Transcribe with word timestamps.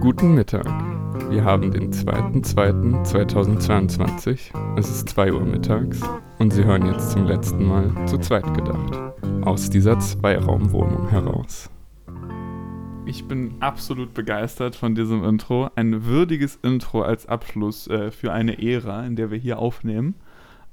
Guten 0.00 0.34
Mittag. 0.34 0.66
Wir 1.28 1.44
haben 1.44 1.70
den 1.70 1.92
2.2.2022. 1.92 4.50
Es 4.78 4.88
ist 4.88 5.10
2 5.10 5.34
Uhr 5.34 5.44
mittags 5.44 6.00
und 6.38 6.54
Sie 6.54 6.64
hören 6.64 6.86
jetzt 6.86 7.10
zum 7.10 7.26
letzten 7.26 7.66
Mal 7.66 7.92
zu 8.06 8.16
zweit 8.16 8.54
gedacht. 8.54 8.98
Aus 9.42 9.68
dieser 9.68 9.98
Zweiraumwohnung 9.98 11.10
heraus. 11.10 11.68
Ich 13.04 13.28
bin 13.28 13.56
absolut 13.60 14.14
begeistert 14.14 14.74
von 14.74 14.94
diesem 14.94 15.22
Intro. 15.22 15.68
Ein 15.74 16.06
würdiges 16.06 16.58
Intro 16.62 17.02
als 17.02 17.26
Abschluss 17.26 17.86
äh, 17.86 18.10
für 18.10 18.32
eine 18.32 18.58
Ära, 18.58 19.04
in 19.04 19.16
der 19.16 19.30
wir 19.30 19.36
hier 19.36 19.58
aufnehmen. 19.58 20.14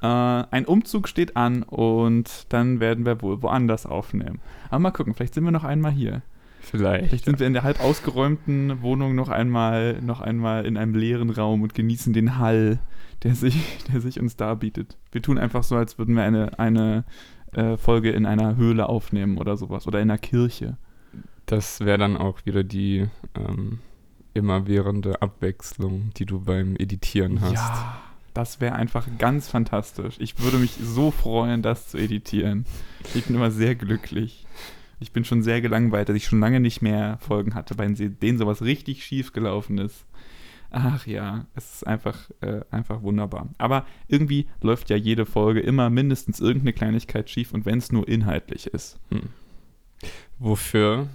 Äh, 0.01 0.07
ein 0.07 0.65
Umzug 0.65 1.09
steht 1.09 1.35
an 1.35 1.63
und 1.63 2.45
dann 2.47 2.79
werden 2.79 3.05
wir 3.05 3.21
wohl 3.21 3.41
woanders 3.41 3.85
aufnehmen. 3.85 4.39
Aber 4.69 4.79
mal 4.79 4.91
gucken, 4.91 5.15
vielleicht 5.15 5.33
sind 5.33 5.43
wir 5.43 5.51
noch 5.51 5.65
einmal 5.65 5.91
hier. 5.91 6.21
Vielleicht. 6.69 7.09
Vielleicht 7.09 7.25
sind 7.25 7.39
wir 7.39 7.47
in 7.47 7.53
der 7.53 7.63
halb 7.63 7.79
ausgeräumten 7.79 8.81
Wohnung 8.81 9.15
noch 9.15 9.29
einmal, 9.29 10.01
noch 10.01 10.21
einmal 10.21 10.65
in 10.65 10.77
einem 10.77 10.95
leeren 10.95 11.29
Raum 11.29 11.61
und 11.61 11.73
genießen 11.73 12.13
den 12.13 12.37
Hall, 12.37 12.79
der 13.23 13.35
sich, 13.35 13.55
der 13.91 14.01
sich 14.01 14.19
uns 14.19 14.35
darbietet. 14.35 14.97
Wir 15.11 15.21
tun 15.21 15.37
einfach 15.37 15.63
so, 15.63 15.75
als 15.75 15.97
würden 15.97 16.15
wir 16.15 16.23
eine, 16.23 16.59
eine 16.59 17.05
äh, 17.53 17.77
Folge 17.77 18.11
in 18.11 18.25
einer 18.25 18.55
Höhle 18.57 18.89
aufnehmen 18.89 19.37
oder 19.37 19.57
sowas 19.57 19.87
oder 19.87 19.99
in 19.99 20.09
einer 20.09 20.17
Kirche. 20.17 20.77
Das 21.45 21.79
wäre 21.79 21.97
dann 21.97 22.17
auch 22.17 22.45
wieder 22.45 22.63
die 22.63 23.07
ähm, 23.35 23.79
immerwährende 24.33 25.21
Abwechslung, 25.21 26.11
die 26.17 26.25
du 26.25 26.41
beim 26.41 26.75
Editieren 26.75 27.39
hast. 27.41 27.53
Ja, 27.53 28.01
das 28.33 28.59
wäre 28.59 28.75
einfach 28.75 29.07
ganz 29.17 29.47
fantastisch. 29.47 30.15
Ich 30.19 30.39
würde 30.39 30.57
mich 30.57 30.73
so 30.81 31.09
freuen, 31.09 31.61
das 31.61 31.87
zu 31.87 31.97
editieren. 31.97 32.65
Ich 33.15 33.25
bin 33.25 33.35
immer 33.35 33.49
sehr 33.49 33.75
glücklich. 33.75 34.45
Ich 34.99 35.11
bin 35.11 35.25
schon 35.25 35.43
sehr 35.43 35.61
gelangweilt, 35.61 36.09
dass 36.09 36.15
ich 36.15 36.25
schon 36.25 36.39
lange 36.39 36.59
nicht 36.59 36.81
mehr 36.81 37.17
Folgen 37.19 37.53
hatte, 37.53 37.75
bei 37.75 37.87
denen 37.87 38.37
sowas 38.37 38.61
richtig 38.61 39.03
schief 39.03 39.31
gelaufen 39.31 39.77
ist. 39.77 40.05
Ach 40.69 41.07
ja, 41.07 41.45
es 41.55 41.75
ist 41.75 41.87
einfach, 41.87 42.29
äh, 42.41 42.61
einfach 42.71 43.01
wunderbar. 43.01 43.47
Aber 43.57 43.85
irgendwie 44.07 44.47
läuft 44.61 44.89
ja 44.89 44.97
jede 44.97 45.25
Folge 45.25 45.61
immer 45.61 45.89
mindestens 45.89 46.39
irgendeine 46.39 46.73
Kleinigkeit 46.73 47.29
schief 47.29 47.53
und 47.53 47.65
wenn 47.65 47.77
es 47.77 47.91
nur 47.91 48.07
inhaltlich 48.07 48.67
ist. 48.67 48.99
Hm. 49.09 49.29
Wofür 50.39 51.07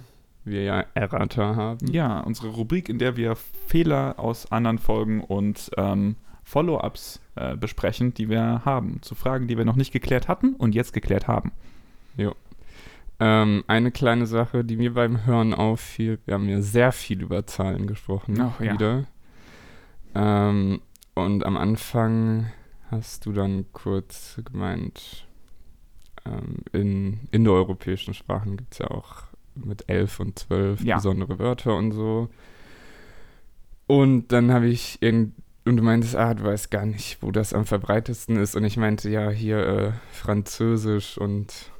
wir 0.43 0.63
ja 0.63 0.85
Errata 0.93 1.55
haben. 1.55 1.87
Ja, 1.91 2.19
unsere 2.21 2.49
Rubrik, 2.49 2.89
in 2.89 2.99
der 2.99 3.15
wir 3.15 3.35
Fehler 3.67 4.15
aus 4.17 4.51
anderen 4.51 4.79
Folgen 4.79 5.21
und 5.21 5.71
ähm, 5.77 6.15
Follow-ups 6.43 7.21
äh, 7.35 7.55
besprechen, 7.55 8.13
die 8.13 8.29
wir 8.29 8.63
haben. 8.65 9.01
Zu 9.01 9.15
Fragen, 9.15 9.47
die 9.47 9.57
wir 9.57 9.65
noch 9.65 9.75
nicht 9.75 9.93
geklärt 9.93 10.27
hatten 10.27 10.55
und 10.55 10.75
jetzt 10.75 10.93
geklärt 10.93 11.27
haben. 11.27 11.51
Jo. 12.17 12.35
Ähm, 13.25 13.63
eine 13.67 13.91
kleine 13.91 14.25
Sache, 14.25 14.65
die 14.65 14.75
mir 14.75 14.93
beim 14.93 15.25
Hören 15.25 15.53
auffiel, 15.53 16.19
wir 16.25 16.33
haben 16.33 16.49
ja 16.49 16.59
sehr 16.59 16.91
viel 16.91 17.21
über 17.21 17.47
Zahlen 17.47 17.87
gesprochen. 17.87 18.37
Ach, 18.41 18.59
ja. 18.59 18.73
wieder. 18.73 19.05
Ähm, 20.13 20.81
und 21.13 21.45
am 21.45 21.55
Anfang 21.55 22.51
hast 22.91 23.25
du 23.25 23.31
dann 23.31 23.67
kurz 23.71 24.41
gemeint, 24.43 25.25
ähm, 26.25 26.57
in 26.73 27.29
indoeuropäischen 27.31 28.13
Sprachen 28.13 28.57
gibt 28.57 28.73
es 28.73 28.79
ja 28.79 28.91
auch 28.91 29.23
mit 29.55 29.87
elf 29.87 30.19
und 30.19 30.37
zwölf 30.37 30.83
Ja. 30.83 30.97
besondere 30.97 31.39
Wörter 31.39 31.77
und 31.77 31.93
so. 31.93 32.27
Und 33.87 34.33
dann 34.33 34.51
habe 34.51 34.67
ich 34.67 35.01
irgend 35.01 35.33
und 35.63 35.77
du 35.77 35.83
meintest, 35.83 36.17
ah, 36.17 36.33
du 36.33 36.43
weißt 36.43 36.71
gar 36.71 36.85
nicht, 36.85 37.21
wo 37.21 37.31
das 37.31 37.53
am 37.53 37.65
verbreitetsten 37.65 38.35
ist. 38.35 38.57
Und 38.57 38.65
ich 38.65 38.75
meinte, 38.75 39.09
ja, 39.09 39.29
hier 39.29 39.65
äh, 39.65 39.91
Französisch 40.11 41.17
und 41.17 41.71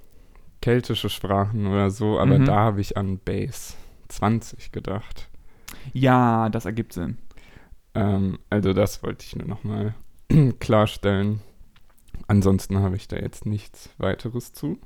keltische 0.64 1.09
Sprachen 1.09 1.67
oder 1.67 1.89
so, 1.92 2.17
aber 2.19 2.39
Mhm. 2.39 2.45
da 2.45 2.56
habe 2.56 2.80
ich 2.80 2.95
an 2.95 3.19
Base 3.19 3.73
20 4.08 4.72
gedacht. 4.72 5.30
Ja, 5.92 6.47
das 6.50 6.64
ergibt 6.64 6.94
Sinn. 6.94 7.17
Ähm, 7.95 8.39
also 8.50 8.72
das 8.72 9.03
wollte 9.03 9.25
ich 9.25 9.36
nur 9.36 9.45
nochmal 9.48 9.93
klarstellen. 10.60 11.42
Ansonsten 12.27 12.80
habe 12.80 12.95
ich 12.95 13.10
da 13.10 13.17
jetzt 13.17 13.45
nichts 13.45 13.89
weiteres 13.98 14.54
zu. 14.54 14.80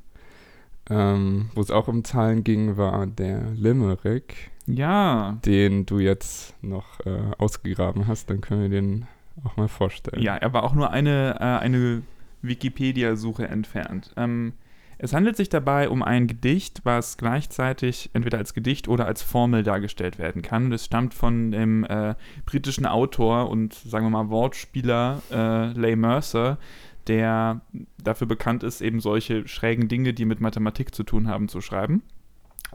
Ähm, 0.89 1.51
Wo 1.53 1.61
es 1.61 1.69
auch 1.69 1.87
um 1.87 2.03
Zahlen 2.03 2.43
ging, 2.43 2.77
war 2.77 3.05
der 3.05 3.51
Limerick, 3.51 4.49
Ja. 4.65 5.37
den 5.45 5.85
du 5.85 5.99
jetzt 5.99 6.55
noch 6.63 7.05
äh, 7.05 7.19
ausgegraben 7.37 8.07
hast. 8.07 8.29
Dann 8.31 8.41
können 8.41 8.63
wir 8.63 8.69
den 8.69 9.05
auch 9.43 9.57
mal 9.57 9.67
vorstellen. 9.67 10.23
Ja, 10.23 10.35
er 10.37 10.53
war 10.53 10.63
auch 10.63 10.73
nur 10.73 10.89
eine, 10.89 11.35
äh, 11.39 11.43
eine 11.43 12.01
Wikipedia-Suche 12.41 13.47
entfernt. 13.47 14.11
Ähm, 14.17 14.53
es 14.99 15.13
handelt 15.13 15.37
sich 15.37 15.49
dabei 15.49 15.89
um 15.89 16.01
ein 16.01 16.27
Gedicht, 16.27 16.81
was 16.83 17.17
gleichzeitig 17.17 18.09
entweder 18.13 18.39
als 18.39 18.53
Gedicht 18.53 18.87
oder 18.87 19.05
als 19.05 19.21
Formel 19.21 19.63
dargestellt 19.63 20.17
werden 20.17 20.41
kann. 20.41 20.71
Das 20.71 20.85
stammt 20.85 21.13
von 21.13 21.51
dem 21.51 21.83
äh, 21.83 22.15
britischen 22.45 22.85
Autor 22.85 23.49
und 23.49 23.73
sagen 23.73 24.05
wir 24.05 24.09
mal 24.09 24.29
Wortspieler 24.29 25.21
äh, 25.31 25.71
Leigh 25.73 25.97
Mercer, 25.97 26.57
der 27.05 27.61
dafür 28.03 28.27
bekannt 28.27 28.63
ist, 28.63 28.81
eben 28.81 28.99
solche 28.99 29.47
schrägen 29.47 29.87
Dinge, 29.87 30.13
die 30.13 30.25
mit 30.25 30.41
Mathematik 30.41 30.93
zu 30.95 31.03
tun 31.03 31.27
haben, 31.27 31.47
zu 31.47 31.61
schreiben. 31.61 32.01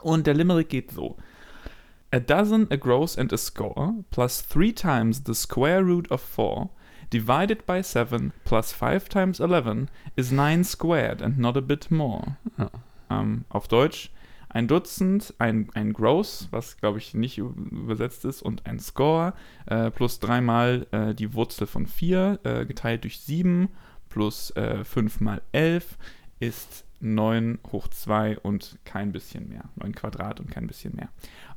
Und 0.01 0.27
der 0.27 0.35
Limerick 0.35 0.69
geht 0.69 0.93
so. 0.93 1.17
A 2.13 2.21
dozen, 2.21 2.71
a 2.71 2.77
gross 2.77 3.19
and 3.19 3.33
a 3.33 3.37
score, 3.37 3.95
plus 4.11 4.47
three 4.47 4.73
times 4.73 5.23
the 5.27 5.35
square 5.35 5.83
root 5.83 6.11
of 6.11 6.21
four, 6.21 6.71
divided 7.13 7.67
by 7.67 7.83
seven, 7.83 8.33
plus 8.45 8.73
five 8.73 9.09
times 9.09 9.41
eleven, 9.41 9.91
is 10.17 10.33
nine 10.33 10.65
squared 10.65 11.23
and 11.23 11.39
not 11.39 11.57
a 11.57 11.61
bit 11.61 11.91
more. 11.91 12.37
Ja. 12.59 12.71
Ähm, 13.11 13.45
auf 13.49 13.69
Deutsch 13.69 14.11
ein 14.53 14.69
Dutzend, 14.69 15.35
ein, 15.39 15.71
ein 15.75 15.95
Gross, 15.95 16.49
was 16.51 16.77
glaube 16.77 16.99
ich 16.99 17.15
nicht 17.15 17.39
übersetzt 17.39 18.25
ist, 18.25 18.43
und 18.43 18.67
ein 18.67 18.79
Score, 18.79 19.33
äh, 19.67 19.91
plus 19.91 20.21
dreimal 20.21 20.87
äh, 20.91 21.15
die 21.15 21.33
Wurzel 21.33 21.67
von 21.67 21.87
vier, 21.87 22.39
äh, 22.45 22.67
geteilt 22.67 23.05
durch 23.05 23.21
sieben, 23.21 23.71
plus 24.11 24.51
äh, 24.51 24.85
fünf 24.85 25.21
mal 25.21 25.41
elf, 25.53 25.97
ist 26.39 26.85
9 27.01 27.61
hoch 27.73 27.89
2 27.89 28.39
und 28.41 28.79
kein 28.85 29.13
bisschen 29.13 29.49
mehr. 29.49 29.65
9 29.77 29.95
Quadrat 29.95 30.39
und 30.39 30.51
kein 30.51 30.67
bisschen 30.67 30.95
mehr. 30.95 31.09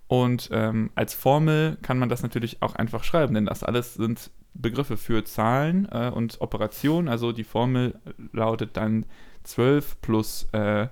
Und 0.08 0.50
ähm, 0.52 0.92
als 0.96 1.14
Formel 1.14 1.78
kann 1.82 2.00
man 2.00 2.10
das 2.10 2.24
natürlich 2.24 2.62
auch 2.62 2.76
einfach 2.76 3.04
schreiben, 3.04 3.34
denn 3.34 3.46
das 3.46 3.64
alles 3.64 3.96
sind 3.96 4.32
Begriffe 4.56 4.98
für 4.98 5.24
Zahlen 5.26 5.88
äh, 5.92 6.12
und 6.14 6.42
Operationen. 6.42 7.08
Also 7.08 7.32
die 7.32 7.44
Formel 7.44 8.00
lautet 8.32 8.78
dann 8.78 9.06
12 9.44 10.02
plus 10.02 10.48
äh, 10.54 10.88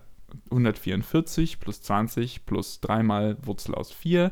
144 0.51 1.59
plus 1.59 1.81
20 1.81 2.45
plus 2.45 2.79
3 2.81 3.03
mal 3.03 3.37
Wurzel 3.43 3.75
aus 3.75 3.91
4 3.91 4.31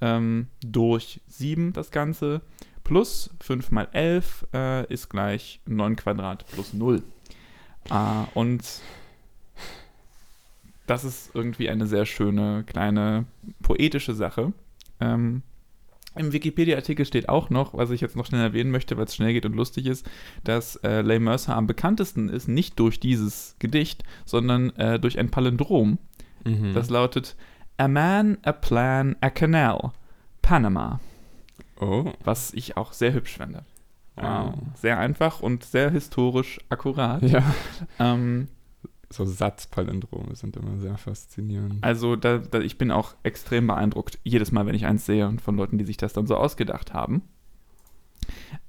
ähm, 0.00 0.48
durch 0.64 1.20
7 1.28 1.72
das 1.72 1.90
Ganze 1.90 2.40
plus 2.84 3.30
5 3.40 3.70
mal 3.70 3.88
11 3.92 4.46
äh, 4.54 4.92
ist 4.92 5.08
gleich 5.08 5.60
9 5.66 5.96
Quadrat 5.96 6.46
plus 6.46 6.72
0. 6.72 7.02
Äh, 7.90 7.94
und 8.34 8.62
das 10.86 11.04
ist 11.04 11.30
irgendwie 11.34 11.70
eine 11.70 11.86
sehr 11.86 12.04
schöne, 12.04 12.64
kleine, 12.66 13.26
poetische 13.62 14.14
Sache. 14.14 14.52
Ähm, 14.98 15.42
Im 16.16 16.32
Wikipedia-Artikel 16.32 17.04
steht 17.06 17.28
auch 17.28 17.50
noch, 17.50 17.74
was 17.74 17.90
ich 17.90 18.00
jetzt 18.00 18.16
noch 18.16 18.26
schnell 18.26 18.42
erwähnen 18.42 18.70
möchte, 18.70 18.96
weil 18.96 19.04
es 19.04 19.14
schnell 19.14 19.32
geht 19.32 19.46
und 19.46 19.54
lustig 19.54 19.86
ist, 19.86 20.08
dass 20.42 20.76
äh, 20.76 21.02
Leigh 21.02 21.20
Mercer 21.20 21.56
am 21.56 21.66
bekanntesten 21.68 22.28
ist, 22.28 22.48
nicht 22.48 22.78
durch 22.80 22.98
dieses 22.98 23.54
Gedicht, 23.60 24.02
sondern 24.24 24.70
äh, 24.76 24.98
durch 24.98 25.18
ein 25.18 25.30
Palindrom. 25.30 25.98
Mhm. 26.44 26.74
Das 26.74 26.90
lautet 26.90 27.36
A 27.76 27.86
man, 27.86 28.38
a 28.42 28.52
plan, 28.52 29.16
a 29.20 29.30
canal, 29.30 29.92
Panama, 30.42 31.00
oh, 31.80 32.12
was 32.24 32.52
ich 32.54 32.76
auch 32.76 32.92
sehr 32.92 33.12
hübsch 33.12 33.36
finde. 33.36 33.64
wow. 34.16 34.52
Ähm, 34.52 34.72
sehr 34.74 34.98
einfach 34.98 35.40
und 35.40 35.64
sehr 35.64 35.90
historisch 35.90 36.58
akkurat. 36.68 37.22
Ja. 37.22 37.42
Ähm, 37.98 38.48
So 39.12 39.24
Satzpalindrome 39.24 40.36
sind 40.36 40.56
immer 40.56 40.78
sehr 40.78 40.96
faszinierend. 40.96 41.82
Also 41.82 42.14
da, 42.14 42.38
da, 42.38 42.60
ich 42.60 42.78
bin 42.78 42.92
auch 42.92 43.14
extrem 43.24 43.66
beeindruckt, 43.66 44.20
jedes 44.22 44.52
Mal, 44.52 44.66
wenn 44.66 44.74
ich 44.74 44.86
eins 44.86 45.04
sehe 45.04 45.26
und 45.26 45.40
von 45.40 45.56
Leuten, 45.56 45.78
die 45.78 45.84
sich 45.84 45.96
das 45.96 46.12
dann 46.12 46.28
so 46.28 46.36
ausgedacht 46.36 46.94
haben. 46.94 47.22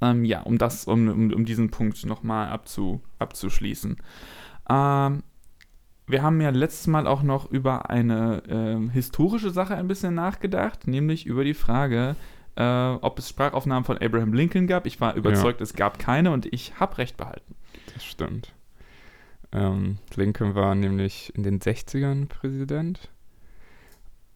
Ähm, 0.02 0.26
ja, 0.26 0.42
um 0.42 0.58
das, 0.58 0.88
um, 0.88 1.08
um, 1.10 1.32
um 1.32 1.46
diesen 1.46 1.70
Punkt 1.70 2.04
nochmal 2.06 2.50
abzu, 2.50 3.02
abzuschließen. 3.20 3.98
Ähm, 4.68 5.24
wir 6.08 6.24
haben 6.24 6.42
ja 6.42 6.50
letztes 6.50 6.88
Mal 6.88 7.06
auch 7.06 7.22
noch 7.22 7.50
über 7.52 7.92
eine 7.92 8.42
ähm, 8.50 8.90
historische 8.90 9.52
Sache 9.52 9.76
ein 9.76 9.88
bisschen 9.88 10.16
nachgedacht, 10.16 10.88
nämlich 10.88 11.28
über 11.28 11.44
die 11.44 11.54
Frage, 11.54 12.16
äh, 12.56 12.64
ob 12.64 13.20
es 13.20 13.30
Sprachaufnahmen 13.30 13.84
von 13.84 14.00
Abraham 14.00 14.34
Lincoln 14.34 14.66
gab. 14.66 14.88
Ich 14.88 15.00
war 15.00 15.16
überzeugt, 15.16 15.62
es 15.62 15.76
gab 15.76 16.00
keine 16.00 16.32
und 16.32 16.52
ich 16.52 16.80
habe 16.80 16.98
recht 16.98 17.16
behalten. 17.16 17.56
Das 17.94 18.04
stimmt. 18.04 18.54
Ähm, 19.54 19.98
Lincoln 20.16 20.56
war 20.56 20.76
nämlich 20.76 21.34
in 21.36 21.44
den 21.44 21.60
60ern 21.60 22.28
Präsident. 22.28 23.10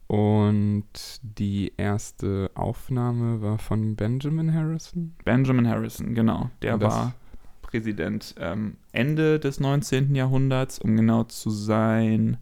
Und 0.07 0.83
die 1.23 1.73
erste 1.77 2.51
Aufnahme 2.53 3.41
war 3.41 3.57
von 3.57 3.95
Benjamin 3.95 4.53
Harrison. 4.53 5.15
Benjamin 5.23 5.67
Harrison, 5.67 6.13
genau. 6.13 6.51
Der 6.61 6.75
Und 6.75 6.81
das- 6.83 6.93
war 6.93 7.13
Präsident 7.63 8.35
ähm, 8.37 8.77
Ende 8.91 9.39
des 9.39 9.59
19. 9.59 10.13
Jahrhunderts, 10.15 10.77
um 10.79 10.95
genau 10.95 11.23
zu 11.23 11.49
sein, 11.49 12.37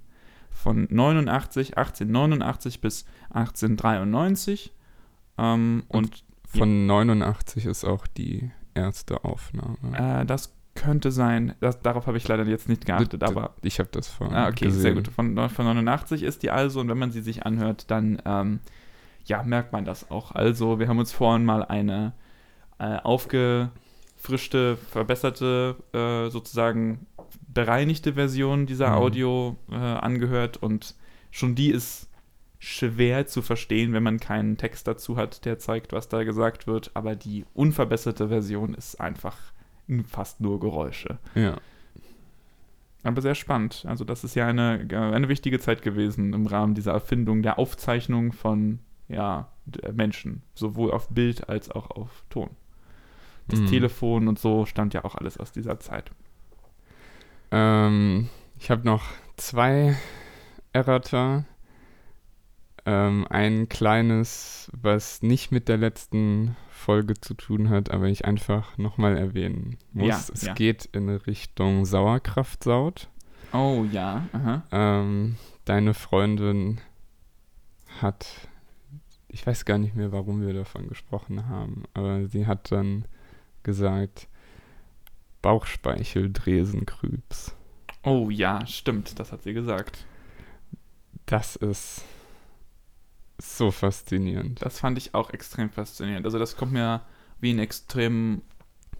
von 0.51 0.87
89, 0.91 1.77
1889 1.77 2.81
bis 2.81 3.05
1893. 3.29 4.73
Ähm, 5.37 5.83
und 5.87 6.23
Von 6.47 6.85
89 6.85 7.65
ist 7.65 7.85
auch 7.85 8.05
die 8.05 8.51
erste 8.75 9.23
Aufnahme. 9.23 9.77
äh, 9.93 10.25
das 10.25 10.53
könnte 10.75 11.11
sein. 11.11 11.55
Das, 11.59 11.81
darauf 11.81 12.07
habe 12.07 12.17
ich 12.17 12.27
leider 12.27 12.45
jetzt 12.45 12.67
nicht 12.69 12.85
geachtet, 12.85 13.21
D- 13.21 13.25
aber 13.25 13.53
Ich 13.61 13.79
habe 13.79 13.89
das 13.91 14.07
vorhin 14.07 14.35
Ah, 14.35 14.47
okay, 14.47 14.65
gesehen. 14.65 14.81
sehr 14.81 14.93
gut. 14.93 15.07
Von, 15.09 15.37
von 15.49 15.65
89 15.65 16.23
ist 16.23 16.43
die 16.43 16.49
also 16.51 16.79
und 16.79 16.89
wenn 16.89 16.97
man 16.97 17.11
sie 17.11 17.21
sich 17.21 17.45
anhört, 17.45 17.89
dann 17.91 18.21
ähm, 18.25 18.59
ja, 19.25 19.43
merkt 19.43 19.71
man 19.71 19.85
das 19.85 20.09
auch. 20.11 20.31
Also, 20.33 20.79
wir 20.79 20.87
haben 20.87 20.99
uns 20.99 21.11
vorhin 21.13 21.45
mal 21.45 21.63
eine 21.63 22.13
äh, 22.79 22.97
aufgefrischte, 24.17 24.77
verbesserte, 24.77 25.75
äh, 25.93 26.29
sozusagen 26.29 27.05
bereinigte 27.47 28.13
Version 28.13 28.65
dieser 28.65 28.89
Mhm. 28.89 28.95
Audio 28.95 29.55
äh, 29.71 29.75
angehört 29.75 30.57
und 30.57 30.95
schon 31.31 31.55
die 31.55 31.69
ist 31.71 32.09
schwer 32.59 33.27
zu 33.27 33.41
verstehen, 33.41 33.91
wenn 33.93 34.03
man 34.03 34.19
keinen 34.19 34.57
Text 34.57 34.87
dazu 34.87 35.17
hat, 35.17 35.43
der 35.45 35.59
zeigt, 35.59 35.91
was 35.91 36.07
da 36.09 36.23
gesagt 36.23 36.65
wird, 36.65 36.91
aber 36.93 37.15
die 37.15 37.45
unverbesserte 37.53 38.29
Version 38.29 38.73
ist 38.73 38.99
einfach 39.01 39.37
fast 40.03 40.41
nur 40.41 40.59
Geräusche. 40.59 41.19
Ja. 41.35 41.57
Aber 43.03 43.21
sehr 43.21 43.35
spannend. 43.35 43.85
Also 43.87 44.05
das 44.05 44.23
ist 44.23 44.35
ja 44.35 44.47
eine, 44.47 44.87
äh, 44.89 44.95
eine 44.95 45.29
wichtige 45.29 45.59
Zeit 45.59 45.81
gewesen 45.81 46.33
im 46.33 46.47
Rahmen 46.47 46.73
dieser 46.73 46.93
Erfindung 46.93 47.41
der 47.43 47.59
Aufzeichnung 47.59 48.31
von 48.31 48.79
ja, 49.09 49.49
Menschen, 49.93 50.41
sowohl 50.55 50.91
auf 50.91 51.09
Bild 51.09 51.49
als 51.49 51.69
auch 51.69 51.91
auf 51.91 52.23
Ton. 52.29 52.49
Das 53.47 53.59
Mhm. 53.59 53.67
Telefon 53.67 54.27
und 54.27 54.39
so 54.39 54.65
stammt 54.65 54.93
ja 54.93 55.03
auch 55.03 55.15
alles 55.15 55.37
aus 55.37 55.51
dieser 55.51 55.79
Zeit. 55.79 56.11
Ähm, 57.51 58.29
ich 58.57 58.71
habe 58.71 58.85
noch 58.85 59.03
zwei 59.35 59.97
Errata. 60.71 61.45
Ähm, 62.85 63.25
ein 63.29 63.69
kleines, 63.69 64.69
was 64.73 65.21
nicht 65.21 65.51
mit 65.51 65.69
der 65.69 65.77
letzten 65.77 66.57
Folge 66.69 67.13
zu 67.13 67.33
tun 67.33 67.69
hat, 67.69 67.91
aber 67.91 68.07
ich 68.07 68.25
einfach 68.25 68.77
nochmal 68.77 69.17
erwähnen 69.17 69.77
muss. 69.93 70.07
Ja, 70.07 70.21
es 70.33 70.41
ja. 70.41 70.53
geht 70.53 70.89
in 70.91 71.07
Richtung 71.09 71.85
Sauerkraftsaut. 71.85 73.07
Oh 73.53 73.85
ja. 73.89 74.27
Ähm, 74.71 75.37
deine 75.63 75.93
Freundin 75.93 76.81
hat, 78.01 78.49
ich 79.29 79.47
weiß 79.47 79.63
gar 79.63 79.77
nicht 79.77 79.95
mehr, 79.95 80.11
warum 80.11 80.45
wir 80.45 80.53
davon 80.53 80.89
gesprochen 80.89 81.47
haben, 81.47 81.83
aber 81.93 82.27
sie 82.27 82.47
hat 82.47 82.69
dann 82.71 83.05
gesagt, 83.63 84.27
Bauchspeicheldrüsenkrübs. 85.41 87.55
Oh 88.03 88.29
ja, 88.29 88.67
stimmt, 88.67 89.17
das 89.19 89.31
hat 89.31 89.43
sie 89.43 89.53
gesagt. 89.53 90.05
Das 91.25 91.55
ist 91.55 92.03
so 93.43 93.71
faszinierend. 93.71 94.61
Das 94.61 94.79
fand 94.79 94.97
ich 94.97 95.13
auch 95.13 95.29
extrem 95.31 95.69
faszinierend. 95.69 96.25
Also 96.25 96.39
das 96.39 96.57
kommt 96.57 96.71
mir 96.73 97.01
wie 97.39 97.51
ein 97.51 97.59
extrem 97.59 98.41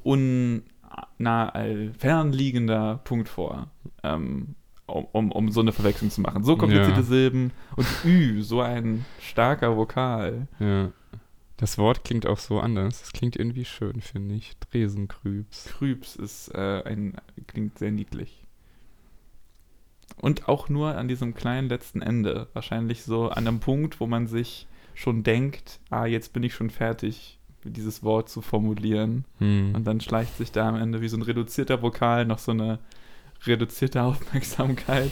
unnah, 0.03 1.53
fernliegender 1.97 2.99
Punkt 3.03 3.29
vor, 3.29 3.67
ähm, 4.03 4.55
um, 4.85 5.05
um, 5.11 5.31
um 5.31 5.51
so 5.51 5.61
eine 5.61 5.71
Verwechslung 5.71 6.11
zu 6.11 6.21
machen. 6.21 6.43
So 6.43 6.57
komplizierte 6.57 6.99
Ja. 6.99 7.03
Silben 7.03 7.51
und 7.77 7.87
Ü, 8.03 8.41
so 8.41 8.61
ein 8.61 9.05
starker 9.19 9.77
Vokal. 9.77 10.47
Ja. 10.59 10.91
Das 11.57 11.77
Wort 11.77 12.03
klingt 12.03 12.25
auch 12.25 12.39
so 12.39 12.59
anders. 12.59 13.01
Es 13.03 13.11
klingt 13.13 13.37
irgendwie 13.37 13.63
schön, 13.63 14.01
finde 14.01 14.35
ich. 14.35 14.57
Dresenkrübs. 14.59 15.65
Krübs 15.65 16.15
ist 16.17 16.49
äh, 16.53 16.83
ein, 16.83 17.15
klingt 17.47 17.79
sehr 17.79 17.91
niedlich. 17.91 18.42
Und 20.21 20.47
auch 20.47 20.69
nur 20.69 20.95
an 20.95 21.07
diesem 21.07 21.33
kleinen 21.33 21.69
letzten 21.69 22.01
Ende. 22.01 22.47
Wahrscheinlich 22.53 23.03
so 23.03 23.29
an 23.29 23.47
einem 23.47 23.59
Punkt, 23.59 23.99
wo 23.99 24.07
man 24.07 24.27
sich 24.27 24.67
schon 24.93 25.23
denkt, 25.23 25.79
ah, 25.89 26.05
jetzt 26.05 26.33
bin 26.33 26.43
ich 26.43 26.53
schon 26.53 26.69
fertig, 26.69 27.39
dieses 27.63 28.03
Wort 28.03 28.29
zu 28.29 28.41
formulieren. 28.41 29.25
Hm. 29.39 29.73
Und 29.75 29.85
dann 29.85 30.01
schleicht 30.01 30.37
sich 30.37 30.51
da 30.51 30.69
am 30.69 30.75
Ende 30.75 31.01
wie 31.01 31.07
so 31.07 31.17
ein 31.17 31.23
reduzierter 31.23 31.81
Vokal 31.81 32.25
noch 32.25 32.39
so 32.39 32.51
eine 32.51 32.79
reduzierte 33.45 34.01
Aufmerksamkeit 34.03 35.11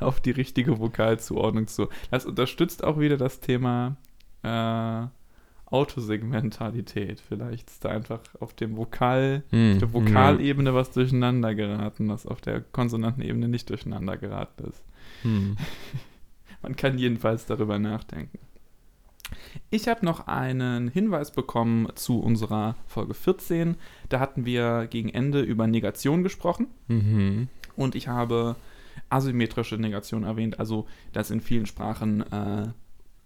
auf 0.00 0.20
die 0.20 0.30
richtige 0.30 0.78
Vokalzuordnung 0.78 1.66
zu. 1.66 1.88
Das 2.10 2.26
unterstützt 2.26 2.84
auch 2.84 2.98
wieder 2.98 3.16
das 3.16 3.40
Thema 3.40 3.96
äh, 4.42 5.06
Autosegmentalität. 5.72 7.20
Vielleicht 7.20 7.68
ist 7.70 7.84
da 7.84 7.90
einfach 7.90 8.20
auf 8.40 8.54
dem 8.54 8.76
Vokal, 8.76 9.42
Hm. 9.50 9.78
der 9.78 9.92
Vokalebene 9.92 10.74
was 10.74 10.90
durcheinander 10.90 11.54
geraten, 11.54 12.08
was 12.08 12.26
auf 12.26 12.40
der 12.40 12.60
Konsonantenebene 12.60 13.48
nicht 13.48 13.68
durcheinander 13.70 14.16
geraten 14.16 14.64
ist. 14.68 14.82
Hm. 15.22 15.56
Man 16.62 16.76
kann 16.76 16.96
jedenfalls 16.98 17.46
darüber 17.46 17.78
nachdenken. 17.78 18.38
Ich 19.70 19.88
habe 19.88 20.04
noch 20.04 20.26
einen 20.26 20.88
Hinweis 20.88 21.32
bekommen 21.32 21.88
zu 21.94 22.20
unserer 22.20 22.76
Folge 22.86 23.14
14. 23.14 23.76
Da 24.10 24.20
hatten 24.20 24.44
wir 24.44 24.86
gegen 24.88 25.08
Ende 25.08 25.40
über 25.40 25.66
Negation 25.66 26.22
gesprochen 26.22 26.66
Mhm. 26.88 27.48
und 27.74 27.94
ich 27.94 28.08
habe 28.08 28.56
asymmetrische 29.08 29.76
Negation 29.76 30.24
erwähnt, 30.24 30.58
also 30.60 30.86
dass 31.12 31.30
in 31.30 31.40
vielen 31.40 31.64
Sprachen 31.66 32.20
äh, 32.30 32.68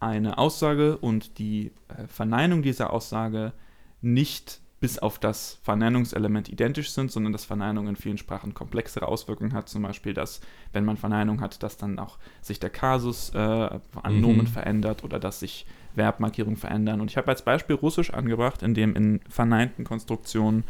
eine 0.06 0.38
Aussage 0.38 0.96
und 0.96 1.38
die 1.38 1.72
äh, 1.88 2.06
Verneinung 2.06 2.62
dieser 2.62 2.92
Aussage 2.92 3.52
nicht 4.00 4.60
bis 4.78 4.98
auf 4.98 5.18
das 5.18 5.58
Verneinungselement 5.62 6.48
identisch 6.48 6.90
sind, 6.90 7.10
sondern 7.10 7.32
dass 7.32 7.44
Verneinung 7.44 7.88
in 7.88 7.96
vielen 7.96 8.18
Sprachen 8.18 8.52
komplexere 8.52 9.08
Auswirkungen 9.08 9.54
hat. 9.54 9.68
Zum 9.68 9.82
Beispiel, 9.82 10.12
dass, 10.12 10.40
wenn 10.72 10.84
man 10.84 10.98
Verneinung 10.98 11.40
hat, 11.40 11.62
dass 11.62 11.78
dann 11.78 11.98
auch 11.98 12.18
sich 12.42 12.60
der 12.60 12.70
Kasus 12.70 13.30
äh, 13.30 13.38
an 13.38 13.80
Mhm. 14.14 14.20
Nomen 14.20 14.46
verändert 14.46 15.02
oder 15.02 15.18
dass 15.18 15.40
sich 15.40 15.66
Verbmarkierungen 15.94 16.58
verändern. 16.58 17.00
Und 17.00 17.10
ich 17.10 17.16
habe 17.16 17.28
als 17.28 17.42
Beispiel 17.42 17.76
Russisch 17.76 18.10
angebracht, 18.10 18.62
in 18.62 18.74
dem 18.74 18.94
in 18.94 19.20
verneinten 19.28 19.84
Konstruktionen 19.84 20.64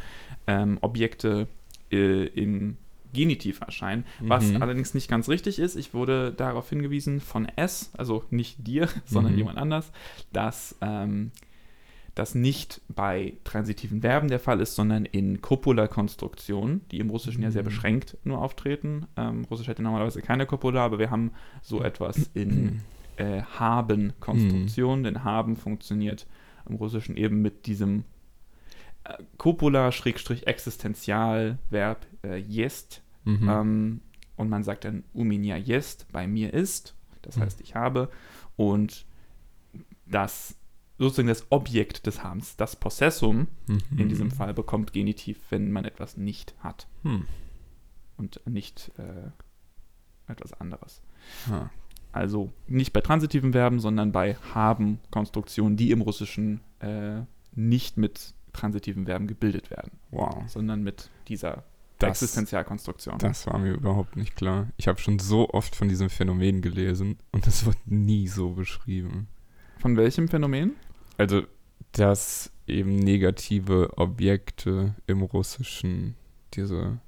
ähm, 0.46 0.78
Objekte 0.82 1.48
äh, 1.90 2.26
im 2.26 2.76
Genitiv 3.16 3.60
erscheinen, 3.62 4.04
was 4.20 4.52
Mhm. 4.52 4.62
allerdings 4.62 4.94
nicht 4.94 5.08
ganz 5.08 5.28
richtig 5.28 5.58
ist. 5.58 5.74
Ich 5.74 5.92
wurde 5.94 6.32
darauf 6.32 6.68
hingewiesen 6.68 7.20
von 7.20 7.46
S, 7.56 7.90
also 7.96 8.22
nicht 8.30 8.64
dir, 8.66 8.88
sondern 9.06 9.32
Mhm. 9.32 9.38
jemand 9.38 9.58
anders, 9.58 9.90
dass 10.32 10.76
ähm, 10.82 11.30
das 12.14 12.34
nicht 12.34 12.80
bei 12.88 13.34
transitiven 13.44 14.00
Verben 14.00 14.28
der 14.28 14.40
Fall 14.40 14.60
ist, 14.60 14.74
sondern 14.74 15.04
in 15.04 15.42
Copula-Konstruktionen, 15.42 16.80
die 16.90 16.98
im 16.98 17.10
Russischen 17.10 17.42
ja 17.42 17.50
sehr 17.50 17.60
Mhm. 17.62 17.66
beschränkt 17.66 18.16
nur 18.24 18.40
auftreten. 18.40 19.06
Ähm, 19.18 19.44
Russisch 19.50 19.68
hätte 19.68 19.82
normalerweise 19.82 20.22
keine 20.22 20.46
Copula, 20.46 20.82
aber 20.84 20.98
wir 20.98 21.10
haben 21.10 21.32
so 21.62 21.82
etwas 21.82 22.30
in 22.34 22.80
äh, 23.16 23.42
Haben-Konstruktion, 23.42 25.02
denn 25.02 25.24
Haben 25.24 25.56
funktioniert 25.56 26.26
im 26.68 26.76
Russischen 26.76 27.16
eben 27.18 27.42
mit 27.42 27.66
diesem 27.66 28.04
äh, 29.04 29.22
Copula-Existenzialverb 29.36 32.06
äh, 32.24 32.36
jest. 32.36 33.02
Mhm. 33.26 33.48
Ähm, 33.48 34.00
und 34.36 34.48
man 34.48 34.64
sagt 34.64 34.84
dann 34.84 35.04
Uminia 35.12 35.56
jest, 35.56 36.06
bei 36.12 36.26
mir 36.26 36.54
ist, 36.54 36.94
das 37.22 37.36
mhm. 37.36 37.42
heißt 37.42 37.60
ich 37.60 37.74
habe. 37.74 38.08
Und 38.56 39.04
das 40.06 40.56
sozusagen 40.98 41.28
das 41.28 41.46
Objekt 41.50 42.06
des 42.06 42.22
Habens, 42.22 42.56
das 42.56 42.76
Possessum 42.76 43.48
mhm. 43.66 43.98
in 43.98 44.08
diesem 44.08 44.30
Fall 44.30 44.54
bekommt 44.54 44.94
Genitiv, 44.94 45.38
wenn 45.50 45.70
man 45.70 45.84
etwas 45.84 46.16
nicht 46.16 46.54
hat. 46.60 46.86
Mhm. 47.02 47.26
Und 48.16 48.40
nicht 48.46 48.92
äh, 48.96 50.32
etwas 50.32 50.54
anderes. 50.54 51.02
Ah. 51.50 51.68
Also 52.12 52.50
nicht 52.66 52.94
bei 52.94 53.02
transitiven 53.02 53.52
Verben, 53.52 53.78
sondern 53.78 54.10
bei 54.10 54.36
haben-Konstruktionen, 54.54 55.76
die 55.76 55.90
im 55.90 56.00
Russischen 56.00 56.60
äh, 56.78 57.20
nicht 57.54 57.98
mit 57.98 58.32
transitiven 58.54 59.04
Verben 59.04 59.26
gebildet 59.26 59.70
werden. 59.70 59.92
Wow. 60.12 60.48
Sondern 60.48 60.82
mit 60.82 61.10
dieser 61.28 61.64
das, 61.98 62.22
Existenzialkonstruktion. 62.22 63.18
das 63.18 63.46
war 63.46 63.58
mir 63.58 63.72
überhaupt 63.72 64.16
nicht 64.16 64.36
klar. 64.36 64.68
Ich 64.76 64.86
habe 64.86 64.98
schon 64.98 65.18
so 65.18 65.48
oft 65.50 65.74
von 65.74 65.88
diesem 65.88 66.10
Phänomen 66.10 66.60
gelesen 66.60 67.18
und 67.32 67.46
es 67.46 67.64
wird 67.64 67.78
nie 67.86 68.28
so 68.28 68.50
beschrieben. 68.50 69.28
Von 69.78 69.96
welchem 69.96 70.28
Phänomen? 70.28 70.74
Also, 71.16 71.42
dass 71.92 72.52
eben 72.66 72.96
negative 72.96 73.96
Objekte 73.96 74.94
im 75.06 75.22
Russischen 75.22 76.16
diese 76.52 76.98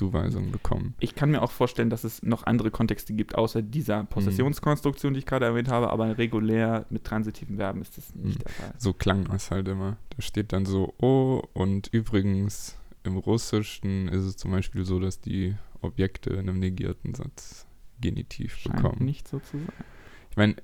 Genitivzuweisung 0.00 0.50
bekommen. 0.50 0.94
Ich 1.00 1.14
kann 1.14 1.30
mir 1.30 1.42
auch 1.42 1.50
vorstellen, 1.50 1.90
dass 1.90 2.04
es 2.04 2.22
noch 2.22 2.44
andere 2.44 2.70
Kontexte 2.70 3.12
gibt, 3.14 3.34
außer 3.34 3.62
dieser 3.62 4.04
Possessionskonstruktion, 4.04 5.14
die 5.14 5.20
ich 5.20 5.26
gerade 5.26 5.46
erwähnt 5.46 5.68
habe, 5.68 5.90
aber 5.90 6.18
regulär 6.18 6.86
mit 6.90 7.04
transitiven 7.04 7.56
Verben 7.56 7.80
ist 7.82 7.96
das 7.98 8.14
nicht 8.14 8.38
Mhm. 8.38 8.42
der 8.44 8.52
Fall. 8.52 8.74
So 8.78 8.92
klang 8.92 9.24
das 9.24 9.50
halt 9.50 9.68
immer. 9.68 9.96
Da 10.16 10.22
steht 10.22 10.52
dann 10.52 10.64
so, 10.66 10.94
oh, 10.98 11.42
und 11.52 11.88
übrigens 11.92 12.78
im 13.04 13.16
Russischen 13.16 14.08
ist 14.08 14.24
es 14.24 14.36
zum 14.36 14.50
Beispiel 14.52 14.84
so, 14.84 14.98
dass 15.00 15.20
die 15.20 15.54
Objekte 15.80 16.30
in 16.30 16.40
einem 16.40 16.58
negierten 16.58 17.14
Satz 17.14 17.66
Genitiv 18.00 18.56
Scheint 18.56 18.76
bekommen. 18.76 19.04
nicht 19.04 19.28
so 19.28 19.38
zu 19.38 19.58
sein. 19.58 19.68
Ich 20.30 20.36
meine, 20.36 20.56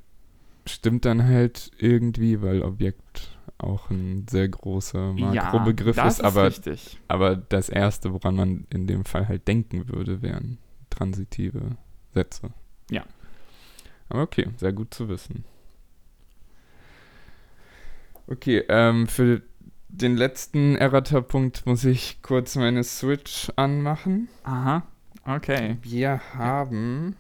stimmt 0.66 1.04
dann 1.04 1.25
halt 1.25 1.70
irgendwie, 1.78 2.42
weil 2.42 2.62
Objekt 2.62 3.38
auch 3.58 3.90
ein 3.90 4.26
sehr 4.28 4.48
großer 4.48 5.12
Makrobegriff 5.12 5.96
das 5.96 6.18
ist, 6.18 6.24
aber, 6.24 6.46
richtig. 6.46 6.98
aber 7.08 7.36
das 7.36 7.68
Erste, 7.68 8.12
woran 8.12 8.36
man 8.36 8.66
in 8.70 8.86
dem 8.86 9.04
Fall 9.04 9.28
halt 9.28 9.48
denken 9.48 9.88
würde, 9.88 10.22
wären 10.22 10.58
transitive 10.90 11.76
Sätze. 12.14 12.50
Ja. 12.90 13.04
Aber 14.08 14.22
okay, 14.22 14.48
sehr 14.56 14.72
gut 14.72 14.94
zu 14.94 15.08
wissen. 15.08 15.44
Okay, 18.26 18.64
ähm, 18.68 19.06
für 19.08 19.42
den 19.88 20.16
letzten 20.16 20.76
Errata-Punkt 20.76 21.66
muss 21.66 21.84
ich 21.84 22.22
kurz 22.22 22.56
meine 22.56 22.84
Switch 22.84 23.50
anmachen. 23.56 24.28
Aha. 24.44 24.86
Okay. 25.24 25.78
Wir 25.82 26.20
haben 26.34 27.16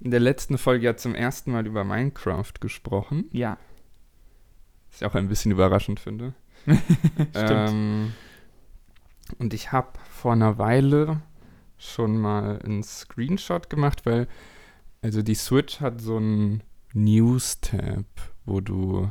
in 0.00 0.10
der 0.10 0.20
letzten 0.20 0.56
Folge 0.56 0.86
ja 0.86 0.96
zum 0.96 1.14
ersten 1.14 1.52
Mal 1.52 1.66
über 1.66 1.84
Minecraft 1.84 2.52
gesprochen. 2.60 3.28
Ja. 3.32 3.58
Was 4.90 5.00
ich 5.00 5.06
auch 5.06 5.14
ein 5.14 5.28
bisschen 5.28 5.52
überraschend 5.52 6.00
finde. 6.00 6.34
Stimmt. 6.66 7.34
Ähm, 7.34 8.12
und 9.38 9.54
ich 9.54 9.72
habe 9.72 9.98
vor 10.10 10.32
einer 10.32 10.58
Weile 10.58 11.22
schon 11.76 12.18
mal 12.18 12.60
einen 12.62 12.82
Screenshot 12.82 13.70
gemacht, 13.70 14.04
weil 14.06 14.26
also 15.02 15.22
die 15.22 15.34
Switch 15.34 15.80
hat 15.80 16.00
so 16.00 16.16
einen 16.16 16.62
News-Tab, 16.92 18.06
wo 18.46 18.60
du 18.60 19.10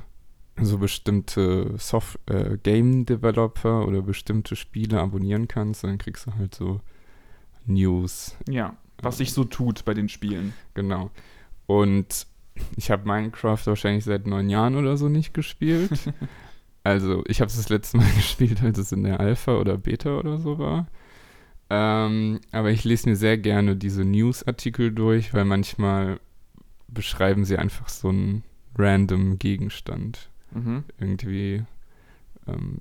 so 0.60 0.78
bestimmte 0.80 1.76
Soft 1.78 2.20
äh, 2.26 2.58
Game 2.58 3.06
Developer 3.06 3.88
oder 3.88 4.02
bestimmte 4.02 4.56
Spiele 4.56 5.00
abonnieren 5.00 5.48
kannst 5.48 5.84
und 5.84 5.92
dann 5.92 6.00
kriegst 6.00 6.26
du 6.26 6.34
halt 6.34 6.56
so 6.56 6.82
News. 7.66 8.36
ja. 8.50 8.76
Was 9.04 9.20
sich 9.20 9.32
so 9.32 9.44
tut 9.44 9.86
bei 9.86 9.94
den 9.94 10.10
Spielen. 10.10 10.54
Genau. 10.74 11.12
Und 11.68 12.26
ich 12.76 12.92
habe 12.92 13.08
Minecraft 13.08 13.60
wahrscheinlich 13.66 14.04
seit 14.06 14.28
neun 14.28 14.50
Jahren 14.50 14.76
oder 14.76 14.98
so 14.98 15.10
nicht 15.10 15.34
gespielt. 15.34 16.14
also 16.84 17.24
ich 17.28 17.42
habe 17.42 17.50
es 17.50 17.58
das 17.58 17.70
letzte 17.70 17.98
Mal 17.98 18.10
gespielt, 18.16 18.62
als 18.64 18.78
es 18.78 18.92
in 18.92 19.04
der 19.04 19.20
Alpha 19.20 19.58
oder 19.58 19.78
Beta 19.78 20.18
oder 20.18 20.38
so 20.38 20.58
war. 20.60 20.88
Ähm, 21.70 22.40
aber 22.52 22.72
ich 22.72 22.84
lese 22.86 23.10
mir 23.10 23.16
sehr 23.18 23.38
gerne 23.38 23.76
diese 23.76 24.06
News-Artikel 24.06 24.92
durch, 24.94 25.34
weil 25.34 25.44
manchmal 25.46 26.20
beschreiben 26.88 27.44
sie 27.44 27.58
einfach 27.58 27.90
so 27.90 28.08
einen 28.10 28.44
random 28.78 29.38
Gegenstand. 29.38 30.30
Mhm. 30.54 30.86
Irgendwie 30.98 31.64
ähm, 32.48 32.78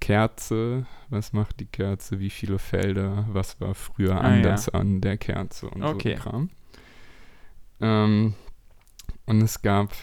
Kerze, 0.00 0.84
was 1.08 1.32
macht 1.32 1.60
die 1.60 1.66
Kerze, 1.66 2.18
wie 2.18 2.28
viele 2.30 2.58
Felder, 2.58 3.24
was 3.32 3.60
war 3.60 3.74
früher 3.74 4.20
Ah, 4.20 4.28
ja. 4.28 4.34
anders 4.36 4.68
an 4.68 5.00
der 5.00 5.16
Kerze 5.16 5.70
und 5.70 5.82
Okay. 5.82 6.16
so 6.16 6.22
Kram. 6.22 6.50
Ähm, 7.80 8.34
und 9.32 9.40
es 9.40 9.62
gab 9.62 9.94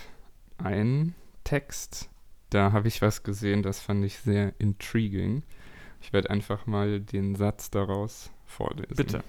einen 0.58 1.14
Text, 1.44 2.10
da 2.50 2.72
habe 2.72 2.88
ich 2.88 3.00
was 3.04 3.22
gesehen, 3.22 3.62
das 3.62 3.80
fand 3.80 4.04
ich 4.04 4.18
sehr 4.18 4.60
intriguing. 4.60 5.44
Ich 6.02 6.12
werde 6.14 6.32
einfach 6.32 6.66
mal 6.66 7.00
den 7.00 7.36
Satz 7.36 7.70
daraus 7.70 8.32
vorlesen. 8.48 8.96
Bitte. 8.96 9.24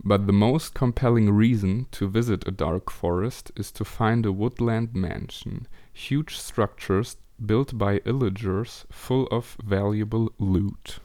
But 0.00 0.26
the 0.26 0.34
most 0.34 0.74
compelling 0.74 1.34
reason 1.34 1.86
to 1.92 2.12
visit 2.12 2.46
a 2.46 2.50
dark 2.50 2.92
forest 2.92 3.50
is 3.56 3.72
to 3.72 3.84
find 3.84 4.26
a 4.26 4.36
woodland 4.36 4.94
mansion, 4.94 5.66
huge 5.94 6.38
structures 6.38 7.16
built 7.38 7.78
by 7.78 8.02
illagers 8.04 8.86
full 8.90 9.26
of 9.28 9.56
valuable 9.64 10.28
loot. 10.38 11.00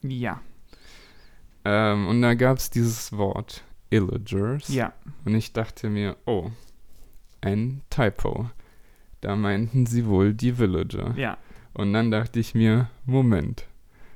Ja. 0.00 0.40
Ähm, 1.64 2.06
und 2.06 2.22
da 2.22 2.34
gab 2.34 2.58
es 2.58 2.70
dieses 2.70 3.10
Wort 3.10 3.64
Illagers. 3.90 4.68
Ja. 4.68 4.92
Und 5.24 5.34
ich 5.34 5.52
dachte 5.52 5.90
mir, 5.90 6.16
oh, 6.24 6.50
ein 7.44 7.82
Typo. 7.90 8.50
Da 9.20 9.36
meinten 9.36 9.86
sie 9.86 10.06
wohl 10.06 10.34
die 10.34 10.58
Villager. 10.58 11.14
Ja. 11.16 11.38
Und 11.72 11.92
dann 11.92 12.10
dachte 12.10 12.40
ich 12.40 12.54
mir, 12.54 12.88
Moment, 13.04 13.66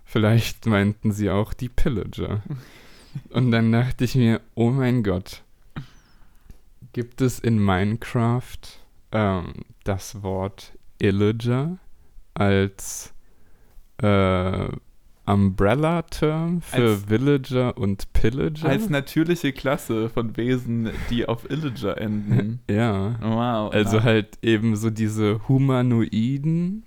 vielleicht 0.04 0.66
meinten 0.66 1.12
sie 1.12 1.30
auch 1.30 1.52
die 1.52 1.68
Pillager. 1.68 2.42
Und 3.30 3.50
dann 3.50 3.72
dachte 3.72 4.04
ich 4.04 4.14
mir, 4.14 4.40
oh 4.54 4.70
mein 4.70 5.02
Gott, 5.02 5.42
gibt 6.92 7.20
es 7.20 7.38
in 7.38 7.58
Minecraft 7.58 8.58
ähm, 9.12 9.54
das 9.84 10.22
Wort 10.22 10.72
Illager 11.00 11.78
als 12.34 13.12
äh, 14.02 14.68
Umbrella-Term 15.32 16.60
für 16.62 16.90
Als- 16.92 17.08
Villager 17.08 17.76
und 17.78 18.12
Pillager? 18.12 18.68
Als 18.68 18.88
natürliche 18.90 19.52
Klasse 19.52 20.08
von 20.08 20.36
Wesen, 20.36 20.90
die 21.10 21.26
auf 21.28 21.48
Illager 21.50 21.98
enden. 21.98 22.60
ja. 22.70 23.16
Wow. 23.20 23.72
Also 23.72 23.98
ja. 23.98 24.02
halt 24.04 24.38
eben 24.42 24.76
so 24.76 24.90
diese 24.90 25.46
humanoiden 25.48 26.84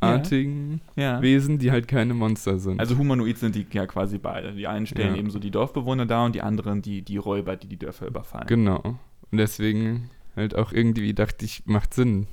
NPC-artigen 0.00 0.80
ja. 0.96 1.20
Wesen, 1.22 1.58
die 1.58 1.70
halt 1.70 1.88
keine 1.88 2.14
Monster 2.14 2.58
sind. 2.58 2.80
Also 2.80 2.96
humanoid 2.96 3.38
sind 3.38 3.54
die 3.54 3.66
ja 3.72 3.86
quasi 3.86 4.18
beide. 4.18 4.52
Die 4.52 4.66
einen 4.66 4.86
stellen 4.86 5.14
Ja. 5.14 5.18
eben 5.20 5.30
so 5.30 5.38
die 5.38 5.50
Dorfbewohner 5.50 6.06
dar 6.06 6.24
und 6.24 6.34
die 6.34 6.42
anderen 6.42 6.82
die, 6.82 7.02
die 7.02 7.16
Räuber, 7.16 7.56
die 7.56 7.66
die 7.68 7.78
Dörfer 7.78 8.06
überfallen. 8.06 8.46
genau. 8.46 8.98
Und 9.30 9.36
deswegen 9.38 10.08
halt 10.36 10.54
auch 10.54 10.72
irgendwie 10.72 11.12
dachte 11.12 11.44
ich, 11.44 11.64
macht 11.66 11.92
Sinn, 11.92 12.28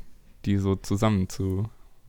die 0.45 0.57
so 0.57 0.75
zusammen 0.75 1.27
zu 1.27 1.65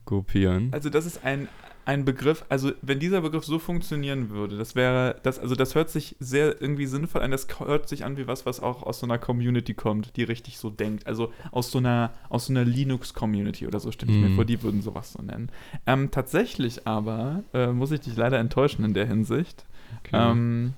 gruppieren. 0.07 0.69
Also 0.71 0.89
das 0.89 1.05
ist 1.05 1.23
ein, 1.23 1.47
ein 1.85 2.03
Begriff, 2.03 2.43
also 2.49 2.71
wenn 2.81 2.99
dieser 2.99 3.21
Begriff 3.21 3.45
so 3.45 3.59
funktionieren 3.59 4.29
würde, 4.29 4.57
das 4.57 4.75
wäre, 4.75 5.15
das, 5.23 5.39
also 5.39 5.55
das 5.55 5.73
hört 5.75 5.89
sich 5.89 6.15
sehr 6.19 6.59
irgendwie 6.61 6.85
sinnvoll 6.85 7.21
an, 7.21 7.31
das 7.31 7.47
hört 7.59 7.87
sich 7.87 8.03
an 8.03 8.17
wie 8.17 8.27
was, 8.27 8.45
was 8.45 8.59
auch 8.59 8.83
aus 8.83 8.99
so 8.99 9.05
einer 9.05 9.17
Community 9.19 9.73
kommt, 9.73 10.17
die 10.17 10.23
richtig 10.23 10.57
so 10.57 10.69
denkt. 10.69 11.07
Also 11.07 11.31
aus 11.51 11.71
so 11.71 11.77
einer, 11.77 12.11
aus 12.29 12.47
so 12.47 12.53
einer 12.53 12.65
Linux-Community 12.65 13.67
oder 13.67 13.79
so 13.79 13.91
stelle 13.91 14.11
ich 14.11 14.17
mir 14.17 14.29
Mhm. 14.29 14.35
vor, 14.35 14.43
die 14.45 14.63
würden 14.63 14.81
sowas 14.81 15.13
so 15.13 15.21
nennen. 15.21 15.49
Ähm, 15.85 16.09
tatsächlich 16.11 16.87
aber 16.87 17.43
äh, 17.53 17.67
muss 17.67 17.91
ich 17.91 18.01
dich 18.01 18.17
leider 18.17 18.39
enttäuschen 18.39 18.83
in 18.83 18.93
der 18.93 19.05
Hinsicht. 19.05 19.63
Okay. 20.03 20.11
Ähm, 20.31 20.73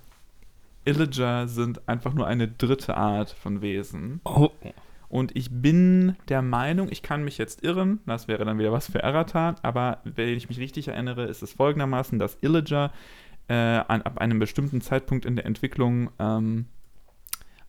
Illager 0.85 1.47
sind 1.47 1.87
einfach 1.87 2.13
nur 2.13 2.25
eine 2.27 2.47
dritte 2.47 2.95
Art 2.97 3.31
von 3.31 3.61
Wesen. 3.61 4.21
oh. 4.25 4.49
Und 5.09 5.35
ich 5.35 5.49
bin 5.51 6.15
der 6.29 6.43
Meinung, 6.43 6.87
ich 6.91 7.01
kann 7.01 7.23
mich 7.23 7.39
jetzt 7.39 7.63
irren, 7.63 7.99
das 8.05 8.27
wäre 8.27 8.45
dann 8.45 8.59
wieder 8.59 8.71
was 8.71 8.91
für 8.91 9.01
Errata, 9.01 9.55
aber 9.63 10.01
wenn 10.03 10.29
ich 10.29 10.49
mich 10.49 10.59
richtig 10.59 10.87
erinnere, 10.87 11.25
ist 11.25 11.41
es 11.41 11.53
folgendermaßen, 11.53 12.19
dass 12.19 12.37
Illager 12.41 12.91
äh, 13.47 13.53
an, 13.53 14.03
ab 14.03 14.19
einem 14.19 14.37
bestimmten 14.37 14.81
Zeitpunkt 14.81 15.25
in 15.25 15.35
der 15.35 15.47
Entwicklung 15.47 16.11
ähm, 16.19 16.67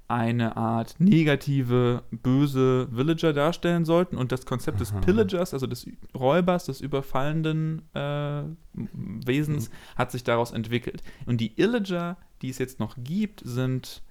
eine 0.07 0.57
Art 0.57 0.97
negative, 0.99 2.03
böse 2.11 2.89
Villager 2.91 3.33
darstellen 3.33 3.85
sollten 3.85 4.17
und 4.19 4.33
das 4.33 4.45
Konzept 4.45 4.81
des 4.81 4.93
Aha. 4.93 5.01
Pillagers, 5.01 5.55
also 5.55 5.67
des 5.67 5.87
Räubers, 6.15 6.67
des 6.67 6.81
überfallenden 6.81 7.83
äh, 7.95 8.43
Wesens, 8.75 9.71
hat 9.97 10.11
sich 10.11 10.25
daraus 10.25 10.51
entwickelt. 10.51 11.03
Und 11.27 11.41
die 11.41 11.59
Illager, 11.59 12.17
die 12.43 12.51
es 12.51 12.59
jetzt 12.59 12.81
noch 12.81 12.97
gibt, 12.99 13.41
sind 13.45 14.03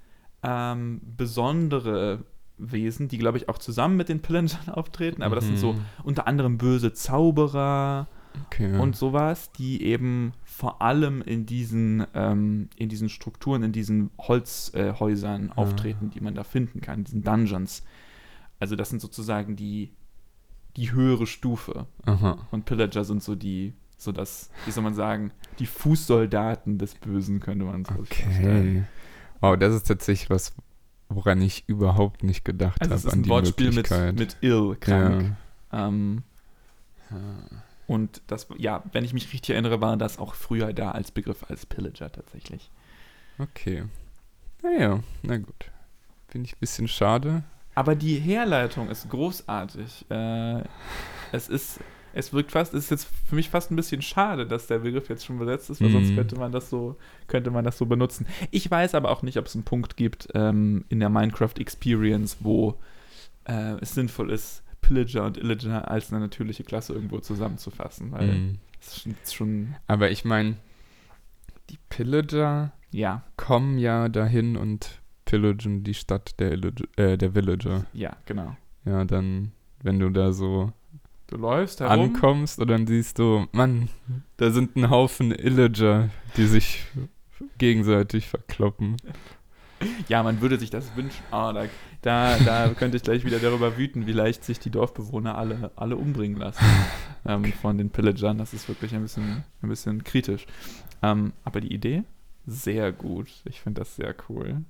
ähm, 0.41 1.01
besondere 1.17 2.23
Wesen, 2.59 3.07
die, 3.07 3.17
glaube 3.17 3.37
ich, 3.37 3.49
auch 3.49 3.57
zusammen 3.57 3.95
mit 3.97 4.09
den 4.09 4.21
Pillagern 4.21 4.69
auftreten, 4.71 5.23
aber 5.23 5.35
das 5.35 5.45
sind 5.45 5.57
so 5.59 5.73
Mhm. 5.73 5.81
unter 6.03 6.27
anderem 6.27 6.57
böse 6.57 6.93
Zauberer 6.93 8.07
Okay. 8.45 8.77
und 8.79 8.95
sowas, 8.95 9.51
die 9.53 9.81
eben 9.83 10.33
vor 10.43 10.81
allem 10.81 11.21
in 11.21 11.45
diesen, 11.47 12.05
ähm, 12.13 12.69
in 12.75 12.87
diesen 12.87 13.09
Strukturen, 13.09 13.63
in 13.63 13.71
diesen 13.71 14.11
Holzhäusern 14.19 14.89
äh, 14.95 14.99
Häusern 14.99 15.51
auftreten, 15.53 16.11
die 16.11 16.21
man 16.21 16.35
da 16.35 16.43
finden 16.43 16.79
kann, 16.79 16.99
in 16.99 17.03
diesen 17.05 17.23
Dungeons. 17.23 17.83
Also 18.59 18.75
das 18.75 18.89
sind 18.89 19.01
sozusagen 19.01 19.55
die, 19.55 19.91
die 20.75 20.91
höhere 20.91 21.25
Stufe. 21.25 21.87
Aha. 22.05 22.37
Und 22.51 22.65
Pillager 22.65 23.03
sind 23.03 23.23
so 23.23 23.35
die, 23.35 23.73
so 23.97 24.11
das, 24.11 24.49
wie 24.65 24.71
soll 24.71 24.83
man 24.83 24.93
sagen, 24.93 25.31
die 25.57 25.65
Fußsoldaten 25.65 26.77
des 26.77 26.95
Bösen, 26.95 27.39
könnte 27.39 27.65
man 27.65 27.83
so 27.85 27.93
Okay. 27.95 28.83
Wow, 29.41 29.57
das 29.57 29.73
ist 29.73 29.87
tatsächlich 29.87 30.29
was, 30.29 30.53
woran 31.09 31.41
ich 31.41 31.63
überhaupt 31.67 32.23
nicht 32.23 32.45
gedacht 32.45 32.81
Also 32.81 32.91
habe. 32.91 32.99
es 32.99 33.05
ist 33.05 33.11
an 33.13 33.19
ein 33.19 33.23
die 33.23 33.29
Wortspiel 33.29 33.71
mit, 33.71 33.89
mit 34.17 34.37
ill, 34.41 34.77
krank. 34.79 35.35
Ja. 35.71 35.87
Ähm, 35.87 36.23
und 37.87 38.21
das, 38.27 38.47
ja, 38.57 38.83
wenn 38.91 39.03
ich 39.03 39.13
mich 39.13 39.33
richtig 39.33 39.51
erinnere, 39.51 39.81
war 39.81 39.97
das 39.97 40.19
auch 40.19 40.35
früher 40.35 40.73
da 40.73 40.91
als 40.91 41.11
Begriff 41.11 41.43
als 41.49 41.65
Pillager 41.65 42.11
tatsächlich. 42.11 42.69
Okay. 43.39 43.83
Naja, 44.61 44.99
na 45.23 45.37
gut. 45.37 45.71
Finde 46.27 46.45
ich 46.47 46.53
ein 46.53 46.59
bisschen 46.59 46.87
schade. 46.87 47.43
Aber 47.73 47.95
die 47.95 48.19
Herleitung 48.19 48.89
ist 48.89 49.09
großartig. 49.09 50.05
Äh, 50.11 50.63
es 51.31 51.47
ist, 51.49 51.79
es 52.13 52.33
wirkt 52.33 52.51
fast, 52.51 52.73
es 52.73 52.85
ist 52.85 52.89
jetzt 52.91 53.07
für 53.27 53.35
mich 53.35 53.49
fast 53.49 53.71
ein 53.71 53.75
bisschen 53.75 54.01
schade, 54.01 54.45
dass 54.47 54.67
der 54.67 54.79
Begriff 54.79 55.09
jetzt 55.09 55.25
schon 55.25 55.37
besetzt 55.39 55.69
ist, 55.69 55.81
weil 55.81 55.91
sonst 55.91 56.11
Mhm. 56.11 56.15
könnte 56.15 56.35
man 56.37 56.51
das 56.51 56.69
so, 56.69 56.97
könnte 57.27 57.51
man 57.51 57.63
das 57.63 57.77
so 57.77 57.85
benutzen. 57.85 58.25
Ich 58.51 58.69
weiß 58.69 58.95
aber 58.95 59.11
auch 59.11 59.21
nicht, 59.21 59.37
ob 59.37 59.45
es 59.45 59.55
einen 59.55 59.63
Punkt 59.63 59.97
gibt 59.97 60.27
ähm, 60.33 60.85
in 60.89 60.99
der 60.99 61.09
Minecraft 61.09 61.53
Experience, 61.59 62.37
wo 62.41 62.75
äh, 63.45 63.75
es 63.81 63.93
sinnvoll 63.93 64.31
ist, 64.31 64.63
Pillager 64.81 65.25
und 65.25 65.37
Illager 65.37 65.89
als 65.89 66.11
eine 66.11 66.21
natürliche 66.21 66.63
Klasse 66.63 66.93
irgendwo 66.93 67.19
zusammenzufassen, 67.19 68.11
weil 68.11 68.27
Mhm. 68.31 68.57
es 68.81 69.01
schon, 69.01 69.15
schon, 69.29 69.75
Aber 69.87 70.09
ich 70.09 70.25
meine, 70.25 70.55
die 71.69 71.77
Pillager 71.89 72.71
ja, 72.91 73.23
kommen 73.37 73.77
ja 73.77 74.09
dahin 74.09 74.57
und 74.57 75.01
pillagen 75.25 75.83
die 75.83 75.93
Stadt 75.93 76.39
der, 76.39 76.53
Illager, 76.53 76.85
äh, 76.97 77.17
der 77.17 77.35
Villager. 77.35 77.85
ja, 77.93 78.15
genau. 78.25 78.55
Ja, 78.85 79.05
dann, 79.05 79.51
wenn 79.83 79.99
du 79.99 80.09
da 80.09 80.31
so 80.31 80.71
Du 81.29 81.37
läufst 81.37 81.79
herum. 81.79 82.05
ankommst 82.15 82.59
und 82.59 82.67
dann 82.69 82.87
siehst 82.87 83.19
du, 83.19 83.45
Mann, 83.51 83.89
da 84.37 84.49
sind 84.51 84.75
ein 84.75 84.89
Haufen 84.89 85.31
Illager, 85.31 86.09
die 86.37 86.45
sich 86.47 86.83
gegenseitig 87.59 88.27
verkloppen. 88.27 88.97
Ja, 90.07 90.23
man 90.23 90.41
würde 90.41 90.57
sich 90.59 90.69
das 90.71 90.95
wünschen. 90.95 91.23
Ah, 91.31 91.53
da, 91.53 91.65
Da, 92.01 92.37
da 92.39 92.69
könnte 92.73 92.97
ich 92.97 93.03
gleich 93.03 93.23
wieder 93.25 93.39
darüber 93.39 93.77
wüten, 93.77 94.07
wie 94.07 94.11
leicht 94.11 94.43
sich 94.43 94.59
die 94.59 94.69
Dorfbewohner 94.71 95.37
alle, 95.37 95.71
alle 95.75 95.95
umbringen 95.97 96.37
lassen 96.37 96.63
ähm, 97.25 97.45
von 97.53 97.77
den 97.77 97.89
Pillagern. 97.91 98.37
Das 98.37 98.53
ist 98.53 98.67
wirklich 98.67 98.93
ein 98.95 99.03
bisschen, 99.03 99.43
ein 99.61 99.69
bisschen 99.69 100.03
kritisch. 100.03 100.45
Ähm, 101.01 101.33
aber 101.45 101.61
die 101.61 101.73
Idee, 101.73 102.03
sehr 102.45 102.91
gut. 102.91 103.27
Ich 103.45 103.61
finde 103.61 103.81
das 103.81 103.95
sehr 103.95 104.15
cool, 104.29 104.63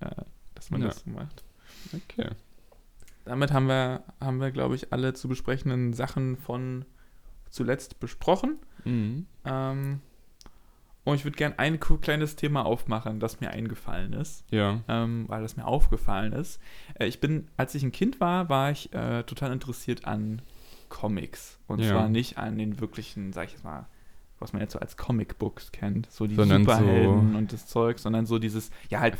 äh, 0.00 0.10
dass 0.54 0.70
man 0.70 0.82
Ja. 0.82 0.88
das 0.88 1.00
so 1.00 1.10
macht. 1.10 1.42
Okay. 1.92 2.28
Damit 3.24 3.52
haben 3.52 3.66
wir, 3.66 4.02
haben 4.20 4.40
wir, 4.40 4.50
glaube 4.50 4.74
ich, 4.74 4.92
alle 4.92 5.12
zu 5.14 5.28
besprechenden 5.28 5.92
Sachen 5.92 6.36
von 6.36 6.84
zuletzt 7.50 8.00
besprochen. 8.00 8.58
Mhm. 8.84 9.26
Ähm, 9.44 10.00
und 11.04 11.16
ich 11.16 11.24
würde 11.24 11.36
gerne 11.36 11.58
ein 11.58 11.80
kleines 11.80 12.36
Thema 12.36 12.64
aufmachen, 12.64 13.18
das 13.18 13.40
mir 13.40 13.50
eingefallen 13.50 14.12
ist, 14.12 14.44
Ja. 14.50 14.80
ähm, 14.88 15.24
weil 15.28 15.42
das 15.42 15.56
mir 15.56 15.66
aufgefallen 15.66 16.32
ist. 16.32 16.60
Äh, 16.94 17.06
ich 17.06 17.20
bin, 17.20 17.48
als 17.56 17.74
ich 17.74 17.82
ein 17.82 17.90
Kind 17.92 18.20
war, 18.20 18.48
war 18.48 18.70
ich 18.70 18.92
äh, 18.94 19.22
total 19.24 19.52
interessiert 19.52 20.04
an 20.04 20.42
Comics. 20.88 21.58
Und 21.66 21.80
Ja. 21.80 21.90
zwar 21.90 22.08
nicht 22.08 22.38
an 22.38 22.56
den 22.56 22.80
wirklichen, 22.80 23.32
sag 23.32 23.46
ich 23.46 23.52
jetzt 23.52 23.64
mal, 23.64 23.86
was 24.38 24.52
man 24.52 24.62
jetzt 24.62 24.72
so 24.72 24.78
als 24.78 24.96
Comicbooks 24.96 25.72
kennt, 25.72 26.10
so 26.10 26.26
die 26.26 26.34
Sondern 26.36 26.62
Superhelden 26.62 27.34
und 27.36 27.52
das 27.52 27.66
Zeug, 27.66 27.98
sondern 27.98 28.26
so 28.26 28.38
dieses, 28.38 28.70
ja 28.88 29.00
halt 29.00 29.16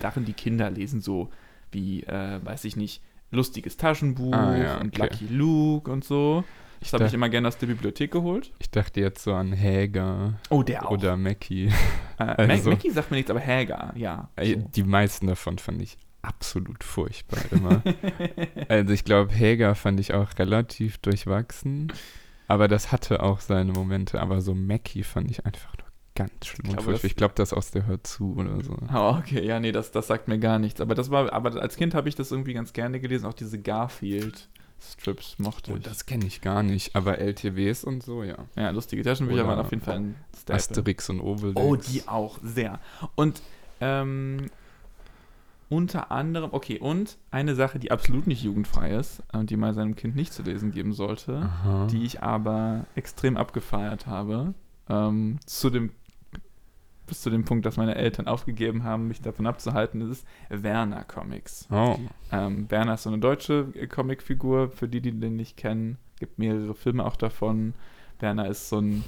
Sachen, 0.00 0.24
die 0.24 0.32
Kinder 0.32 0.70
lesen, 0.70 1.00
so 1.00 1.30
wie, 1.70 2.02
äh, 2.04 2.40
weiß 2.44 2.64
ich 2.64 2.76
nicht, 2.76 3.02
lustiges 3.32 3.76
Taschenbuch 3.76 4.32
Ah, 4.32 4.56
ja, 4.56 4.76
und 4.78 4.96
okay. 4.98 5.02
Lucky 5.10 5.26
Luke 5.34 5.90
und 5.90 6.04
so. 6.04 6.44
Das 6.80 6.92
habe 6.94 7.06
ich 7.06 7.14
immer 7.14 7.28
gerne 7.28 7.46
aus 7.46 7.58
der 7.58 7.68
Bibliothek 7.68 8.10
geholt. 8.10 8.52
Ich 8.58 8.70
dachte 8.70 9.00
jetzt 9.00 9.22
so 9.22 9.34
an 9.34 9.52
Häger 9.52 10.34
Oh, 10.50 10.62
der 10.64 10.90
oder 10.90 11.16
Mackie. 11.16 11.66
Äh, 11.66 11.70
Also- 12.18 12.70
Mac 12.70 12.78
Mackie 12.78 12.90
sagt 12.90 13.10
mir 13.10 13.18
nichts, 13.18 13.30
aber 13.30 13.40
Hager, 13.40 13.92
ja. 13.96 14.28
Ey, 14.36 14.54
So. 14.60 14.68
Die 14.74 14.82
meisten 14.84 15.28
davon 15.28 15.58
fand 15.58 15.80
ich 15.80 15.96
absolut 16.22 16.82
furchtbar 16.84 17.40
immer. 17.52 17.82
also 18.68 18.92
ich 18.92 19.04
glaube, 19.04 19.32
Häger 19.32 19.74
fand 19.76 20.00
ich 20.00 20.12
auch 20.14 20.28
relativ 20.38 20.98
durchwachsen. 20.98 21.92
Aber 22.48 22.66
das 22.68 22.90
hatte 22.92 23.22
auch 23.22 23.40
seine 23.40 23.72
Momente. 23.72 24.20
Aber 24.20 24.40
so 24.40 24.52
Mackie 24.54 25.04
fand 25.04 25.30
ich 25.30 25.46
einfach 25.46 25.74
ganz 26.14 26.32
schlimm 26.46 26.70
und 26.70 26.76
glaube, 26.76 26.82
furchtbar. 26.82 26.92
das- 26.92 27.04
Ich 27.04 27.16
glaube, 27.16 27.34
das 27.36 27.52
aus 27.52 27.70
der 27.70 27.86
Hör 27.86 28.02
zu 28.04 28.34
oder 28.36 28.62
so. 28.62 28.76
Oh, 28.94 29.16
okay, 29.18 29.44
ja, 29.44 29.58
nee, 29.60 29.72
das, 29.72 29.90
das 29.92 30.06
sagt 30.06 30.28
mir 30.28 30.38
gar 30.38 30.58
nichts. 30.58 30.80
Aber 30.80 30.94
das 30.94 31.10
war, 31.10 31.32
aber 31.32 31.60
als 31.60 31.76
Kind 31.76 31.94
habe 31.94 32.08
ich 32.08 32.14
das 32.14 32.30
irgendwie 32.30 32.52
ganz 32.54 32.72
gerne 32.72 33.00
gelesen. 33.00 33.26
Auch 33.26 33.34
diese 33.34 33.58
Garfield-Strips 33.58 35.38
mochte 35.38 35.72
Oh, 35.72 35.76
ich. 35.76 35.82
das 35.82 36.06
kenne 36.06 36.26
ich 36.26 36.40
gar 36.40 36.62
nicht. 36.62 36.94
Aber 36.96 37.18
LTWs 37.18 37.84
und 37.84 38.02
so, 38.02 38.22
ja. 38.24 38.36
ja, 38.56 38.70
lustige 38.70 39.02
Taschenbücher 39.02 39.40
Oder 39.44 39.48
waren 39.48 39.58
auf 39.60 39.70
jeden 39.70 39.82
Fall 39.82 39.96
ein 39.96 40.14
Staple. 40.36 40.54
Asterix 40.56 41.08
und 41.10 41.20
Obelix. 41.20 41.60
Oh, 41.60 41.76
die 41.76 42.06
auch, 42.08 42.38
sehr. 42.42 42.78
Und 43.14 43.42
ähm, 43.80 44.46
unter 45.68 46.10
anderem, 46.12 46.50
okay, 46.52 46.78
und 46.78 47.16
eine 47.30 47.54
Sache, 47.54 47.78
die 47.78 47.90
absolut 47.90 48.26
nicht 48.26 48.42
jugendfrei 48.42 48.94
ist 48.94 49.22
und 49.32 49.48
die 49.48 49.56
man 49.56 49.74
seinem 49.74 49.96
Kind 49.96 50.14
nicht 50.14 50.32
zu 50.34 50.42
lesen 50.42 50.70
geben 50.70 50.92
sollte, 50.92 51.36
Aha. 51.38 51.86
die 51.86 52.04
ich 52.04 52.22
aber 52.22 52.84
extrem 52.94 53.38
abgefeiert 53.38 54.06
habe, 54.06 54.52
ähm, 54.90 55.38
zu 55.46 55.70
dem 55.70 55.90
bis 57.06 57.20
zu 57.20 57.30
dem 57.30 57.44
Punkt, 57.44 57.66
dass 57.66 57.76
meine 57.76 57.94
Eltern 57.96 58.26
aufgegeben 58.28 58.84
haben, 58.84 59.08
mich 59.08 59.20
davon 59.20 59.46
abzuhalten, 59.46 60.00
das 60.00 60.08
ist 60.08 60.26
Werner 60.48 61.04
Comics. 61.04 61.66
Oh. 61.70 61.96
Ähm, 62.30 62.70
Werner 62.70 62.94
ist 62.94 63.02
so 63.02 63.10
eine 63.10 63.18
deutsche 63.18 63.68
äh, 63.74 63.86
Comicfigur, 63.86 64.70
für 64.70 64.88
die, 64.88 65.00
die 65.00 65.12
den 65.12 65.36
nicht 65.36 65.56
kennen. 65.56 65.98
gibt 66.18 66.38
mehrere 66.38 66.74
Filme 66.74 67.04
auch 67.04 67.16
davon. 67.16 67.74
Werner 68.20 68.48
ist 68.48 68.68
so 68.68 68.78
ein 68.80 69.02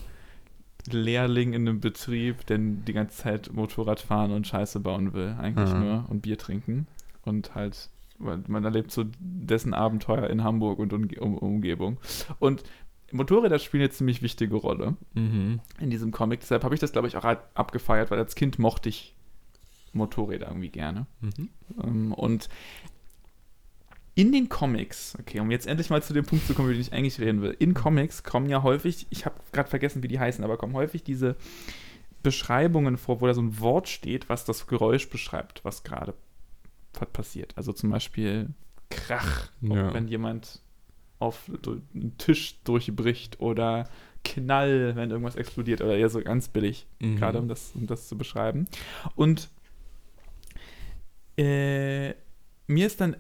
Lehrling 0.91 1.53
in 1.55 1.69
einem 1.69 1.81
Betrieb, 1.81 2.45
der 2.47 2.59
die 2.59 2.93
ganze 2.93 3.23
Zeit 3.23 3.53
Motorrad 3.53 4.01
fahren 4.01 4.33
und 4.33 4.47
Scheiße 4.47 4.81
bauen 4.81 5.13
will, 5.15 5.35
eigentlich 5.41 5.73
Mhm. 5.73 5.81
nur 5.81 6.05
und 6.11 6.21
Bier 6.23 6.37
trinken. 6.37 6.87
Und 7.23 7.55
halt, 7.55 7.89
man 8.19 8.65
erlebt 8.65 8.91
so 8.91 9.05
dessen 9.19 9.73
Abenteuer 9.73 10.29
in 10.29 10.45
Hamburg 10.45 10.79
und 10.79 10.93
Umge 10.93 11.19
um 11.21 11.39
Umgebung. 11.39 11.97
Und 12.39 12.65
Motorräder 13.15 13.59
spielen 13.59 13.83
eine 13.85 13.91
ziemlich 13.91 14.23
wichtige 14.23 14.57
Rolle 14.57 14.97
Mhm. 15.15 15.61
in 15.79 15.91
diesem 15.91 16.11
Comic. 16.11 16.41
Deshalb 16.41 16.65
habe 16.65 16.75
ich 16.75 16.81
das, 16.81 16.93
glaube 16.93 17.09
ich, 17.09 17.17
auch 17.17 17.25
ab- 17.25 17.51
abgefeiert, 17.55 18.11
weil 18.11 18.19
als 18.19 18.35
Kind 18.35 18.59
mochte 18.59 18.89
ich 18.89 19.15
Motorräder 19.93 20.49
irgendwie 20.49 20.71
gerne. 20.71 21.07
Mhm. 21.21 21.49
Ähm, 21.83 22.13
und 22.13 22.49
in 24.17 24.31
den 24.33 24.49
Comics, 24.49 25.17
okay, 25.19 25.41
um 25.41 25.51
jetzt 25.51 25.67
endlich 25.67 25.91
mal 25.91 26.03
zu 26.03 26.13
dem 26.13 26.25
Punkt 26.25 26.47
zu 26.47 26.55
kommen, 26.55 26.69
über 26.69 26.75
den 26.75 26.81
ich 26.81 26.93
eigentlich 26.93 27.19
reden 27.21 27.43
will. 27.43 27.57
In 27.59 27.75
Comics 27.75 28.23
kommen 28.23 28.49
ja 28.49 28.63
häufig, 28.63 29.07
ich 29.11 29.25
habe 29.27 29.35
gerade 29.53 29.69
vergessen, 29.69 30.03
wie 30.03 30.09
die 30.09 30.21
heißen, 30.21 30.45
aber 30.45 30.57
kommen 30.57 30.75
häufig 30.75 31.03
diese 31.03 31.37
Beschreibungen 32.23 32.97
vor, 32.97 33.21
wo 33.21 33.27
da 33.27 33.35
so 33.35 33.43
ein 33.43 33.59
Wort 33.61 33.89
steht, 33.89 34.29
was 34.29 34.45
das 34.45 34.67
Geräusch 34.67 35.09
beschreibt, 35.11 35.65
was 35.65 35.83
gerade 35.83 36.15
pa- 36.93 37.07
passiert. 37.07 37.57
Also 37.57 37.73
zum 37.73 37.91
Beispiel 37.91 38.51
Krach, 38.91 39.51
Ja. 39.61 39.93
wenn 39.93 40.07
jemand 40.09 40.63
auf 41.25 41.51
einen 41.95 42.17
Tisch 42.19 42.61
durchbricht 42.65 43.41
oder 43.41 43.89
Knall, 44.25 44.97
wenn 44.97 45.11
irgendwas 45.11 45.37
explodiert 45.37 45.81
oder 45.83 45.97
eher 45.97 46.09
so 46.09 46.21
ganz 46.21 46.49
billig 46.49 46.87
Mhm. 47.01 47.17
gerade 47.17 47.39
um 47.39 47.49
das, 47.49 47.73
um 47.75 47.87
das 47.87 48.09
zu 48.09 48.17
beschreiben. 48.17 48.67
Und 49.15 49.49
äh, 51.37 52.11
mir 52.67 52.87
ist 52.87 53.01
dann 53.01 53.17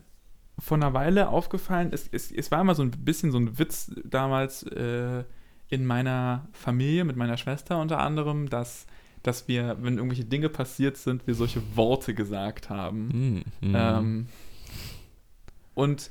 vor 0.59 0.77
einer 0.77 0.95
Weile 0.95 1.29
aufgefallen, 1.29 1.90
es, 1.93 2.09
es, 2.12 2.31
es 2.31 2.51
war 2.51 2.61
immer 2.61 2.75
so 2.75 2.83
ein 2.83 2.90
bisschen 2.90 3.33
so 3.33 3.38
ein 3.38 3.59
Witz 3.59 3.90
damals 4.05 4.62
äh, 4.62 5.25
in 5.69 5.85
meiner 5.85 6.47
Familie, 6.53 7.05
mit 7.05 7.17
meiner 7.17 7.37
Schwester 7.37 7.81
unter 7.81 7.99
anderem, 7.99 8.49
dass, 8.49 8.87
dass 9.23 9.49
wir, 9.49 9.77
wenn 9.81 9.97
irgendwelche 9.97 10.25
Dinge 10.25 10.49
passiert 10.49 10.97
sind, 10.97 11.27
wir 11.27 11.35
solche 11.35 11.61
Worte 11.77 12.14
gesagt 12.14 12.71
haben. 12.71 13.45
Mhm. 13.61 13.75
Ähm, 13.75 14.27
und 15.75 16.11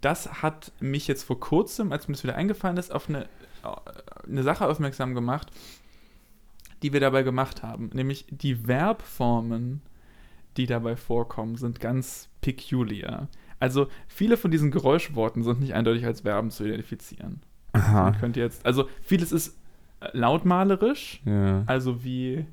das 0.00 0.42
hat 0.42 0.72
mich 0.80 1.06
jetzt 1.08 1.24
vor 1.24 1.38
kurzem, 1.40 1.92
als 1.92 2.08
mir 2.08 2.14
das 2.14 2.24
wieder 2.24 2.36
eingefallen 2.36 2.76
ist, 2.76 2.92
auf 2.92 3.08
eine, 3.08 3.28
eine 4.26 4.42
Sache 4.42 4.66
aufmerksam 4.68 5.14
gemacht, 5.14 5.50
die 6.82 6.92
wir 6.92 7.00
dabei 7.00 7.22
gemacht 7.22 7.62
haben. 7.62 7.90
Nämlich 7.92 8.26
die 8.30 8.54
Verbformen, 8.54 9.82
die 10.56 10.66
dabei 10.66 10.96
vorkommen, 10.96 11.56
sind 11.56 11.80
ganz 11.80 12.28
peculiar. 12.40 13.28
Also 13.58 13.88
viele 14.08 14.36
von 14.36 14.50
diesen 14.50 14.70
Geräuschworten 14.70 15.42
sind 15.42 15.60
nicht 15.60 15.74
eindeutig 15.74 16.04
als 16.04 16.20
Verben 16.22 16.50
zu 16.50 16.64
identifizieren. 16.64 17.40
Aha. 17.72 18.04
Man 18.10 18.18
könnte 18.20 18.40
jetzt, 18.40 18.64
also 18.66 18.88
vieles 19.02 19.32
ist 19.32 19.56
lautmalerisch, 20.12 21.22
Ja. 21.24 21.62
also 21.66 22.04
wie 22.04 22.46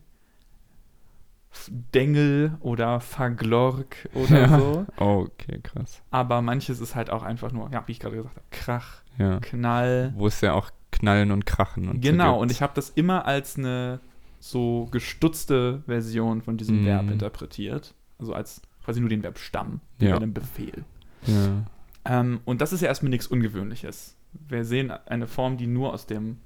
Dengel 1.72 2.58
oder 2.60 3.00
Verglork 3.00 4.10
oder 4.14 4.42
Ja. 4.42 4.60
so. 4.60 4.86
Oh, 5.00 5.26
okay, 5.28 5.60
krass. 5.64 6.02
Aber 6.12 6.42
manches 6.42 6.80
ist 6.80 6.96
halt 6.96 7.10
auch 7.10 7.24
einfach 7.24 7.52
nur, 7.52 7.72
ja, 7.72 7.84
wie 7.88 7.92
ich 7.94 8.00
gerade 8.00 8.16
gesagt 8.18 8.36
habe, 8.36 8.46
Krach, 8.52 9.02
Ja. 9.18 9.40
Knall. 9.40 10.14
Wo 10.16 10.28
es 10.28 10.42
ja 10.42 10.54
auch 10.54 10.70
Knallen 10.92 11.32
und 11.32 11.46
Krachen 11.46 11.90
und 11.90 12.04
so 12.04 12.10
genau, 12.12 12.34
gibt. 12.34 12.42
und 12.44 12.52
ich 12.52 12.62
habe 12.62 12.74
das 12.76 12.90
immer 12.92 13.26
als 13.26 13.58
eine 13.58 14.00
so 14.40 14.88
gestutzte 14.92 15.82
Version 15.86 16.42
von 16.42 16.58
diesem 16.58 16.82
Mhm. 16.82 16.86
Verb 16.86 17.10
interpretiert. 17.12 17.94
Also 18.20 18.34
als 18.34 18.62
quasi 18.84 19.00
nur 19.00 19.10
den 19.10 19.22
Verbstamm, 19.22 19.80
Ja. 20.00 20.12
bei 20.12 20.18
einem 20.18 20.34
Befehl. 20.34 20.84
Ja. 21.26 21.64
Ähm, 22.06 22.42
und 22.46 22.60
das 22.62 22.74
ist 22.74 22.82
ja 22.82 22.88
erstmal 22.90 23.10
nichts 23.12 23.28
Ungewöhnliches. 23.28 24.18
Wir 24.34 24.66
sehen 24.66 24.92
eine 24.92 25.28
Form, 25.28 25.58
die 25.58 25.68
nur 25.68 25.94
aus 25.94 26.06
dem 26.06 26.38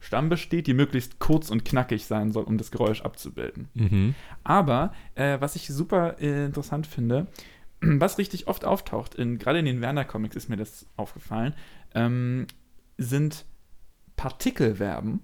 Stamm 0.00 0.28
besteht, 0.28 0.66
die 0.66 0.74
möglichst 0.74 1.18
kurz 1.18 1.50
und 1.50 1.64
knackig 1.64 2.06
sein 2.06 2.30
soll, 2.32 2.44
um 2.44 2.56
das 2.58 2.70
Geräusch 2.70 3.02
abzubilden. 3.02 3.68
Mhm. 3.74 4.14
Aber 4.44 4.92
äh, 5.16 5.40
was 5.40 5.56
ich 5.56 5.66
super 5.68 6.20
äh, 6.20 6.44
interessant 6.46 6.86
finde, 6.86 7.26
was 7.80 8.18
richtig 8.18 8.46
oft 8.46 8.64
auftaucht, 8.64 9.14
in, 9.16 9.38
gerade 9.38 9.58
in 9.58 9.64
den 9.64 9.80
Werner-Comics 9.80 10.36
ist 10.36 10.48
mir 10.48 10.56
das 10.56 10.86
aufgefallen, 10.96 11.54
ähm, 11.94 12.46
sind 12.96 13.44
Partikelverben 14.16 15.20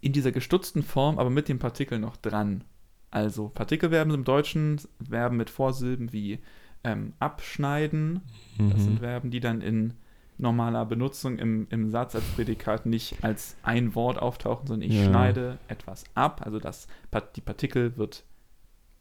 in 0.00 0.12
dieser 0.12 0.32
gestutzten 0.32 0.82
Form, 0.82 1.18
aber 1.18 1.30
mit 1.30 1.48
dem 1.48 1.58
Partikel 1.58 1.98
noch 1.98 2.16
dran. 2.16 2.64
Also 3.10 3.48
Partikelverben 3.48 4.10
sind 4.10 4.20
im 4.20 4.24
Deutschen 4.24 4.80
Verben 5.08 5.36
mit 5.36 5.48
Vorsilben 5.50 6.12
wie 6.12 6.40
ähm, 6.82 7.14
abschneiden. 7.20 8.20
Das 8.58 8.80
Mhm. 8.80 8.84
sind 8.84 8.98
Verben, 9.00 9.30
die 9.30 9.40
dann 9.40 9.60
in 9.62 9.94
normaler 10.38 10.84
Benutzung 10.84 11.38
im, 11.38 11.66
im 11.70 11.90
Satz 11.90 12.14
als 12.14 12.24
Prädikat 12.34 12.86
nicht 12.86 13.22
als 13.22 13.56
ein 13.62 13.94
Wort 13.94 14.18
auftauchen, 14.18 14.66
sondern 14.66 14.88
ich 14.90 14.96
Ja. 14.96 15.04
schneide 15.06 15.58
etwas 15.68 16.04
ab. 16.14 16.42
Also 16.44 16.58
das, 16.58 16.88
die 17.36 17.40
Partikel 17.40 17.96
wird 17.96 18.24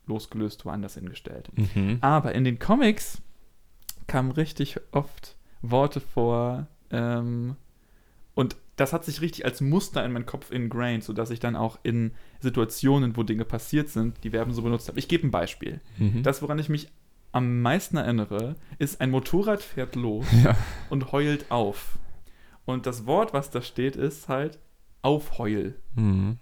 losgelöst 0.06 0.66
woanders 0.66 0.96
hingestellt. 0.96 1.50
Mhm. 1.56 1.98
Aber 2.02 2.34
in 2.36 2.44
den 2.44 2.60
Comics 2.60 3.22
kamen 4.08 4.32
richtig 4.32 4.80
oft 4.92 5.38
Worte 5.62 6.02
vor 6.02 6.68
ähm, 6.92 7.56
und 8.36 8.56
das 8.76 8.92
hat 8.92 9.06
sich 9.06 9.22
richtig 9.22 9.46
als 9.46 9.62
Muster 9.62 10.04
in 10.04 10.12
meinen 10.12 10.26
Kopf 10.26 10.52
ingrained, 10.52 11.04
sodass 11.04 11.30
ich 11.30 11.40
dann 11.40 11.56
auch 11.56 11.78
in 11.84 12.12
Situationen, 12.40 13.16
wo 13.16 13.22
Dinge 13.24 13.46
passiert 13.46 13.90
sind, 13.90 14.24
die 14.24 14.32
Verben 14.32 14.52
so 14.52 14.64
benutzt 14.64 14.88
habe. 14.88 14.98
Ich 15.00 15.08
gebe 15.08 15.26
ein 15.28 15.32
Beispiel. 15.32 15.80
Mhm. 16.00 16.24
Das, 16.24 16.42
woran 16.42 16.58
ich 16.58 16.70
mich 16.70 16.90
am 17.34 17.62
meisten 17.62 17.98
erinnere, 17.98 18.56
ist 18.80 19.02
ein 19.02 19.12
Motorrad 19.12 19.62
fährt 19.62 19.96
los 19.96 20.26
ja. 20.44 20.56
und 20.90 21.12
heult 21.12 21.52
auf. 21.52 21.98
Und 22.66 22.86
das 22.86 23.06
Wort, 23.06 23.34
was 23.34 23.50
da 23.50 23.62
steht, 23.62 23.98
ist 23.98 24.30
halt 24.30 24.60
aufheul. 25.02 25.76
Mhm. 25.96 26.38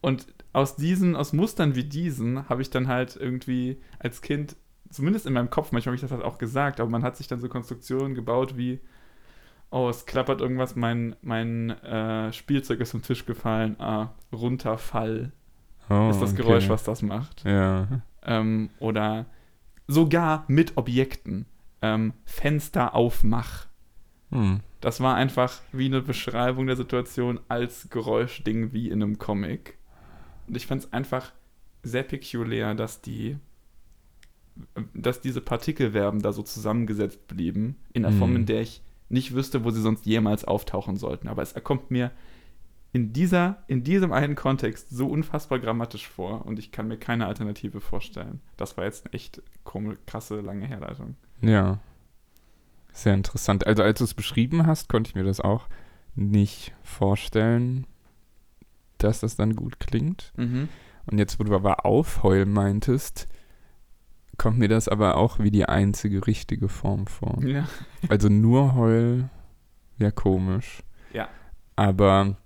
Und 0.00 0.26
aus 0.52 0.76
diesen, 0.76 1.14
aus 1.14 1.32
Mustern 1.32 1.76
wie 1.76 1.84
diesen, 1.84 2.48
habe 2.48 2.62
ich 2.62 2.70
dann 2.70 2.88
halt 2.88 3.16
irgendwie 3.16 3.80
als 3.98 4.22
Kind, 4.22 4.56
zumindest 4.90 5.26
in 5.26 5.32
meinem 5.32 5.50
Kopf, 5.50 5.70
manchmal 5.70 5.92
habe 5.92 5.96
ich 5.96 6.02
das 6.02 6.10
halt 6.10 6.24
auch 6.24 6.38
gesagt, 6.38 6.80
aber 6.80 6.90
man 6.90 7.02
hat 7.02 7.16
sich 7.16 7.28
dann 7.28 7.40
so 7.40 7.48
Konstruktionen 7.48 8.14
gebaut 8.14 8.56
wie, 8.56 8.80
oh, 9.70 9.88
es 9.88 10.06
klappert 10.06 10.40
irgendwas, 10.40 10.76
mein, 10.76 11.14
mein 11.22 11.70
äh, 11.70 12.32
Spielzeug 12.32 12.80
ist 12.80 12.90
vom 12.90 13.02
Tisch 13.02 13.24
gefallen, 13.24 13.78
ah, 13.80 14.14
runterfall 14.32 15.32
Oh, 15.90 16.08
ist 16.10 16.20
das 16.20 16.34
Geräusch, 16.34 16.68
was 16.68 16.84
das 16.84 17.02
macht. 17.02 17.44
Ja. 17.44 17.86
Ähm, 18.22 18.70
oder 18.78 19.26
sogar 19.86 20.44
mit 20.48 20.76
Objekten. 20.76 21.46
Ähm, 21.82 22.14
Fenster 22.24 22.94
aufmach. 22.94 23.66
Hm. 24.30 24.60
Das 24.80 25.00
war 25.00 25.14
einfach 25.16 25.60
wie 25.72 25.86
eine 25.86 26.00
Beschreibung 26.02 26.66
der 26.66 26.76
Situation 26.76 27.40
als 27.48 27.88
Geräuschding 27.90 28.72
wie 28.72 28.88
in 28.88 29.02
einem 29.02 29.18
Comic. 29.18 29.76
Und 30.46 30.56
ich 30.56 30.66
fand 30.66 30.82
es 30.84 30.92
einfach 30.92 31.32
sehr 31.82 32.02
pekulär, 32.02 32.74
dass 32.74 33.00
die, 33.02 33.36
dass 34.94 35.20
diese 35.20 35.40
Partikelverben 35.40 36.22
da 36.22 36.32
so 36.32 36.42
zusammengesetzt 36.42 37.26
blieben, 37.26 37.76
in 37.92 38.02
der 38.02 38.12
Form, 38.12 38.30
Mhm. 38.30 38.36
in 38.36 38.46
der 38.46 38.60
ich 38.62 38.82
nicht 39.08 39.34
wüsste, 39.34 39.64
wo 39.64 39.70
sie 39.70 39.82
sonst 39.82 40.06
jemals 40.06 40.44
auftauchen 40.44 40.96
sollten. 40.96 41.28
Aber 41.28 41.42
es 41.42 41.54
kommt 41.62 41.90
mir 41.90 42.10
in, 42.94 43.12
dieser, 43.12 43.64
in 43.66 43.82
diesem 43.82 44.12
einen 44.12 44.36
Kontext 44.36 44.88
so 44.88 45.08
unfassbar 45.08 45.58
grammatisch 45.58 46.08
vor 46.08 46.46
und 46.46 46.60
ich 46.60 46.70
kann 46.70 46.86
mir 46.86 46.96
keine 46.96 47.26
Alternative 47.26 47.80
vorstellen. 47.80 48.40
Das 48.56 48.76
war 48.76 48.84
jetzt 48.84 49.06
eine 49.06 49.14
echt 49.14 49.42
komische, 49.64 49.98
krasse, 50.06 50.40
lange 50.40 50.64
Herleitung. 50.68 51.16
Ja. 51.40 51.80
Sehr 52.92 53.14
interessant. 53.14 53.66
Also 53.66 53.82
als 53.82 53.98
du 53.98 54.04
es 54.04 54.14
beschrieben 54.14 54.68
hast, 54.68 54.88
konnte 54.88 55.08
ich 55.08 55.16
mir 55.16 55.24
das 55.24 55.40
auch 55.40 55.66
nicht 56.14 56.72
vorstellen, 56.84 57.88
dass 58.98 59.18
das 59.18 59.34
dann 59.34 59.56
gut 59.56 59.80
klingt. 59.80 60.32
Mhm. 60.36 60.68
Und 61.06 61.18
jetzt, 61.18 61.40
wo 61.40 61.44
du 61.44 61.52
aber 61.52 61.84
aufheulen 61.84 62.52
meintest, 62.52 63.26
kommt 64.38 64.56
mir 64.56 64.68
das 64.68 64.86
aber 64.86 65.16
auch 65.16 65.40
wie 65.40 65.50
die 65.50 65.64
einzige 65.68 66.28
richtige 66.28 66.68
Form 66.68 67.08
vor. 67.08 67.42
Ja. 67.42 67.68
Also 68.08 68.28
nur 68.28 68.76
Heul 68.76 69.30
wäre 69.98 70.12
komisch. 70.12 70.84
Ja. 71.12 71.28
Aber 71.74 72.36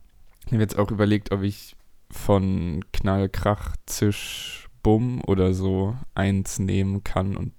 ich 0.49 0.53
habe 0.55 0.63
jetzt 0.63 0.79
auch 0.79 0.91
überlegt, 0.91 1.31
ob 1.31 1.43
ich 1.43 1.77
von 2.11 2.83
Knall, 2.95 3.29
Krach, 3.29 3.77
Zisch, 3.85 4.67
Bumm 4.83 5.21
oder 5.27 5.53
so 5.53 5.95
eins 6.15 6.59
nehmen 6.59 7.05
kann 7.05 7.37
und 7.37 7.53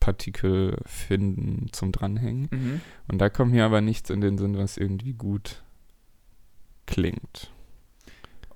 Partikel 0.00 0.76
finden 0.86 1.68
zum 1.70 1.92
Dranhängen. 1.92 2.48
Mhm. 2.50 2.80
Und 3.06 3.18
da 3.18 3.28
kommt 3.28 3.52
mir 3.52 3.64
aber 3.64 3.80
nichts 3.80 4.10
in 4.10 4.20
den 4.20 4.38
Sinn, 4.38 4.58
was 4.58 4.76
irgendwie 4.76 5.12
gut 5.12 5.62
klingt. 6.86 7.52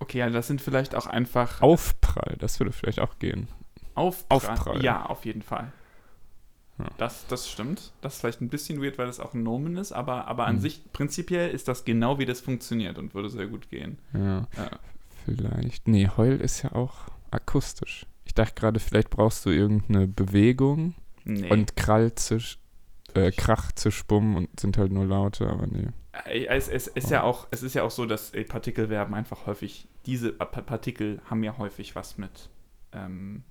Okay, 0.01 0.19
ja, 0.19 0.31
das 0.31 0.49
sind 0.49 0.61
vielleicht 0.61 0.97
auch 0.97 1.07
einfach 1.07 1.63
Aufprall, 1.63 2.37
das 2.41 2.59
würde 2.59 2.73
vielleicht 2.73 2.99
auch 2.99 3.21
gehen. 3.21 3.47
Aufprall. 3.95 4.37
Aufprall. 4.37 4.83
Ja, 4.83 5.07
auf 5.07 5.25
jeden 5.25 5.43
Fall. 5.43 5.73
Ja. 6.83 6.91
Das, 6.99 7.27
das 7.29 7.49
stimmt. 7.51 7.93
Das 8.01 8.15
ist 8.15 8.21
vielleicht 8.21 8.41
ein 8.41 8.49
bisschen 8.49 8.83
weird, 8.83 8.99
weil 8.99 9.07
das 9.07 9.21
auch 9.21 9.35
ein 9.35 9.43
Nomen 9.43 9.77
ist, 9.77 9.93
aber, 9.93 10.27
aber 10.29 10.47
an 10.47 10.57
Mhm. 10.57 10.61
sich 10.61 10.93
prinzipiell 10.93 11.51
ist 11.51 11.69
das 11.69 11.85
genau, 11.85 12.19
wie 12.19 12.27
das 12.27 12.41
funktioniert 12.41 12.99
und 12.99 13.15
würde 13.15 13.31
sehr 13.31 13.47
gut 13.47 13.71
gehen. 13.71 13.99
Ja, 14.13 14.47
Ja. 14.57 14.71
vielleicht. 15.25 15.89
Nee, 15.89 16.09
Heul 16.17 16.41
ist 16.41 16.63
ja 16.63 16.73
auch 16.73 16.95
akustisch. 17.31 18.07
Ich 18.25 18.35
dachte 18.35 18.55
gerade, 18.55 18.81
vielleicht 18.81 19.11
brauchst 19.11 19.45
du 19.47 19.51
irgendeine 19.51 20.07
Bewegung 20.07 20.95
Nee. 21.25 21.51
und 21.51 21.77
Krall, 21.77 22.15
Zisch, 22.15 22.59
äh, 23.15 23.31
Krach, 23.33 23.73
Zisch, 23.73 24.05
Bumm 24.05 24.37
und 24.37 24.61
sind 24.61 24.79
halt 24.79 24.93
nur 24.93 25.05
Laute, 25.05 25.49
aber 25.49 25.67
nee. 25.67 25.89
Äh, 26.27 26.47
es, 26.47 26.69
es, 26.69 26.87
ist 26.87 27.11
ja 27.11 27.23
auch, 27.23 27.47
es 27.51 27.63
ist 27.63 27.75
ja 27.75 27.83
auch 27.83 27.91
so, 27.91 28.07
dass 28.07 28.33
äh, 28.35 28.45
Partikelverben 28.45 29.15
einfach 29.15 29.47
häufig, 29.47 29.89
diese 30.07 30.33
Pa- 30.33 30.63
Partikel 30.63 31.21
haben 31.29 31.43
ja 31.45 31.57
häufig 31.59 31.95
was 31.95 32.19
mit 32.19 32.49
ähm, 32.93 33.43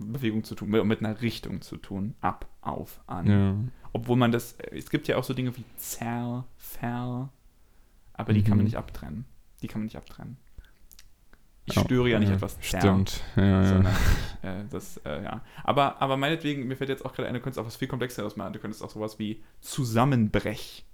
Bewegung 0.00 0.44
zu 0.44 0.54
tun, 0.54 0.70
mit 0.70 1.00
einer 1.00 1.20
Richtung 1.22 1.60
zu 1.62 1.76
tun. 1.76 2.14
Ab, 2.20 2.46
auf, 2.60 3.00
an. 3.06 3.26
Ja. 3.26 3.54
Obwohl 3.92 4.16
man 4.16 4.32
das, 4.32 4.52
äh, 4.54 4.76
es 4.76 4.90
gibt 4.90 5.08
ja 5.08 5.16
auch 5.16 5.24
so 5.24 5.34
Dinge 5.34 5.56
wie 5.56 5.64
Zerr, 5.76 6.46
Fer, 6.56 7.30
aber 8.12 8.32
die 8.32 8.42
kann 8.42 8.50
man 8.52 8.58
Mhm. 8.58 8.64
nicht 8.64 8.76
abtrennen. 8.76 9.24
Die 9.62 9.66
kann 9.68 9.80
man 9.80 9.86
nicht 9.86 9.96
abtrennen. 9.96 10.36
Ich 11.66 11.76
Oh, 11.76 11.82
störe 11.84 12.08
ja 12.08 12.18
nicht 12.18 12.30
ja, 12.30 12.34
etwas 12.36 12.58
zerr, 12.60 12.80
Stimmt, 12.80 13.22
ja, 13.36 13.64
sondern 13.64 13.94
ja. 14.42 14.60
äh, 14.60 14.64
das, 14.70 14.96
äh, 15.04 15.22
ja. 15.22 15.42
Aber, 15.62 16.00
aber 16.02 16.16
meinetwegen, 16.16 16.66
mir 16.66 16.76
fällt 16.76 16.90
jetzt 16.90 17.04
auch 17.04 17.12
gerade 17.12 17.28
ein, 17.28 17.34
du 17.34 17.40
könntest 17.40 17.58
auch 17.60 17.66
was 17.66 17.76
viel 17.76 17.86
komplexeres 17.88 18.34
machen. 18.36 18.52
Du 18.54 18.58
könntest 18.58 18.82
auch 18.82 18.90
sowas 18.90 19.18
wie 19.18 19.42
Zusammenbrech 19.60 20.84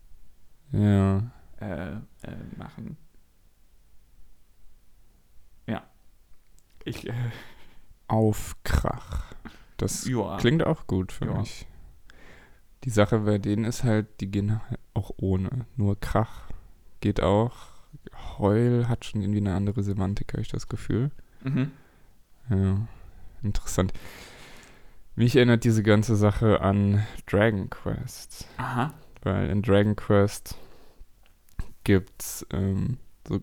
Ja. 0.73 1.23
äh, 1.61 1.92
äh, 1.92 1.99
machen. 2.59 2.97
Ja. 5.66 5.83
Ich, 6.85 7.09
äh, 7.09 7.12
Aufkrach. 8.09 9.35
Das 9.77 10.07
ja. 10.07 10.37
klingt 10.38 10.64
auch 10.64 10.87
gut 10.87 11.12
für 11.12 11.27
Ja. 11.27 11.38
mich. 11.38 11.66
Die 12.85 12.90
Sache 12.90 13.21
bei 13.21 13.38
denen 13.38 13.64
ist 13.64 13.85
halt, 13.85 14.07
die 14.21 14.31
gehen 14.31 14.61
halt 14.69 14.81
auch 14.95 15.11
ohne. 15.16 15.66
Nur 15.77 15.99
Krach 15.99 16.49
geht 17.01 17.21
auch. 17.21 17.55
Heul 18.38 18.87
hat 18.88 19.05
schon 19.05 19.23
irgendwie 19.23 19.40
eine 19.40 19.55
andere 19.55 19.83
Semantik, 19.83 20.33
habe 20.33 20.42
ich 20.42 20.49
das 20.49 20.69
Gefühl. 20.69 21.11
Mhm. 21.42 21.73
Ja, 22.49 22.87
interessant. 23.42 23.92
Mich 25.16 25.35
erinnert 25.35 25.64
diese 25.64 25.83
ganze 25.83 26.14
Sache 26.14 26.61
an 26.61 27.05
Dragon 27.27 27.71
Quest. 27.71 28.47
Aha. 28.59 28.92
Weil 29.23 29.49
in 29.51 29.62
Dragon 29.62 29.97
Quest 29.97 30.57
gibt's 31.85 32.47
ähm, 32.53 32.99
so 33.27 33.40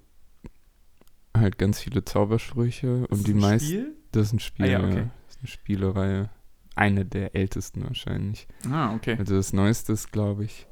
halt 1.35 1.57
ganz 1.57 1.79
viele 1.79 2.05
Zaubersprüche 2.05 3.07
und 3.07 3.27
die 3.27 3.33
meisten. 3.33 3.95
Das 4.13 4.27
ist 4.27 4.33
ein 4.33 4.39
Spiel, 4.39 4.65
Ah 4.65 4.69
ja, 4.69 4.79
ja. 4.79 4.87
okay. 4.87 5.07
Das 5.27 5.35
ist 5.35 5.41
eine 5.41 5.47
Spielereihe. 5.47 6.29
Eine 6.75 7.05
der 7.05 7.35
ältesten 7.35 7.83
wahrscheinlich. 7.83 8.47
Ah, 8.71 8.95
okay. 8.95 9.15
Also 9.19 9.35
das 9.35 9.53
neueste 9.53 9.93
ist, 9.93 10.11
glaube 10.11 10.43
ich, 10.45 10.65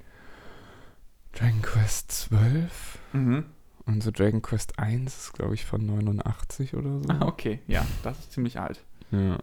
Dragon 1.34 1.62
Quest 1.62 2.12
12. 2.12 3.00
Mhm. 3.14 3.46
Und 3.86 4.02
so 4.04 4.12
Dragon 4.12 4.42
Quest 4.42 4.80
1 4.80 5.16
ist, 5.16 5.34
glaube 5.34 5.54
ich, 5.54 5.66
von 5.66 5.86
89 5.86 6.76
oder 6.76 7.00
so. 7.00 7.10
Ah, 7.10 7.26
okay. 7.28 7.60
Ja, 7.68 7.86
das 8.04 8.20
ist 8.20 8.32
ziemlich 8.32 8.60
alt. 8.60 8.84
Ja. 9.12 9.38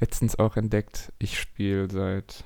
Letztens 0.00 0.38
auch 0.38 0.56
entdeckt, 0.56 1.12
ich 1.18 1.38
spiele 1.40 1.90
seit 1.90 2.44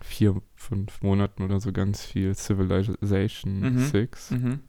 vier, 0.00 0.40
fünf 0.54 1.02
Monaten 1.02 1.42
oder 1.42 1.58
so 1.60 1.72
ganz 1.72 2.04
viel 2.04 2.34
Civilization 2.34 3.60
Mhm. 3.60 3.78
6. 3.86 4.30
Mhm. 4.32 4.60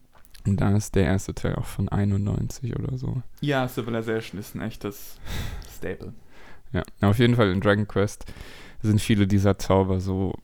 Und 0.48 0.60
da 0.60 0.76
ist 0.76 0.94
der 0.94 1.04
erste 1.04 1.34
Teil 1.34 1.56
auch 1.56 1.66
von 1.66 1.88
91 1.88 2.76
oder 2.76 2.96
so. 2.96 3.22
Ja, 3.40 3.68
Civilization 3.68 4.40
ist 4.40 4.54
ein 4.54 4.62
echtes 4.62 5.18
Staple. 5.76 6.12
Ja, 6.72 6.82
auf 7.00 7.18
jeden 7.18 7.36
Fall 7.36 7.50
in 7.50 7.60
Dragon 7.60 7.86
Quest 7.86 8.26
sind 8.82 9.00
viele 9.00 9.26
dieser 9.26 9.58
Zauber 9.58 10.00
so 10.00 10.34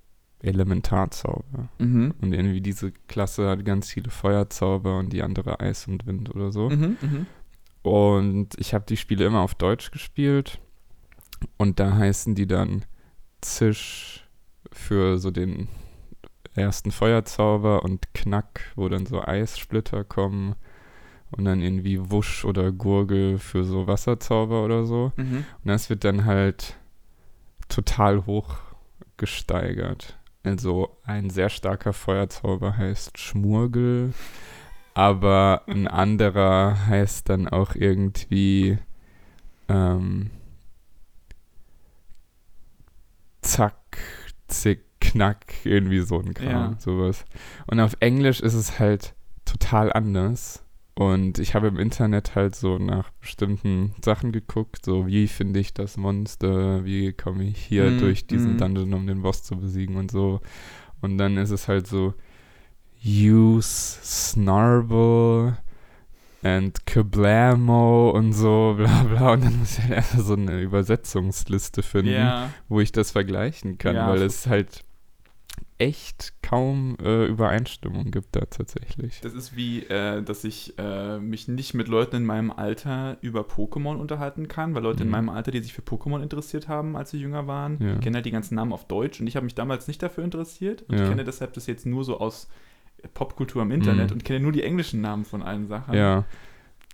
Elementarzauber. 0.41 1.69
Mhm. 1.79 2.15
Und 2.21 2.33
irgendwie 2.33 2.61
diese 2.61 2.93
Klasse 3.09 3.49
hat 3.49 3.65
ganz 3.65 3.91
viele 3.91 4.11
Feuerzauber 4.11 4.99
und 4.99 5.13
die 5.13 5.23
andere 5.23 5.61
Eis 5.61 5.87
und 5.87 6.07
Wind 6.07 6.35
oder 6.35 6.53
so. 6.53 6.69
Mhm. 6.69 6.97
Mhm. 7.01 7.27
Und 7.83 8.49
ich 8.59 8.75
habe 8.75 8.85
die 8.89 8.97
Spiele 8.97 9.27
immer 9.27 9.41
auf 9.41 9.55
Deutsch 9.55 9.91
gespielt. 9.91 10.59
Und 11.57 11.81
da 11.81 11.95
heißen 11.95 12.35
die 12.35 12.47
dann 12.47 12.85
Zisch 13.41 14.27
für 14.73 15.19
so 15.19 15.31
den 15.31 15.69
ersten 16.55 16.91
Feuerzauber 16.91 17.83
und 17.83 18.15
Knack, 18.15 18.73
wo 18.77 18.89
dann 18.89 19.07
so 19.07 19.23
Eissplitter 19.23 20.05
kommen. 20.05 20.55
Und 21.31 21.47
dann 21.47 21.61
irgendwie 21.61 22.11
Wusch 22.13 22.45
oder 22.45 22.71
Gurgel 22.71 23.39
für 23.39 23.65
so 23.65 23.89
Wasserzauber 23.89 24.65
oder 24.65 24.85
so. 24.85 25.13
Mhm. 25.17 25.45
Und 25.65 25.69
das 25.69 25.91
wird 25.91 26.05
dann 26.05 26.27
halt 26.27 26.77
total 27.69 28.25
hoch 28.27 28.59
gesteigert. 29.17 30.17
Also 30.45 30.97
ein 31.05 31.31
sehr 31.31 31.49
starker 31.49 31.93
Feuerzauber 31.93 32.77
heißt 32.77 33.19
Schmurgel, 33.19 34.13
aber 34.93 35.63
ein 35.67 35.89
anderer 35.89 36.87
heißt 36.87 37.29
dann 37.31 37.49
auch 37.49 37.75
irgendwie 37.75 38.79
ähm, 39.69 40.31
Zack, 43.41 43.99
Zick, 44.49 44.84
Knack, 45.11 45.47
irgendwie 45.65 46.01
so 46.01 46.19
ein 46.21 46.35
Kram, 46.35 46.73
Ja. 46.73 46.77
sowas. 46.79 47.25
Und 47.67 47.81
auf 47.81 47.97
Englisch 48.01 48.41
ist 48.41 48.55
es 48.55 48.79
halt 48.79 49.15
total 49.45 49.93
anders. 49.93 50.63
Und 50.97 51.41
ich 51.41 51.55
habe 51.57 51.67
im 51.67 51.79
Internet 51.79 52.37
halt 52.37 52.55
so 52.55 52.79
nach 52.79 53.11
bestimmten 53.21 53.95
Sachen 54.05 54.31
geguckt, 54.31 54.85
so 54.85 55.07
wie 55.09 55.27
finde 55.27 55.59
ich 55.59 55.75
das 55.75 55.97
Monster, 55.97 56.85
wie 56.85 57.13
komme 57.13 57.43
ich 57.45 57.59
hier 57.59 57.91
Mm, 57.91 57.99
durch 57.99 58.27
diesen 58.29 58.55
mm. 58.55 58.59
Dungeon, 58.59 58.95
um 58.95 59.07
den 59.07 59.23
Boss 59.23 59.43
zu 59.43 59.57
besiegen 59.57 59.97
und 59.97 60.11
so. 60.13 60.41
Und 61.01 61.19
dann 61.19 61.37
ist 61.37 61.51
es 61.51 61.67
halt 61.67 61.89
so 61.89 62.15
Use 63.05 63.99
Snarble 64.03 65.57
and 66.43 66.87
Kablamo 66.87 68.11
und 68.11 68.33
so, 68.33 68.75
bla 68.79 69.03
bla. 69.03 69.33
Und 69.33 69.45
dann 69.45 69.59
muss 69.59 69.79
ich 69.79 69.85
halt 69.85 69.93
erst 69.95 70.19
so 70.27 70.35
eine 70.35 70.61
Übersetzungsliste 70.61 71.83
finden 71.83 72.13
Ja. 72.13 72.51
wo 72.69 72.81
ich 72.81 72.93
das 72.93 73.11
vergleichen 73.11 73.79
kann, 73.79 73.97
Ja, 73.97 74.09
weil 74.11 74.23
es 74.23 74.47
halt 74.47 74.85
echt 75.85 76.33
kaum 76.43 76.97
äh, 77.03 77.27
Übereinstimmung 77.27 78.11
gibt 78.11 78.35
da 78.37 78.41
tatsächlich. 78.47 79.21
Das 79.23 79.35
ist 79.35 79.57
wie, 79.57 79.81
äh, 79.85 80.23
dass 80.23 80.45
ich 80.45 80.75
äh, 80.79 81.19
mich 81.19 81.49
nicht 81.49 81.75
mit 81.75 81.89
Leuten 81.89 82.17
in 82.17 82.25
meinem 82.25 82.51
Alter 82.51 83.19
über 83.21 83.43
Pokémon 83.43 83.97
unterhalten 83.97 84.49
kann, 84.49 84.75
weil 84.75 84.83
Leute 84.83 85.03
in 85.03 85.09
Mhm. 85.09 85.13
meinem 85.13 85.29
Alter, 85.29 85.51
die 85.51 85.61
sich 85.61 85.73
für 85.75 85.83
Pokémon 85.83 86.23
interessiert 86.23 86.69
haben, 86.69 86.97
als 86.97 87.11
sie 87.11 87.19
jünger 87.19 87.47
waren, 87.47 87.79
Ja. 87.81 87.97
kennen 87.99 88.15
halt 88.15 88.27
die 88.27 88.31
ganzen 88.31 88.55
Namen 88.55 88.73
auf 88.73 88.87
Deutsch 88.87 89.21
und 89.21 89.27
ich 89.27 89.37
habe 89.37 89.45
mich 89.45 89.55
damals 89.55 89.87
nicht 89.89 90.03
dafür 90.03 90.25
interessiert 90.25 90.83
und 90.89 90.95
ich 90.95 91.01
Ja. 91.03 91.09
kenne 91.09 91.25
deshalb 91.25 91.53
das 91.55 91.67
jetzt 91.67 91.85
nur 91.87 92.05
so 92.05 92.19
aus 92.19 92.49
Popkultur 93.13 93.63
im 93.63 93.71
Internet 93.71 94.09
Mhm. 94.11 94.15
und 94.15 94.25
kenne 94.25 94.41
nur 94.41 94.53
die 94.53 94.63
englischen 94.63 95.01
Namen 95.01 95.25
von 95.25 95.43
allen 95.43 95.67
Sachen. 95.67 95.95
Ja. 95.95 96.25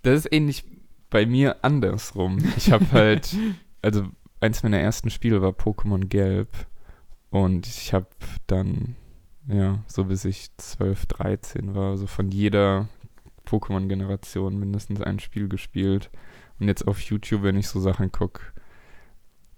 Das 0.03 0.19
ist 0.25 0.33
ähnlich 0.33 0.65
bei 1.09 1.25
mir 1.25 1.63
andersrum. 1.63 2.39
Ich 2.57 2.71
habe 2.71 2.85
halt, 2.91 3.35
also 3.81 4.03
eins 4.39 4.63
meiner 4.63 4.79
ersten 4.79 5.09
Spiele 5.09 5.41
war 5.41 5.51
Pokémon 5.51 6.05
Gelb 6.07 6.49
und 7.31 7.65
ich 7.65 7.93
habe 7.93 8.07
dann, 8.45 8.95
ja, 9.47 9.79
so 9.87 10.05
bis 10.05 10.25
ich 10.25 10.55
12, 10.57 11.07
13 11.07 11.73
war, 11.73 11.97
so 11.97 12.05
von 12.05 12.29
jeder 12.29 12.89
Pokémon-Generation 13.45 14.59
mindestens 14.59 15.01
ein 15.01 15.19
Spiel 15.19 15.47
gespielt. 15.47 16.11
Und 16.59 16.67
jetzt 16.67 16.87
auf 16.87 16.99
YouTube, 17.01 17.43
wenn 17.43 17.57
ich 17.57 17.67
so 17.67 17.79
Sachen 17.79 18.11
gucke, 18.11 18.43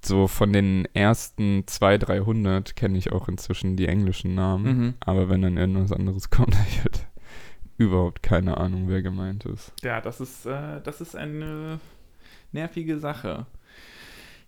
so 0.05 0.27
von 0.27 0.53
den 0.53 0.85
ersten 0.93 1.63
200, 1.65 2.09
300 2.09 2.75
kenne 2.75 2.97
ich 2.97 3.11
auch 3.11 3.27
inzwischen 3.27 3.75
die 3.75 3.87
englischen 3.87 4.35
Namen. 4.35 4.65
Mhm. 4.65 4.93
Aber 4.99 5.29
wenn 5.29 5.41
dann 5.41 5.57
irgendwas 5.57 5.91
anderes 5.91 6.29
kommt, 6.29 6.55
ich 6.67 6.79
halt 6.83 7.07
überhaupt 7.77 8.21
keine 8.21 8.57
Ahnung, 8.57 8.87
wer 8.87 9.01
gemeint 9.01 9.45
ist. 9.45 9.73
Ja, 9.81 9.99
das 9.99 10.21
ist, 10.21 10.45
äh, 10.45 10.79
das 10.81 11.01
ist 11.01 11.15
eine 11.15 11.79
nervige 12.51 12.99
Sache. 12.99 13.47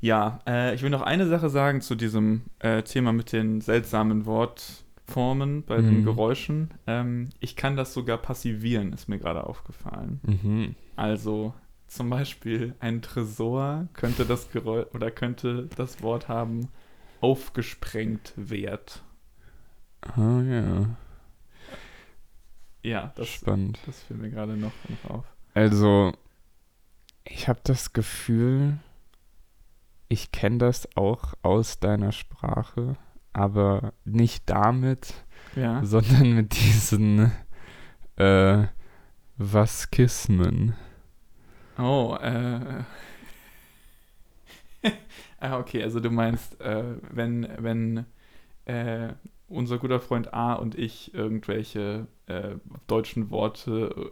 Ja, 0.06 0.40
äh, 0.46 0.76
ich 0.76 0.84
will 0.84 0.92
noch 0.92 1.02
eine 1.02 1.26
Sache 1.28 1.50
sagen 1.50 1.82
zu 1.82 1.96
diesem 1.96 2.44
äh, 2.60 2.84
Thema 2.84 3.12
mit 3.12 3.32
den 3.32 3.60
seltsamen 3.62 4.28
Wortformen 4.28 5.64
bei 5.64 5.78
den 5.78 6.02
Mhm. 6.02 6.04
Geräuschen. 6.06 6.70
Ähm, 6.86 7.30
ich 7.40 7.56
kann 7.56 7.76
das 7.76 7.92
sogar 7.96 8.20
passivieren, 8.20 8.94
ist 8.94 9.10
mir 9.10 9.18
gerade 9.18 9.44
aufgefallen. 9.48 10.20
Mhm. 10.22 10.76
Also 10.96 11.56
zum 11.88 12.12
Beispiel 12.12 12.76
ein 12.80 13.02
Tresor 13.02 13.88
könnte 13.94 14.26
das 14.26 14.52
Geräusch 14.52 14.86
oder 14.94 15.10
könnte 15.10 15.68
das 15.76 16.04
Wort 16.04 16.28
haben 16.28 16.68
aufgesprengt 17.22 18.34
Wert. 18.36 19.02
Ah 20.02 20.42
ja, 20.44 20.86
Ja, 22.84 23.12
das, 23.16 23.28
spannend. 23.30 23.80
das 23.88 24.04
fiel 24.04 24.18
mir 24.18 24.30
gerade 24.30 24.56
noch 24.56 24.72
auf. 25.10 25.26
Also, 25.56 26.14
ich 27.24 27.48
habe 27.48 27.60
das 27.64 27.92
Gefühl, 27.94 28.78
ich 30.08 30.32
kenne 30.32 30.60
das 30.60 30.88
auch 30.96 31.34
aus 31.42 31.80
deiner 31.80 32.12
Sprache, 32.12 32.96
aber 33.34 33.94
nicht 34.04 34.50
damit, 34.50 35.14
Ja. 35.56 35.84
sondern 35.84 36.34
mit 36.36 36.56
diesen 36.56 37.32
äh, 38.18 38.66
Vaskismen. 39.38 40.76
Oh, 41.78 42.16
äh. 42.22 42.84
ah, 45.40 45.60
okay, 45.60 45.84
also 45.84 46.00
du 46.00 46.10
meinst, 46.10 46.60
äh, 46.62 46.84
wenn, 47.12 47.48
wenn 47.58 48.06
äh, 48.66 49.10
unser 49.48 49.78
guter 49.78 50.00
Freund 50.00 50.34
A 50.34 50.54
und 50.54 50.76
ich 50.76 51.14
irgendwelche 51.14 52.08
äh, 52.28 52.56
deutschen 52.88 53.30
Worte 53.30 54.12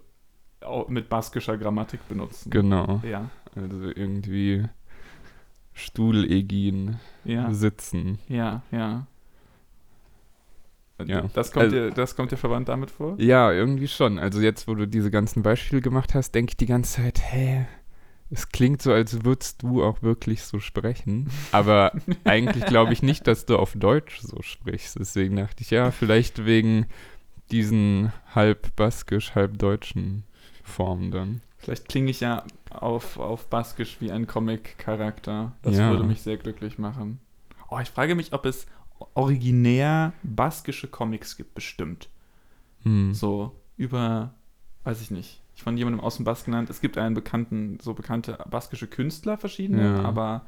äh, 0.61 0.65
mit 0.87 1.09
baskischer 1.09 1.57
Grammatik 1.57 2.07
benutzen. 2.07 2.49
Genau. 2.49 3.01
Ja, 3.07 3.29
Also 3.55 3.89
irgendwie 3.95 4.65
Stuhlegien 5.73 6.99
ja, 7.25 7.53
sitzen. 7.53 8.19
ja, 8.27 8.61
ja. 8.71 9.07
Ja. 11.05 11.23
Das 11.33 11.51
kommt, 11.51 11.65
Also- 11.65 11.75
dir, 11.75 11.89
das 11.91 12.15
kommt 12.15 12.31
dir 12.31 12.37
verwandt 12.37 12.69
damit 12.69 12.91
vor? 12.91 13.15
Ja, 13.19 13.51
irgendwie 13.51 13.87
schon. 13.87 14.19
Also 14.19 14.39
jetzt, 14.39 14.67
wo 14.67 14.75
du 14.75 14.87
diese 14.87 15.11
ganzen 15.11 15.43
Beispiele 15.43 15.81
gemacht 15.81 16.13
hast, 16.13 16.33
denke 16.33 16.51
ich 16.51 16.57
die 16.57 16.67
ganze 16.67 17.01
Zeit, 17.01 17.19
hä, 17.19 17.65
es 18.29 18.49
klingt 18.49 18.81
so, 18.81 18.93
als 18.93 19.25
würdest 19.25 19.63
du 19.63 19.83
auch 19.83 20.01
wirklich 20.01 20.43
so 20.43 20.59
sprechen. 20.59 21.29
Aber 21.51 21.91
eigentlich 22.23 22.65
glaube 22.65 22.93
ich 22.93 23.03
nicht, 23.03 23.27
dass 23.27 23.45
du 23.45 23.57
auf 23.57 23.73
Deutsch 23.75 24.19
so 24.21 24.41
sprichst. 24.41 24.97
Deswegen 24.99 25.35
dachte 25.35 25.61
ich, 25.63 25.71
ja, 25.71 25.91
vielleicht 25.91 26.45
wegen 26.45 26.85
diesen 27.51 28.13
halb 28.33 28.75
baskisch, 28.75 29.35
halb 29.35 29.57
deutschen 29.57 30.23
Formen 30.63 31.11
dann. 31.11 31.41
Vielleicht 31.63 31.87
klinge 31.87 32.11
ich 32.11 32.19
ja 32.19 32.43
auf, 32.69 33.17
auf 33.17 33.47
Baskisch 33.47 33.97
wie 34.01 34.11
ein 34.11 34.27
Comic-Charakter. 34.27 35.53
Das 35.61 35.77
Ja. 35.77 35.89
würde 35.89 36.03
mich 36.03 36.21
sehr 36.21 36.37
glücklich 36.37 36.77
machen. 36.77 37.19
Oh, 37.69 37.79
ich 37.79 37.89
frage 37.89 38.15
mich, 38.15 38.33
ob 38.33 38.45
es 38.45 38.67
originär 39.13 40.13
baskische 40.23 40.87
Comics 40.87 41.37
gibt, 41.37 41.55
bestimmt. 41.55 42.09
Hm. 42.83 43.13
So 43.13 43.55
über, 43.77 44.33
weiß 44.83 45.01
ich 45.01 45.09
nicht, 45.11 45.41
ich 45.55 45.63
von 45.63 45.77
jemandem 45.77 46.01
aus 46.01 46.17
dem 46.17 46.25
Baskenland. 46.25 46.69
Es 46.69 46.81
gibt 46.81 46.97
einen 46.97 47.15
bekannten, 47.15 47.79
so 47.81 47.93
bekannte 47.93 48.37
baskische 48.49 48.87
Künstler, 48.87 49.37
verschiedene, 49.37 49.83
Ja. 49.97 50.03
aber 50.03 50.45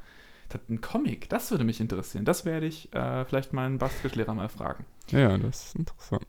das, 0.49 0.61
ein 0.69 0.81
Comic, 0.81 1.29
das 1.29 1.49
würde 1.49 1.63
mich 1.63 1.79
interessieren. 1.79 2.25
Das 2.25 2.43
werde 2.45 2.65
ich 2.67 2.93
äh, 2.93 3.23
vielleicht 3.25 3.53
meinen 3.53 3.77
Baskischlehrer 3.77 4.33
mal 4.33 4.49
fragen. 4.49 4.85
Ja, 5.09 5.37
das 5.37 5.67
ist 5.67 5.75
interessant. 5.75 6.27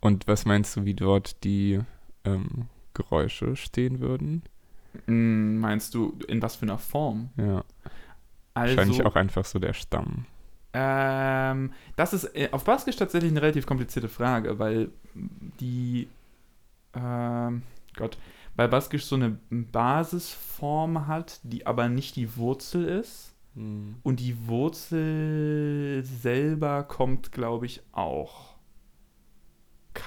Und 0.00 0.26
was 0.26 0.46
meinst 0.46 0.74
du, 0.76 0.84
wie 0.86 0.94
dort 0.94 1.44
die 1.44 1.80
ähm, 2.24 2.66
Geräusche 2.94 3.56
stehen 3.56 4.00
würden? 4.00 4.42
Hm, 5.06 5.58
meinst 5.58 5.94
du, 5.94 6.18
in 6.28 6.42
was 6.42 6.56
für 6.56 6.62
einer 6.66 6.78
Form? 6.78 7.30
Ja, 7.36 7.64
Also, 8.54 8.76
wahrscheinlich 8.76 9.04
auch 9.04 9.16
einfach 9.16 9.44
so 9.44 9.58
der 9.58 9.72
Stamm. 9.72 10.26
Ähm, 10.72 11.72
das 11.96 12.12
ist 12.12 12.24
äh, 12.36 12.48
auf 12.52 12.64
Baskisch 12.64 12.96
tatsächlich 12.96 13.30
eine 13.32 13.42
relativ 13.42 13.66
komplizierte 13.66 14.08
Frage, 14.08 14.58
weil 14.58 14.90
die, 15.14 16.08
ähm, 16.94 17.62
Gott, 17.96 18.18
weil 18.56 18.68
Baskisch 18.68 19.04
so 19.04 19.16
eine 19.16 19.38
Basisform 19.50 21.06
hat, 21.06 21.40
die 21.42 21.66
aber 21.66 21.88
nicht 21.88 22.16
die 22.16 22.36
Wurzel 22.36 22.84
ist. 22.84 23.34
Und 23.56 24.20
die 24.20 24.46
Wurzel 24.46 26.04
selber 26.04 26.84
kommt, 26.84 27.32
glaube 27.32 27.66
ich, 27.66 27.82
auch 27.92 28.49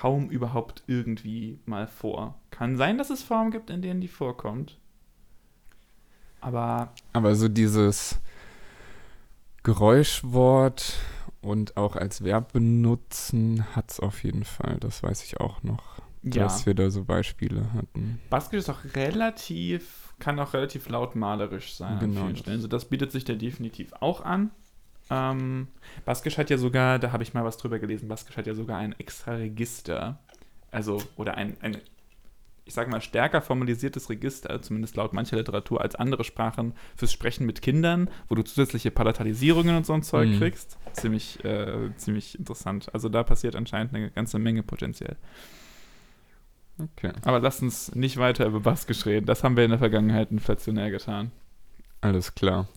kaum 0.02 0.30
überhaupt 0.30 0.84
irgendwie 0.88 1.60
mal 1.66 1.86
vor. 1.88 2.40
Kann 2.52 2.78
sein, 2.78 2.98
dass 2.98 3.10
es 3.12 3.22
Formen 3.24 3.52
gibt, 3.52 3.70
in 3.70 3.82
denen 3.82 4.02
die 4.02 4.08
vorkommt. 4.08 4.80
Aber 6.42 6.94
Aber 7.14 7.36
so 7.36 7.48
dieses 7.48 8.20
Geräuschwort 9.64 10.96
und 11.42 11.78
auch 11.78 11.96
als 11.96 12.24
Verb 12.24 12.54
benutzen 12.54 13.66
hat 13.76 13.92
es 13.92 14.00
auf 14.00 14.24
jeden 14.24 14.44
Fall. 14.44 14.78
Das 14.80 15.04
weiß 15.04 15.24
ich 15.24 15.40
auch 15.40 15.64
noch, 15.64 16.00
ja. 16.24 16.44
dass 16.44 16.66
wir 16.66 16.74
da 16.74 16.90
so 16.90 17.06
Beispiele 17.06 17.72
hatten. 17.74 18.20
Baskisch 18.30 18.60
ist 18.60 18.70
auch 18.70 18.84
relativ, 18.96 20.14
kann 20.20 20.40
auch 20.40 20.54
relativ 20.54 20.90
laut 20.90 21.16
malerisch 21.16 21.76
sein 21.76 22.00
Genau, 22.00 22.22
an 22.22 22.26
vielen 22.26 22.30
das- 22.34 22.40
Stellen. 22.40 22.58
Also 22.58 22.68
das 22.68 22.86
bietet 22.86 23.12
sich 23.12 23.24
da 23.26 23.34
definitiv 23.34 23.94
auch 24.00 24.22
an. 24.26 24.52
Ähm, 25.10 25.68
Baskisch 26.06 26.38
hat 26.38 26.50
ja 26.50 26.58
sogar, 26.58 27.00
da 27.00 27.12
habe 27.12 27.24
ich 27.24 27.34
mal 27.34 27.44
was 27.44 27.58
drüber 27.58 27.80
gelesen, 27.80 28.08
Baskisch 28.08 28.38
hat 28.38 28.48
ja 28.48 28.56
sogar 28.56 28.78
ein 28.78 28.94
extra 29.00 29.34
Register. 29.34 30.20
Also, 30.72 31.02
oder 31.18 31.36
ein, 31.36 31.58
ein 31.62 31.78
ich 32.66 32.74
sage 32.74 32.90
mal, 32.90 33.02
stärker 33.02 33.42
formalisiertes 33.42 34.10
Register, 34.10 34.62
zumindest 34.62 34.96
laut 34.96 35.12
mancher 35.12 35.36
Literatur, 35.36 35.82
als 35.82 35.96
andere 35.96 36.24
Sprachen 36.24 36.74
fürs 36.96 37.12
Sprechen 37.12 37.46
mit 37.46 37.62
Kindern, 37.62 38.10
wo 38.30 38.36
du 38.36 38.42
zusätzliche 38.44 38.90
Palatalisierungen 38.90 39.76
und 39.76 39.86
so 39.86 39.92
ein 39.92 40.02
Zeug 40.02 40.30
Mhm. 40.30 40.40
kriegst. 40.40 40.78
Ziemlich, 40.94 41.44
äh, 41.44 41.90
ziemlich 41.98 42.40
interessant. 42.40 42.90
Also 42.94 43.10
da 43.10 43.24
passiert 43.24 43.58
anscheinend 43.58 43.94
eine 43.94 44.12
ganze 44.12 44.40
Menge 44.40 44.64
potenziell. 44.64 45.18
Okay. 46.80 47.12
Aber 47.24 47.40
lass 47.40 47.62
uns 47.62 47.94
nicht 47.96 48.18
weiter 48.18 48.46
über 48.48 48.62
Baskisch 48.62 49.06
reden. 49.06 49.26
Das 49.26 49.44
haben 49.44 49.58
wir 49.58 49.66
in 49.66 49.70
der 49.72 49.80
Vergangenheit 49.80 50.32
inflationär 50.32 50.90
getan. 50.90 51.32
Alles 52.02 52.34
klar. 52.34 52.68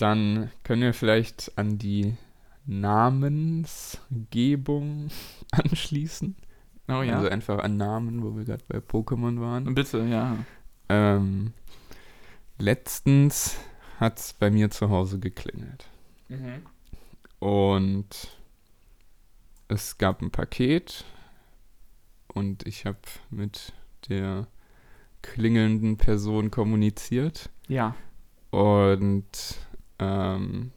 Dann 0.00 0.50
können 0.64 0.80
wir 0.80 0.94
vielleicht 0.94 1.52
an 1.56 1.76
die 1.76 2.16
Namensgebung 2.64 5.10
anschließen. 5.52 6.36
Oh 6.88 7.02
ja. 7.02 7.16
Also 7.16 7.28
einfach 7.28 7.58
an 7.58 7.76
Namen, 7.76 8.22
wo 8.22 8.34
wir 8.34 8.44
gerade 8.44 8.64
bei 8.66 8.78
Pokémon 8.78 9.38
waren. 9.40 9.74
Bitte, 9.74 10.06
ja. 10.06 10.38
Ähm, 10.88 11.52
letztens 12.58 13.58
hat 13.98 14.18
es 14.18 14.32
bei 14.32 14.50
mir 14.50 14.70
zu 14.70 14.88
Hause 14.88 15.18
geklingelt. 15.18 15.84
Und 17.38 18.06
es 19.68 19.98
gab 19.98 20.22
ein 20.22 20.30
Paket 20.30 21.04
und 22.28 22.66
ich 22.66 22.86
habe 22.86 23.00
mit 23.28 23.74
der 24.08 24.46
klingelnden 25.20 25.98
Person 25.98 26.50
kommuniziert. 26.50 27.50
Ja. 27.68 27.94
Und 28.50 29.60
ähm, 30.00 30.72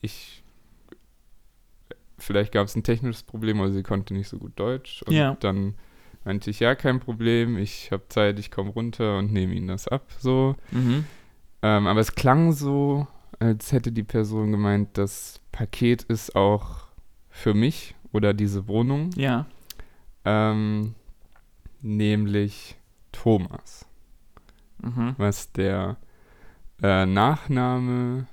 ich. 0.00 0.42
Vielleicht 2.18 2.52
gab 2.52 2.66
es 2.66 2.74
ein 2.76 2.82
technisches 2.84 3.22
Problem, 3.22 3.58
aber 3.60 3.70
sie 3.70 3.82
konnte 3.82 4.14
nicht 4.14 4.28
so 4.28 4.38
gut 4.38 4.52
Deutsch. 4.58 5.02
Und 5.02 5.12
Ja. 5.14 5.36
dann 5.40 5.74
meinte 6.24 6.48
ich, 6.48 6.60
ja, 6.60 6.74
kein 6.74 7.00
Problem, 7.00 7.58
ich 7.58 7.90
habe 7.92 8.04
Zeit, 8.08 8.38
ich 8.38 8.50
komme 8.50 8.70
runter 8.70 9.18
und 9.18 9.32
nehme 9.32 9.52
ihnen 9.54 9.68
das 9.68 9.88
ab. 9.88 10.06
So. 10.18 10.56
Mhm. 10.70 11.04
Ähm, 11.62 11.86
aber 11.86 12.00
es 12.00 12.14
klang 12.14 12.52
so, 12.52 13.06
als 13.40 13.72
hätte 13.72 13.92
die 13.92 14.04
Person 14.04 14.52
gemeint, 14.52 14.96
das 14.96 15.40
Paket 15.52 16.04
ist 16.04 16.34
auch 16.36 16.86
für 17.30 17.52
mich 17.52 17.94
oder 18.12 18.32
diese 18.32 18.68
Wohnung, 18.68 19.10
Ja. 19.16 19.46
ähm, 20.24 20.94
nämlich 21.82 22.76
Thomas, 23.12 23.86
Mhm. 24.82 25.14
was 25.18 25.52
der 25.52 25.96
äh, 26.82 27.06
Nachname 27.06 28.26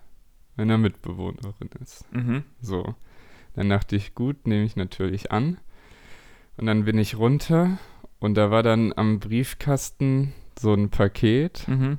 meiner 0.58 0.78
Mitbewohnerin 0.78 1.70
ist. 1.82 2.06
Mhm. 2.14 2.44
So, 2.62 2.96
dann 3.56 3.70
dachte 3.70 3.96
ich, 3.96 4.16
gut, 4.16 4.48
nehme 4.48 4.66
ich 4.66 4.76
natürlich 4.76 5.32
an. 5.32 5.58
Und 6.58 6.66
dann 6.68 6.86
bin 6.86 6.98
ich 6.98 7.18
runter 7.18 7.78
und 8.20 8.36
da 8.36 8.52
war 8.52 8.62
dann 8.64 8.94
am 8.96 9.20
Briefkasten 9.20 10.34
so 10.60 10.74
ein 10.74 10.90
Paket 10.90 11.68
Mhm. 11.68 11.98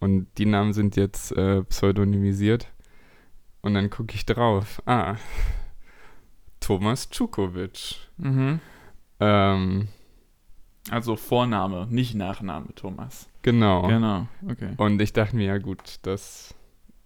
und 0.00 0.26
die 0.38 0.46
Namen 0.46 0.72
sind 0.72 0.96
jetzt 0.96 1.32
äh, 1.32 1.62
pseudonymisiert. 1.64 2.68
Und 3.62 3.74
dann 3.74 3.90
gucke 3.90 4.14
ich 4.14 4.24
drauf. 4.26 4.80
Ah, 4.86 5.16
Thomas 6.60 7.10
Čukovic. 7.10 7.96
Mhm. 8.16 8.60
Ähm, 9.18 9.88
Also 10.90 11.16
Vorname, 11.16 11.86
nicht 11.90 12.14
Nachname, 12.14 12.74
Thomas. 12.74 13.28
genau. 13.42 13.88
Genau, 13.88 14.28
okay. 14.48 14.74
Und 14.76 15.00
ich 15.00 15.12
dachte 15.12 15.36
mir, 15.36 15.46
ja 15.46 15.58
gut, 15.58 15.96
das 16.02 16.54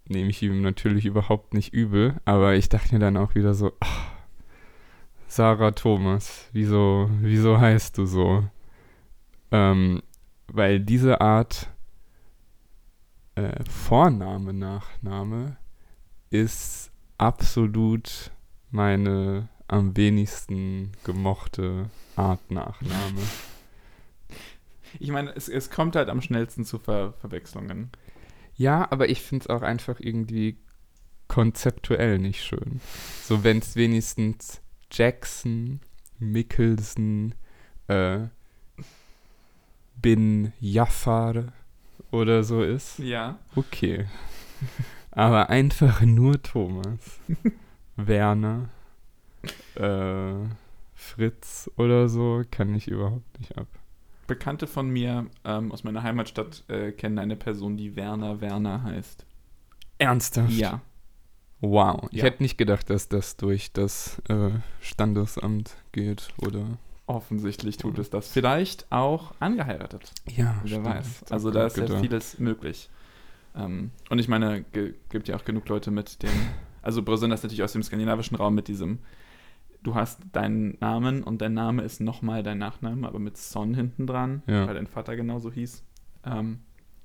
nehme 0.07 0.29
ich 0.29 0.41
ihm 0.43 0.61
natürlich 0.61 1.05
überhaupt 1.05 1.53
nicht 1.53 1.73
übel. 1.73 2.15
Aber 2.25 2.55
ich 2.55 2.69
dachte 2.69 2.93
mir 2.93 2.99
dann 2.99 3.17
auch 3.17 3.35
wieder 3.35 3.53
so, 3.53 3.71
ach, 3.79 4.11
Sarah 5.27 5.71
Thomas, 5.71 6.49
wieso, 6.51 7.09
wieso 7.21 7.59
heißt 7.59 7.97
du 7.97 8.05
so? 8.05 8.43
Ähm, 9.51 10.01
weil 10.47 10.79
diese 10.79 11.21
Art 11.21 11.69
äh, 13.35 13.63
Vorname, 13.69 14.53
Nachname 14.53 15.57
ist 16.29 16.91
absolut 17.17 18.31
meine 18.71 19.49
am 19.67 19.95
wenigsten 19.95 20.91
gemochte 21.05 21.89
Art 22.17 22.51
Nachname. 22.51 23.21
Ich 24.99 25.09
meine, 25.11 25.35
es, 25.35 25.47
es 25.49 25.69
kommt 25.69 25.95
halt 25.95 26.09
am 26.09 26.21
schnellsten 26.21 26.65
zu 26.65 26.79
Ver 26.79 27.13
Verwechslungen. 27.19 27.89
Ja, 28.55 28.87
aber 28.91 29.09
ich 29.09 29.21
finde 29.21 29.43
es 29.43 29.49
auch 29.49 29.61
einfach 29.61 29.99
irgendwie 29.99 30.57
konzeptuell 31.27 32.19
nicht 32.19 32.43
schön. 32.43 32.81
So, 33.23 33.43
wenn 33.43 33.59
es 33.59 33.75
wenigstens 33.75 34.61
Jackson, 34.91 35.79
Mickelson, 36.19 37.33
äh, 37.87 38.27
Bin 39.95 40.51
Jafar 40.59 41.53
oder 42.11 42.43
so 42.43 42.63
ist, 42.63 42.99
Ja. 42.99 43.39
okay. 43.55 44.07
Aber 45.11 45.49
einfach 45.49 46.01
nur 46.01 46.41
Thomas, 46.41 47.19
Werner, 47.95 48.69
äh, 49.75 50.33
Fritz 50.93 51.69
oder 51.77 52.07
so 52.09 52.43
kann 52.51 52.73
ich 52.75 52.87
überhaupt 52.87 53.39
nicht 53.39 53.57
ab. 53.57 53.67
Bekannte 54.31 54.65
von 54.65 54.89
mir 54.89 55.25
ähm, 55.43 55.73
aus 55.73 55.83
meiner 55.83 56.03
Heimatstadt 56.03 56.63
äh, 56.69 56.93
kennen 56.93 57.19
eine 57.19 57.35
Person, 57.35 57.75
die 57.75 57.97
Werner 57.97 58.39
Werner 58.39 58.81
heißt. 58.83 59.25
Ernsthaft? 59.97 60.51
Ja. 60.53 60.79
Wow. 61.59 62.07
Ich 62.11 62.19
Ja. 62.19 62.23
hätte 62.23 62.41
nicht 62.41 62.57
gedacht, 62.57 62.89
dass 62.89 63.09
das 63.09 63.35
durch 63.35 63.73
das 63.73 64.21
äh, 64.29 64.51
Standesamt 64.79 65.75
geht, 65.91 66.29
oder? 66.37 66.65
Offensichtlich 67.07 67.75
tut 67.75 67.99
es 67.99 68.09
das. 68.09 68.29
Vielleicht 68.31 68.89
auch 68.89 69.33
angeheiratet. 69.41 70.13
Ja, 70.33 70.55
Wer 70.63 70.85
weiß. 70.85 71.25
Also 71.29 71.51
da 71.51 71.65
ist 71.67 71.75
ja 71.75 71.83
gedacht. 71.85 71.99
vieles 72.01 72.39
möglich. 72.39 72.89
Ähm, 73.53 73.91
und 74.09 74.19
ich 74.19 74.29
meine, 74.29 74.63
gibt 75.09 75.27
ja 75.27 75.35
auch 75.35 75.43
genug 75.43 75.67
Leute 75.67 75.91
mit 75.91 76.23
dem, 76.23 76.29
also 76.81 77.01
besonders 77.01 77.43
natürlich 77.43 77.63
aus 77.63 77.73
dem 77.73 77.83
skandinavischen 77.83 78.37
Raum 78.37 78.55
mit 78.55 78.69
diesem, 78.69 78.99
du 79.83 79.95
hast 79.95 80.19
deinen 80.31 80.77
Namen 80.79 81.23
und 81.23 81.41
dein 81.41 81.53
Name 81.53 81.81
ist 81.83 82.01
nochmal 82.01 82.43
dein 82.43 82.57
Nachname, 82.59 83.07
aber 83.07 83.19
mit 83.19 83.37
Son 83.37 83.73
hinten 83.73 84.07
dran, 84.07 84.43
Ja. 84.47 84.67
weil 84.67 84.75
dein 84.75 84.87
Vater 84.87 85.15
genauso 85.15 85.51
hieß. 85.51 85.83
Ähm, 86.25 86.59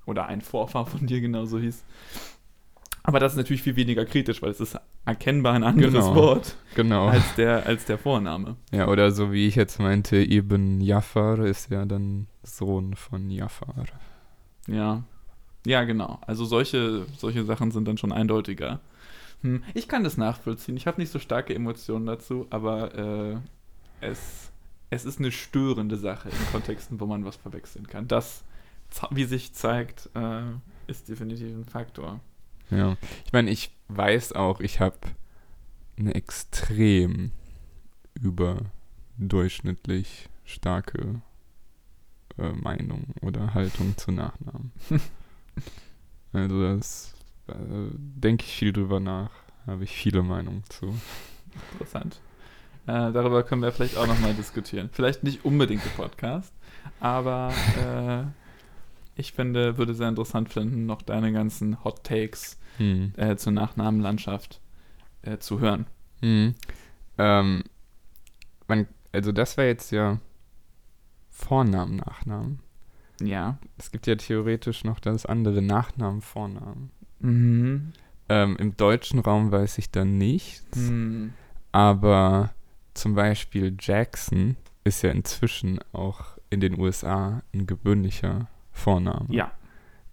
oder 0.05 0.27
ein 0.27 0.41
Vorfahr 0.41 0.85
von 0.85 1.05
dir 1.07 1.19
genauso 1.21 1.59
hieß. 1.59 1.83
Aber 3.03 3.19
das 3.19 3.33
ist 3.33 3.37
natürlich 3.37 3.63
viel 3.63 3.77
weniger 3.77 4.05
kritisch, 4.05 4.41
weil 4.41 4.51
es 4.51 4.59
ist 4.59 4.77
erkennbar 5.05 5.53
ein 5.53 5.63
anderes 5.63 5.93
Genau. 6.05 6.15
Wort 6.15 6.55
Genau. 6.75 7.07
als 7.07 7.35
der, 7.35 7.65
als 7.65 7.85
der 7.85 7.97
Vorname. 7.97 8.57
Ja, 8.71 8.89
oder 8.89 9.11
so 9.11 9.31
wie 9.31 9.47
ich 9.47 9.55
jetzt 9.55 9.79
meinte, 9.79 10.17
Ibn 10.17 10.81
Jafar 10.81 11.39
ist 11.39 11.71
ja 11.71 11.85
dann 11.85 12.27
Sohn 12.43 12.95
von 12.95 13.29
Jafar. 13.29 13.85
Ja. 14.67 15.03
Ja, 15.65 15.83
genau. 15.85 16.19
Also 16.27 16.43
solche, 16.45 17.05
solche 17.17 17.43
Sachen 17.45 17.71
sind 17.71 17.87
dann 17.87 17.97
schon 17.97 18.11
eindeutiger. 18.11 18.79
Hm, 19.41 19.63
ich 19.73 19.87
kann 19.87 20.03
das 20.03 20.17
nachvollziehen. 20.17 20.77
Ich 20.77 20.87
habe 20.87 20.99
nicht 20.99 21.11
so 21.11 21.19
starke 21.19 21.53
Emotionen 21.53 22.05
dazu, 22.05 22.47
aber 22.49 22.95
äh, 22.95 23.37
es, 24.01 24.51
es 24.89 25.05
ist 25.05 25.19
eine 25.19 25.31
störende 25.31 25.97
Sache 25.97 26.29
in 26.29 26.51
Kontexten, 26.51 26.99
wo 26.99 27.05
man 27.05 27.25
was 27.25 27.35
verwechseln 27.35 27.87
kann. 27.87 28.07
Das, 28.07 28.43
wie 29.11 29.25
sich 29.25 29.53
zeigt, 29.53 30.09
äh, 30.15 30.41
ist 30.87 31.09
definitiv 31.09 31.55
ein 31.55 31.65
Faktor. 31.65 32.19
Ja. 32.69 32.97
Ich 33.25 33.33
meine, 33.33 33.51
ich 33.51 33.71
weiß 33.89 34.33
auch, 34.33 34.59
ich 34.59 34.79
habe 34.79 34.97
eine 35.97 36.15
extrem 36.15 37.31
überdurchschnittlich 38.15 40.29
starke 40.43 41.21
äh, 42.37 42.51
Meinung 42.53 43.13
oder 43.21 43.53
Haltung 43.53 43.95
zu 43.97 44.11
Nachnamen. 44.11 44.71
also 46.33 46.61
das 46.61 47.16
äh, 47.47 47.89
denke 47.93 48.45
ich 48.45 48.53
viel 48.55 48.73
drüber 48.73 48.99
nach, 48.99 49.31
habe 49.65 49.83
ich 49.83 49.91
viele 49.91 50.23
Meinungen 50.23 50.63
zu. 50.69 50.93
Interessant. 51.73 52.19
Äh, 52.85 53.11
darüber 53.11 53.43
können 53.43 53.61
wir 53.61 53.71
vielleicht 53.71 53.97
auch 53.97 54.07
nochmal 54.07 54.33
diskutieren. 54.33 54.89
Vielleicht 54.91 55.23
nicht 55.23 55.43
unbedingt 55.43 55.83
im 55.85 55.91
Podcast, 55.91 56.53
aber 56.99 57.53
äh, 57.83 58.23
ich 59.19 59.33
finde, 59.33 59.77
würde 59.77 59.93
sehr 59.93 60.09
interessant 60.09 60.53
finden, 60.53 60.85
noch 60.85 61.01
deine 61.01 61.31
ganzen 61.31 61.83
Hot 61.83 62.03
Takes 62.03 62.57
Hm. 62.77 63.13
äh, 63.17 63.35
zur 63.35 63.53
Nachnamenlandschaft 63.53 64.61
äh, 65.23 65.37
zu 65.39 65.59
hören. 65.59 65.87
Mhm. 66.21 66.55
Ähm, 67.17 67.63
man, 68.67 68.87
also 69.11 69.31
das 69.31 69.57
war 69.57 69.65
jetzt 69.65 69.91
ja 69.91 70.19
Vornamen, 71.29 71.97
Nachnamen. 71.97 72.59
Ja. 73.21 73.57
Es 73.77 73.91
gibt 73.91 74.07
ja 74.07 74.15
theoretisch 74.15 74.83
noch 74.83 74.99
das 74.99 75.25
andere 75.25 75.61
Nachnamen, 75.61 76.21
Vornamen. 76.21 76.91
Mhm. 77.19 77.93
Ähm, 78.29 78.57
Im 78.57 78.75
deutschen 78.75 79.19
Raum 79.19 79.51
weiß 79.51 79.77
ich 79.77 79.89
da 79.91 80.03
nichts, 80.03 80.77
Hm. 80.77 81.33
aber 81.71 82.53
zum 82.93 83.15
Beispiel 83.15 83.75
Jackson 83.79 84.57
ist 84.83 85.01
ja 85.03 85.11
inzwischen 85.11 85.79
auch 85.93 86.37
in 86.49 86.59
den 86.59 86.77
USA 86.79 87.41
ein 87.53 87.67
gewöhnlicher 87.67 88.47
Vorname. 88.71 89.27
Ja. 89.29 89.51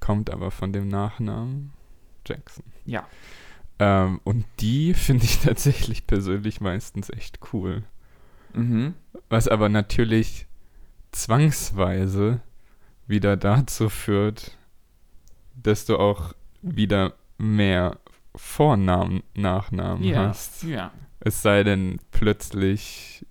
Kommt 0.00 0.30
aber 0.30 0.50
von 0.50 0.72
dem 0.72 0.88
Nachnamen 0.88 1.72
Jackson. 2.26 2.64
Ja. 2.84 3.06
Ähm, 3.78 4.20
und 4.24 4.44
die 4.60 4.94
finde 4.94 5.24
ich 5.24 5.40
tatsächlich 5.40 6.06
persönlich 6.06 6.60
meistens 6.60 7.10
echt 7.10 7.40
cool. 7.52 7.82
Mhm. 8.52 8.94
Was 9.28 9.48
aber 9.48 9.68
natürlich 9.68 10.46
zwangsweise 11.10 12.40
wieder 13.06 13.36
dazu 13.36 13.88
führt, 13.88 14.56
dass 15.60 15.84
du 15.86 15.96
auch 15.98 16.34
wieder 16.64 17.14
mehr 17.38 17.98
Vornamen, 18.34 19.22
Nachnamen 19.36 20.02
Ja. 20.02 20.28
hast. 20.28 20.62
Ja. 20.64 20.90
Es 21.20 21.42
sei 21.42 21.62
denn, 21.62 22.00
plötzlich 22.10 23.24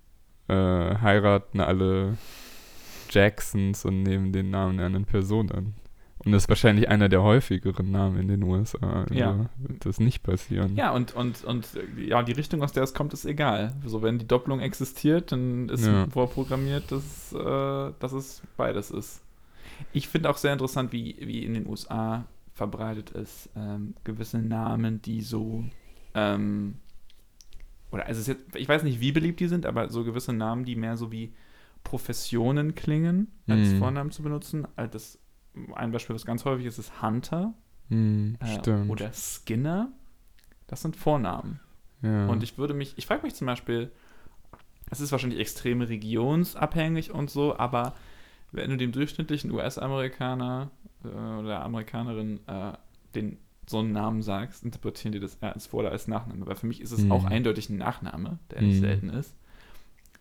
äh, 0.48 0.54
heiraten 0.54 1.60
alle 1.60 2.18
Jacksons 3.10 3.86
und 3.86 4.04
nehmen 4.04 4.32
den 4.34 4.50
Namen 4.50 4.76
einer 4.76 4.86
anderen 4.88 5.06
Person 5.06 5.52
an. 5.52 5.74
Und 6.26 6.32
das 6.32 6.44
ist 6.44 6.50
wahrscheinlich 6.50 6.88
einer 6.88 7.10
der 7.10 7.22
häufigeren 7.22 7.92
Namen 7.92 8.18
in 8.18 8.28
den 8.30 8.44
USA. 8.44 9.04
Also 9.04 9.14
Ja. 9.14 9.50
Wird 9.58 9.86
das 9.86 10.00
nicht 10.00 10.24
passieren. 10.24 10.76
Ja, 10.78 10.92
und, 10.92 11.14
und, 11.16 11.44
und 11.44 11.68
ja, 11.98 12.24
die 12.24 12.32
Richtung, 12.32 12.64
aus 12.64 12.72
der 12.72 12.84
es 12.84 12.94
kommt, 12.94 13.12
ist 13.14 13.26
egal. 13.26 13.74
So, 13.86 14.02
wenn 14.02 14.20
die 14.20 14.28
Doppelung 14.28 14.62
existiert, 14.62 15.34
dann 15.34 15.68
ist 15.68 15.86
Ja. 15.86 16.08
vorprogrammiert, 16.10 16.92
dass, 16.94 17.34
äh, 17.34 17.92
dass 18.00 18.14
es 18.14 18.42
beides 18.56 18.90
ist. 18.90 19.22
Ich 19.92 20.08
finde 20.08 20.30
auch 20.30 20.38
sehr 20.38 20.54
interessant, 20.54 20.94
wie, 20.94 21.18
wie 21.20 21.44
in 21.44 21.56
den 21.56 21.68
USA 21.68 22.24
verbreitet 22.54 23.10
ist, 23.12 23.50
ähm, 23.56 23.96
gewisse 24.04 24.38
Namen, 24.40 25.02
die 25.02 25.22
so, 25.22 25.64
ähm, 26.14 26.76
oder 27.92 28.06
also 28.06 28.20
es 28.22 28.28
ist 28.28 28.40
jetzt, 28.40 28.56
ich 28.56 28.68
weiß 28.70 28.84
nicht, 28.84 29.00
wie 29.00 29.12
beliebt 29.12 29.40
die 29.40 29.48
sind, 29.48 29.66
aber 29.66 29.90
so 29.90 30.04
gewisse 30.04 30.34
Namen, 30.34 30.64
die 30.66 30.76
mehr 30.76 30.98
so 30.98 31.12
wie 31.12 31.34
Professionen 31.84 32.76
klingen, 32.76 33.28
als 33.48 33.70
Mhm. 33.70 33.80
Vornamen 33.80 34.12
zu 34.12 34.24
benutzen. 34.24 34.68
Also 34.76 34.92
das, 34.92 35.20
ein 35.76 35.92
Beispiel, 35.92 36.16
was 36.16 36.26
ganz 36.26 36.46
häufig 36.46 36.66
ist, 36.66 36.78
ist 36.80 37.02
Hunter 37.02 37.54
Hm, 37.90 38.38
äh, 38.40 38.72
oder 38.90 39.12
Skinner. 39.14 39.92
Das 40.68 40.82
sind 40.82 40.96
Vornamen. 40.96 41.60
ja. 42.02 42.28
Und 42.28 42.42
ich 42.44 42.58
würde 42.58 42.74
mich, 42.74 42.94
ich 42.98 43.06
frage 43.06 43.24
mich 43.24 43.36
zum 43.36 43.46
Beispiel, 43.48 43.92
es 44.90 45.02
ist 45.02 45.12
wahrscheinlich 45.12 45.40
extrem 45.40 45.82
regionsabhängig 45.82 47.12
und 47.12 47.30
so, 47.30 47.58
aber 47.58 47.94
wenn 48.54 48.70
du 48.70 48.78
dem 48.78 48.92
durchschnittlichen 48.92 49.52
US-Amerikaner 49.52 50.72
äh, 51.04 51.08
oder 51.08 51.64
Amerikanerin 51.64 52.40
äh, 52.48 52.74
den 53.16 53.38
so 53.68 53.80
einen 53.80 53.92
Namen 53.94 54.22
sagst, 54.22 54.64
interpretieren 54.64 55.12
die 55.14 55.20
das 55.20 55.36
eher 55.36 55.54
als 55.54 55.68
Vor- 55.68 55.82
oder 55.82 55.92
als 55.92 56.08
Nachname. 56.08 56.46
Weil 56.46 56.56
für 56.56 56.68
mich 56.68 56.82
ist 56.82 56.92
es 56.92 57.02
Mhm. 57.04 57.12
auch 57.14 57.26
eindeutig 57.26 57.70
ein 57.70 57.78
Nachname, 57.78 58.40
der 58.52 58.62
nicht 58.62 58.76
Mhm. 58.78 58.82
selten 58.82 59.10
ist. 59.10 59.36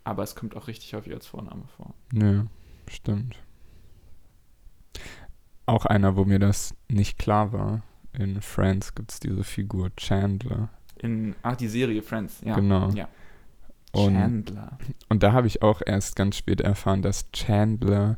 Aber 0.04 0.22
es 0.22 0.34
kommt 0.36 0.56
auch 0.56 0.66
richtig 0.68 0.94
häufig 0.94 1.12
als 1.12 1.26
Vorname 1.26 1.64
vor. 1.76 1.94
Ja, 2.12 2.46
stimmt. 2.88 3.36
Auch 5.66 5.86
einer, 5.86 6.16
wo 6.16 6.24
mir 6.24 6.38
das 6.38 6.74
nicht 6.88 7.18
klar 7.18 7.52
war. 7.52 7.82
In 8.12 8.42
Friends 8.42 8.94
gibt 8.94 9.10
es 9.12 9.20
diese 9.20 9.42
Figur 9.44 9.90
Chandler. 9.96 10.68
In, 10.98 11.34
ach, 11.42 11.56
die 11.56 11.68
Serie 11.68 12.02
Friends, 12.02 12.40
ja. 12.44 12.54
Genau. 12.54 12.90
Ja. 12.90 13.08
Und, 13.92 14.14
Chandler. 14.14 14.78
und 15.08 15.22
da 15.22 15.32
habe 15.32 15.46
ich 15.46 15.62
auch 15.62 15.82
erst 15.84 16.16
ganz 16.16 16.36
spät 16.36 16.60
erfahren, 16.62 17.02
dass 17.02 17.30
Chandler 17.32 18.16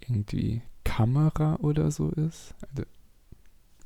irgendwie 0.00 0.62
Kamera 0.84 1.56
oder 1.56 1.90
so 1.90 2.10
ist. 2.10 2.54
Also 2.70 2.84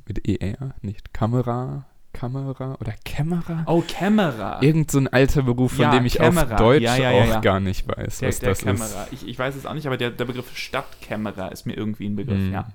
mit 0.07 0.29
ER, 0.29 0.75
nicht 0.83 1.15
Kamera, 1.15 1.87
Kamera 2.13 2.77
oder 2.81 2.93
Kämmerer. 3.05 3.65
Oh, 3.67 3.83
Kamera. 3.89 4.61
Irgend 4.61 4.91
so 4.91 4.99
ein 4.99 5.09
alter 5.09 5.43
Beruf, 5.43 5.73
von 5.73 5.83
Ja, 5.85 5.91
dem 5.93 6.05
ich 6.05 6.15
Kämmerer. 6.15 6.53
auf 6.55 6.59
Deutsch 6.61 6.83
Ja, 6.83 6.97
ja, 6.97 7.37
auch 7.39 7.41
gar 7.41 7.61
nicht 7.61 7.89
weiß, 7.89 8.19
der 8.19 8.29
was 8.29 8.39
der 8.41 8.49
das 8.51 8.59
Kämmerer. 8.59 9.05
ist. 9.11 9.13
Ich, 9.13 9.27
ich 9.29 9.39
weiß 9.39 9.55
es 9.57 9.65
auch 9.65 9.75
nicht, 9.75 9.87
aber 9.87 9.97
der, 9.97 10.11
der 10.11 10.25
Begriff 10.27 10.55
Stadtkämmerer 10.57 11.51
ist 11.53 11.65
mir 11.67 11.75
irgendwie 11.75 12.07
ein 12.07 12.17
Begriff, 12.17 12.37
Hm. 12.39 12.53
ja. 12.53 12.69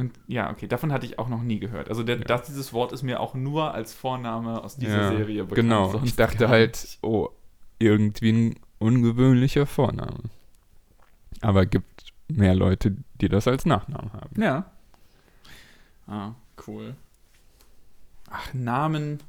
Und 0.00 0.12
ja, 0.26 0.50
okay, 0.50 0.66
davon 0.66 0.92
hatte 0.92 1.04
ich 1.06 1.18
auch 1.18 1.28
noch 1.28 1.42
nie 1.42 1.58
gehört. 1.60 1.88
Also 1.88 2.02
der, 2.02 2.18
Ja. 2.18 2.24
das, 2.24 2.46
dieses 2.46 2.72
Wort 2.72 2.92
ist 2.92 3.02
mir 3.02 3.20
auch 3.20 3.34
nur 3.34 3.74
als 3.74 3.92
Vorname 3.92 4.62
aus 4.64 4.76
dieser 4.76 5.02
Ja, 5.02 5.08
Serie 5.10 5.44
bekannt. 5.44 5.56
Genau, 5.56 6.00
ich 6.02 6.16
dachte 6.16 6.48
halt, 6.48 6.98
oh, 7.02 7.28
irgendwie 7.78 8.32
ein 8.32 8.54
ungewöhnlicher 8.78 9.66
Vorname. 9.66 10.18
Aber 11.42 11.66
gibt 11.66 12.12
mehr 12.28 12.54
Leute, 12.54 12.96
die 13.20 13.28
das 13.28 13.46
als 13.46 13.66
Nachnamen 13.66 14.12
haben. 14.12 14.40
Ja. 14.40 14.70
Ah, 16.06 16.32
cool. 16.66 16.94
Ach, 18.30 18.54
Namen. 18.54 19.20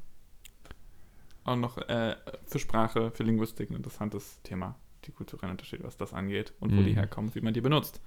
Auch 1.44 1.56
noch 1.56 1.76
äh, 1.78 2.16
für 2.46 2.58
Sprache, 2.58 3.10
für 3.10 3.24
Linguistik 3.24 3.70
ein 3.70 3.76
interessantes 3.76 4.40
Thema. 4.42 4.76
Die 5.06 5.10
kulturellen 5.10 5.50
Unterschiede, 5.52 5.82
was 5.84 5.96
das 5.96 6.12
angeht 6.12 6.52
und 6.60 6.70
wo 6.76 6.80
Mhm. 6.80 6.84
die 6.86 6.94
herkommen, 6.94 7.34
wie 7.34 7.40
man 7.40 7.52
die 7.52 7.60
benutzt. 7.60 8.00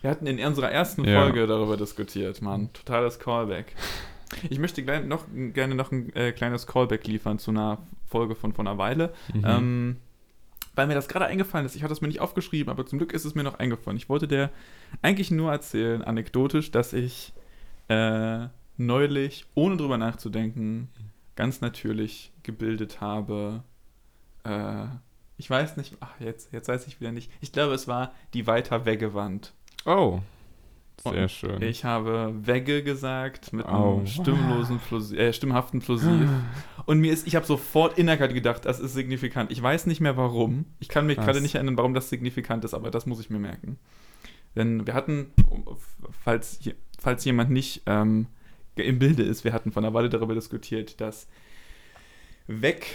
Wir 0.00 0.10
hatten 0.10 0.26
in 0.26 0.44
unserer 0.44 0.70
ersten 0.70 1.04
Ja. 1.04 1.22
Folge 1.22 1.46
darüber 1.46 1.76
diskutiert, 1.76 2.40
Mann. 2.42 2.72
Totales 2.72 3.18
Callback. 3.18 3.74
Ich 4.48 4.58
möchte 4.58 4.82
gleich 4.82 5.04
noch, 5.04 5.24
gerne 5.34 5.74
noch 5.74 5.90
ein 5.90 6.14
äh, 6.14 6.32
kleines 6.32 6.66
Callback 6.66 7.06
liefern 7.06 7.38
zu 7.38 7.50
einer 7.50 7.78
Folge 8.08 8.34
von 8.34 8.52
vor 8.52 8.64
einer 8.64 8.78
Weile. 8.78 9.12
Mhm. 9.34 9.44
Ähm, 9.44 9.96
weil 10.74 10.86
mir 10.86 10.94
das 10.94 11.08
gerade 11.08 11.26
eingefallen 11.26 11.66
ist. 11.66 11.74
Ich 11.74 11.82
hatte 11.82 11.92
es 11.92 12.00
mir 12.00 12.08
nicht 12.08 12.20
aufgeschrieben, 12.20 12.70
aber 12.70 12.86
zum 12.86 12.98
Glück 12.98 13.12
ist 13.12 13.24
es 13.24 13.34
mir 13.34 13.42
noch 13.42 13.58
eingefallen. 13.58 13.96
Ich 13.96 14.08
wollte 14.08 14.28
dir 14.28 14.50
eigentlich 15.02 15.30
nur 15.30 15.50
erzählen, 15.50 16.02
anekdotisch, 16.02 16.70
dass 16.70 16.92
ich 16.92 17.32
äh, 17.88 18.46
neulich, 18.76 19.46
ohne 19.54 19.76
drüber 19.76 19.98
nachzudenken, 19.98 20.88
ganz 21.36 21.60
natürlich 21.60 22.32
gebildet 22.44 23.00
habe. 23.00 23.64
Äh, 24.44 24.86
ich 25.36 25.50
weiß 25.50 25.76
nicht, 25.76 25.96
ach, 26.00 26.12
jetzt, 26.20 26.52
jetzt 26.52 26.68
weiß 26.68 26.86
ich 26.86 27.00
wieder 27.00 27.12
nicht. 27.12 27.32
Ich 27.40 27.52
glaube, 27.52 27.74
es 27.74 27.88
war 27.88 28.12
die 28.32 28.46
weiter 28.46 28.84
Weggewand. 28.86 29.52
Oh, 29.86 30.20
sehr 31.02 31.22
Und 31.22 31.30
schön. 31.30 31.62
Ich 31.62 31.84
habe 31.84 32.34
Wegge 32.42 32.82
gesagt 32.82 33.52
mit 33.54 33.64
einem 33.66 33.78
Oh. 33.78 34.02
stimmlosen 34.06 34.78
Plosiv, 34.80 35.18
äh, 35.18 35.32
stimmhaften 35.32 35.80
Plosiv. 35.80 36.28
Und 36.84 37.00
mir 37.00 37.12
ist, 37.12 37.26
ich 37.26 37.36
habe 37.36 37.46
sofort 37.46 37.96
innerlich 37.96 38.34
gedacht, 38.34 38.66
das 38.66 38.80
ist 38.80 38.92
signifikant. 38.92 39.50
Ich 39.50 39.62
weiß 39.62 39.86
nicht 39.86 40.00
mehr 40.00 40.16
warum. 40.16 40.66
Ich 40.78 40.88
kann 40.88 41.06
mich 41.06 41.16
gerade 41.16 41.40
nicht 41.40 41.54
erinnern, 41.54 41.78
warum 41.78 41.94
das 41.94 42.10
signifikant 42.10 42.64
ist, 42.64 42.74
aber 42.74 42.90
das 42.90 43.06
muss 43.06 43.20
ich 43.20 43.30
mir 43.30 43.38
merken. 43.38 43.78
Denn 44.56 44.86
wir 44.86 44.94
hatten, 44.94 45.32
falls, 46.24 46.58
falls 46.98 47.24
jemand 47.24 47.50
nicht 47.50 47.82
ähm, 47.86 48.26
im 48.74 48.98
Bilde 48.98 49.22
ist, 49.22 49.44
wir 49.44 49.52
hatten 49.52 49.72
von 49.72 49.84
einer 49.84 49.94
Weile 49.94 50.08
darüber 50.10 50.34
diskutiert, 50.34 51.00
dass 51.00 51.28
weg 52.46 52.86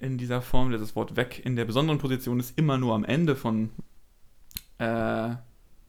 in 0.00 0.18
dieser 0.18 0.42
Form, 0.42 0.72
das 0.72 0.96
Wort 0.96 1.16
weg 1.16 1.42
in 1.44 1.54
der 1.54 1.64
besonderen 1.64 1.98
Position 1.98 2.40
ist 2.40 2.58
immer 2.58 2.78
nur 2.78 2.94
am 2.94 3.04
Ende 3.04 3.36
von 3.36 3.70
äh, 4.78 5.34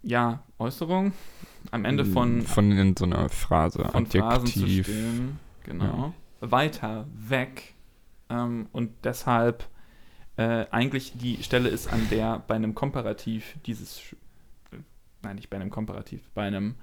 ja, 0.04 0.44
Äußerung, 0.60 1.14
am 1.72 1.86
Ende 1.86 2.06
von 2.06 2.42
Von 2.44 2.72
in 2.72 2.96
so 2.98 3.06
einer 3.06 3.30
Phrase, 3.30 3.84
von 3.92 4.06
Phrasen 4.06 4.48
zu 4.48 4.60
Adjektiv. 4.64 4.86
stehen. 4.88 5.40
Genau. 5.64 6.14
Weiter 6.40 7.06
weg. 7.14 7.74
Ähm, 8.30 8.68
und 8.72 8.92
deshalb 9.04 9.68
äh, 10.38 10.66
eigentlich 10.72 11.14
die 11.18 11.42
Stelle 11.44 11.70
ist, 11.70 11.92
an 11.92 12.08
der 12.12 12.44
bei 12.48 12.56
einem 12.56 12.76
Komparativ 12.76 13.56
dieses, 13.66 14.00
äh, 14.72 14.78
nein, 15.24 15.36
nicht 15.38 15.50
bei 15.50 15.58
einem 15.58 15.70
Komparativ, 15.70 16.22
bei 16.34 16.44
einem, 16.44 16.76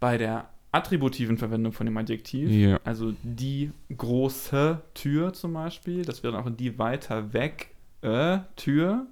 bei 0.00 0.16
der 0.18 0.48
attributiven 0.70 1.38
Verwendung 1.38 1.72
von 1.72 1.86
dem 1.86 1.96
Adjektiv, 1.96 2.50
Ja. 2.50 2.78
also 2.84 3.14
die 3.22 3.72
große 3.96 4.80
Tür 4.94 5.32
zum 5.32 5.54
Beispiel, 5.54 6.04
das 6.04 6.22
wäre 6.22 6.34
dann 6.34 6.44
auch 6.44 6.50
die 6.54 6.78
weiter 6.78 7.32
weg 7.32 7.70
äh, 8.02 8.38
Tür. 8.56 9.06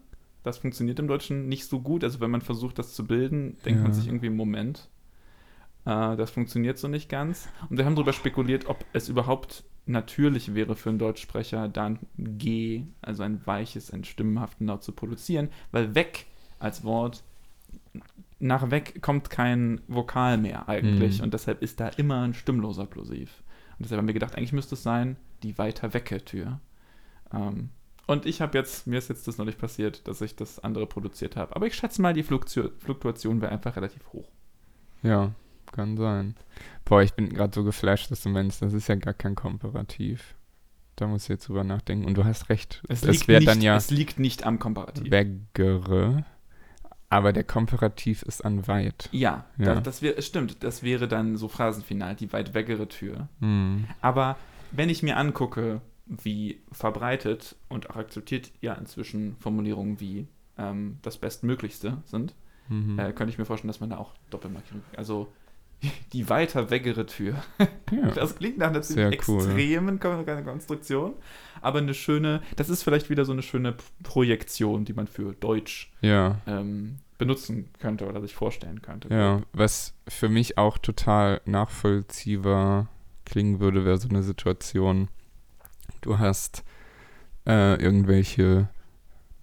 Das 0.47 0.59
funktioniert 0.59 0.99
im 1.01 1.09
Deutschen 1.09 1.49
nicht 1.49 1.67
so 1.67 1.81
gut. 1.81 2.05
Also 2.05 2.21
wenn 2.21 2.31
man 2.31 2.41
versucht, 2.41 2.79
das 2.79 2.95
zu 2.95 3.05
bilden, 3.05 3.57
denkt 3.65 3.83
man 3.83 3.91
Ja. 3.91 3.95
sich 3.99 4.07
irgendwie, 4.07 4.31
Moment, 4.31 4.89
äh, 5.85 6.17
das 6.17 6.31
funktioniert 6.31 6.79
so 6.79 6.87
nicht 6.87 7.09
ganz. 7.09 7.49
Und 7.69 7.79
wir 7.79 7.85
haben 7.85 7.97
darüber 7.97 8.13
spekuliert, 8.13 8.67
ob 8.67 8.85
es 8.93 9.09
überhaupt 9.09 9.65
natürlich 9.87 10.55
wäre 10.55 10.77
für 10.77 10.91
einen 10.91 10.99
Deutschsprecher, 11.01 11.69
da 11.69 11.87
ein 11.87 11.99
G, 12.17 12.85
also 13.03 13.25
ein 13.25 13.45
weiches, 13.47 13.91
ein 13.93 14.05
stimmenhaften 14.05 14.67
Laut 14.67 14.85
zu 14.85 14.93
produzieren, 14.93 15.49
weil 15.73 15.95
weg 15.97 16.27
als 16.61 16.85
Wort, 16.85 17.25
nach 18.39 18.71
weg 18.71 19.03
kommt 19.03 19.31
kein 19.31 19.81
Vokal 19.89 20.39
mehr 20.39 20.69
eigentlich 20.69 21.19
Mhm. 21.19 21.25
und 21.25 21.35
deshalb 21.35 21.61
ist 21.63 21.81
da 21.81 21.89
immer 21.89 22.23
ein 22.23 22.35
stimmloser 22.35 22.87
Plosiv. 22.87 23.43
Und 23.79 23.85
deshalb 23.85 23.99
haben 23.99 24.07
wir 24.07 24.15
gedacht, 24.15 24.37
eigentlich 24.37 24.53
müsste 24.53 24.75
es 24.77 24.83
sein, 24.85 25.17
die 25.43 25.59
weiter 25.59 25.93
wecke 25.93 26.25
Tür. 26.25 26.61
Ähm, 27.33 27.71
und 28.07 28.27
ich 28.27 28.41
habe 28.41 28.57
jetzt, 28.57 28.87
mir 28.87 28.99
ist 28.99 29.09
jetzt 29.09 29.27
das 29.27 29.39
neulich 29.39 29.59
passiert, 29.59 30.07
dass 30.07 30.21
ich 30.21 30.37
das 30.37 30.61
andere 30.61 30.87
produziert 30.87 31.37
habe. 31.37 31.55
Aber 31.57 31.67
ich 31.67 31.75
schätze 31.75 32.01
mal, 32.01 32.15
die 32.15 32.23
Fluktu 32.23 32.71
Fluktuation 32.79 33.41
wäre 33.41 33.53
einfach 33.53 33.77
relativ 33.77 34.03
hoch. 34.13 34.29
ja, 35.03 35.33
kann 35.73 35.97
sein. 35.97 36.37
Boah, 36.85 37.03
ich 37.03 37.13
bin 37.15 37.29
gerade 37.29 37.53
so 37.53 37.65
geflasht, 37.65 38.11
dass 38.11 38.23
du 38.23 38.29
meinst, 38.29 38.63
das 38.63 38.73
ist 38.73 38.89
ja 38.89 38.95
gar 38.95 39.15
kein 39.15 39.35
Komparativ. 39.35 40.35
Da 40.95 41.07
muss 41.07 41.25
ich 41.25 41.29
jetzt 41.29 41.49
drüber 41.49 41.65
nachdenken. 41.65 42.07
Und 42.07 42.15
du 42.15 42.25
hast 42.25 42.49
recht. 42.49 42.83
Es, 42.89 43.03
das 43.03 43.11
liegt, 43.11 43.29
wäre 43.29 43.41
nicht, 43.41 43.49
dann 43.49 43.61
ja 43.61 43.77
es 43.77 43.91
liegt 43.91 44.19
nicht 44.19 44.47
am 44.47 44.59
Komparativ. 44.59 45.11
Weggere. 45.11 46.25
Aber 47.11 47.33
der 47.33 47.45
Komparativ 47.45 48.23
ist 48.23 48.45
an 48.45 48.67
weit. 48.67 49.09
Ja, 49.13 49.45
Ja. 49.59 49.75
Das, 49.75 49.83
das 49.83 50.03
wäre, 50.03 50.17
es 50.17 50.27
stimmt. 50.27 50.63
Das 50.65 50.83
wäre 50.83 51.09
dann 51.09 51.37
so 51.37 51.49
Phrasenfinal, 51.49 52.15
die 52.15 52.33
weit 52.33 52.55
weggere 52.55 52.89
Tür. 52.89 53.29
Hm. 53.41 53.87
Aber 54.01 54.37
wenn 54.73 54.89
ich 54.89 55.03
mir 55.03 55.17
angucke, 55.17 55.83
wie 56.07 56.61
verbreitet 56.73 57.57
und 57.69 57.91
auch 57.91 57.97
akzeptiert 57.97 58.53
ja 58.61 58.75
inzwischen 58.75 59.37
Formulierungen 59.37 60.01
wie 60.01 60.27
ähm, 60.59 60.99
das 61.03 61.19
Bestmöglichste 61.19 61.99
sind, 62.07 62.35
Mhm. 62.69 62.99
äh, 62.99 63.13
könnte 63.13 63.31
ich 63.31 63.39
mir 63.39 63.45
vorstellen, 63.45 63.69
dass 63.69 63.79
man 63.79 63.91
da 63.91 63.99
auch 63.99 64.13
Doppelmarkierung, 64.31 64.83
also 64.97 65.29
die 66.13 66.29
weiter 66.29 66.69
weggere 66.71 67.07
Tür. 67.07 67.37
ja. 67.93 68.11
Das 68.15 68.35
klingt 68.37 68.59
nach 68.59 68.69
einer 68.69 68.83
Sehr 68.83 69.07
cool. 69.07 69.13
extremen 69.13 70.01
Kon- 70.01 70.25
Konstruktion, 70.45 71.13
aber 71.61 71.79
eine 71.79 71.95
schöne, 71.95 72.43
das 72.57 72.69
ist 72.69 72.83
vielleicht 72.83 73.09
wieder 73.11 73.25
so 73.25 73.31
eine 73.33 73.43
schöne 73.43 73.75
Projektion, 74.03 74.85
die 74.85 74.95
man 74.95 75.07
für 75.07 75.33
Deutsch 75.35 75.93
ja. 76.01 76.41
ähm, 76.49 76.97
benutzen 77.19 77.69
könnte 77.79 78.07
oder 78.09 78.21
sich 78.21 78.35
vorstellen 78.35 78.83
könnte. 78.83 79.09
Ja, 79.15 79.43
was 79.53 79.95
für 80.09 80.29
mich 80.29 80.59
auch 80.59 80.77
total 80.79 81.41
nachvollziehbar 81.45 82.89
klingen 83.25 83.61
würde, 83.61 83.85
wäre 83.85 83.99
so 83.99 84.09
eine 84.09 84.23
Situation, 84.23 85.09
du 86.01 86.19
hast 86.19 86.65
äh, 87.47 87.75
irgendwelche 87.83 88.69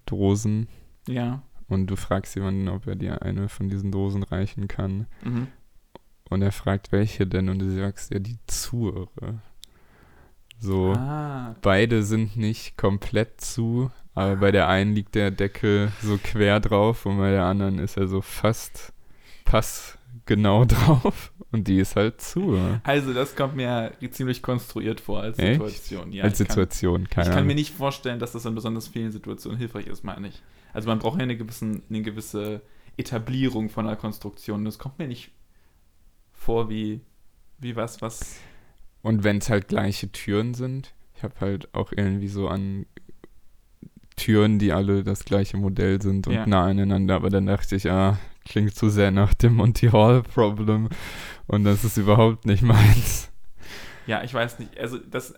Dosen 0.05 0.67
Ja. 1.07 1.41
und 1.67 1.87
du 1.87 1.95
fragst 1.95 2.35
jemanden, 2.35 2.67
ob 2.67 2.87
er 2.87 2.95
dir 2.95 3.21
eine 3.21 3.49
von 3.49 3.69
diesen 3.69 3.91
Dosen 3.91 4.23
reichen 4.23 4.67
kann. 4.67 5.07
Mhm. 5.23 5.47
Und 6.29 6.41
er 6.41 6.51
fragt, 6.51 6.91
welche 6.91 7.27
denn? 7.27 7.49
Und 7.49 7.59
du 7.59 7.69
sagst, 7.69 8.11
ja, 8.13 8.19
die 8.19 8.37
Zuhöre. 8.47 9.39
So, 10.59 10.93
Ah, 10.93 11.55
beide 11.61 12.03
sind 12.03 12.37
nicht 12.37 12.77
komplett 12.77 13.41
zu, 13.41 13.91
aber 14.13 14.37
bei 14.37 14.51
der 14.51 14.67
einen 14.69 14.93
liegt 14.95 15.13
der 15.15 15.29
Deckel 15.31 15.91
so 16.01 16.17
quer 16.23 16.59
drauf 16.61 17.05
und 17.05 17.17
bei 17.17 17.31
der 17.31 17.43
anderen 17.45 17.79
ist 17.79 17.97
er 17.97 18.07
so 18.07 18.21
fast 18.21 18.93
passgenau 20.25 20.65
drauf 20.67 21.33
und 21.51 21.67
die 21.67 21.79
ist 21.79 21.95
halt 21.95 22.21
zu. 22.21 22.57
also 22.83 23.13
das 23.13 23.35
kommt 23.35 23.55
mir 23.55 23.91
ziemlich 24.11 24.41
konstruiert 24.41 25.01
vor 25.01 25.21
als 25.21 25.37
Echt? 25.39 25.53
Situation. 25.61 26.11
Ja, 26.11 26.23
Als 26.23 26.39
ich 26.39 26.47
kann, 26.47 26.55
Situation, 26.55 27.09
keine 27.09 27.29
ich 27.29 27.35
kann 27.35 27.47
mir 27.47 27.55
nicht 27.55 27.73
vorstellen, 27.73 28.19
dass 28.19 28.31
das 28.31 28.45
in 28.45 28.55
besonders 28.55 28.87
vielen 28.87 29.11
Situationen 29.11 29.57
hilfreich 29.57 29.87
ist, 29.87 30.03
meine 30.03 30.27
ich. 30.29 30.41
Also 30.73 30.87
man 30.89 30.99
braucht 30.99 31.17
ja 31.17 31.23
eine, 31.23 31.37
gewissen, 31.37 31.83
eine 31.89 32.01
gewisse 32.01 32.61
Etablierung 32.97 33.69
von 33.69 33.85
einer 33.87 33.95
Konstruktion. 33.95 34.65
Das 34.65 34.79
kommt 34.79 34.99
mir 34.99 35.07
nicht 35.07 35.31
vor 36.31 36.69
wie, 36.69 37.01
wie 37.59 37.75
was, 37.75 38.01
was 38.01 38.37
Und 39.01 39.23
wenn 39.23 39.37
es 39.37 39.49
halt 39.49 39.67
gleiche 39.67 40.11
Türen 40.11 40.53
sind, 40.53 40.93
ich 41.15 41.23
habe 41.23 41.35
halt 41.39 41.73
auch 41.73 41.91
irgendwie 41.95 42.27
so 42.27 42.47
an 42.47 42.85
Türen, 44.15 44.59
die 44.59 44.71
alle 44.71 45.03
das 45.03 45.25
gleiche 45.25 45.57
Modell 45.57 46.01
sind 46.01 46.27
und 46.27 46.33
Ja. 46.33 46.45
nah 46.45 46.65
aneinander, 46.65 47.15
aber 47.15 47.29
dann 47.29 47.47
dachte 47.47 47.75
ich, 47.75 47.89
ah, 47.89 48.19
klingt 48.45 48.75
zu 48.75 48.89
sehr 48.89 49.11
nach 49.11 49.33
dem 49.33 49.55
Monty 49.55 49.87
Hall 49.89 50.23
Problem 50.23 50.89
Und 51.47 51.63
das 51.63 51.83
ist 51.83 51.97
überhaupt 51.97 52.45
nicht 52.45 52.63
meins. 52.63 53.29
Ja, 54.07 54.23
ich 54.23 54.33
weiß 54.33 54.59
nicht. 54.59 54.77
Also 54.77 54.97
das, 54.97 55.33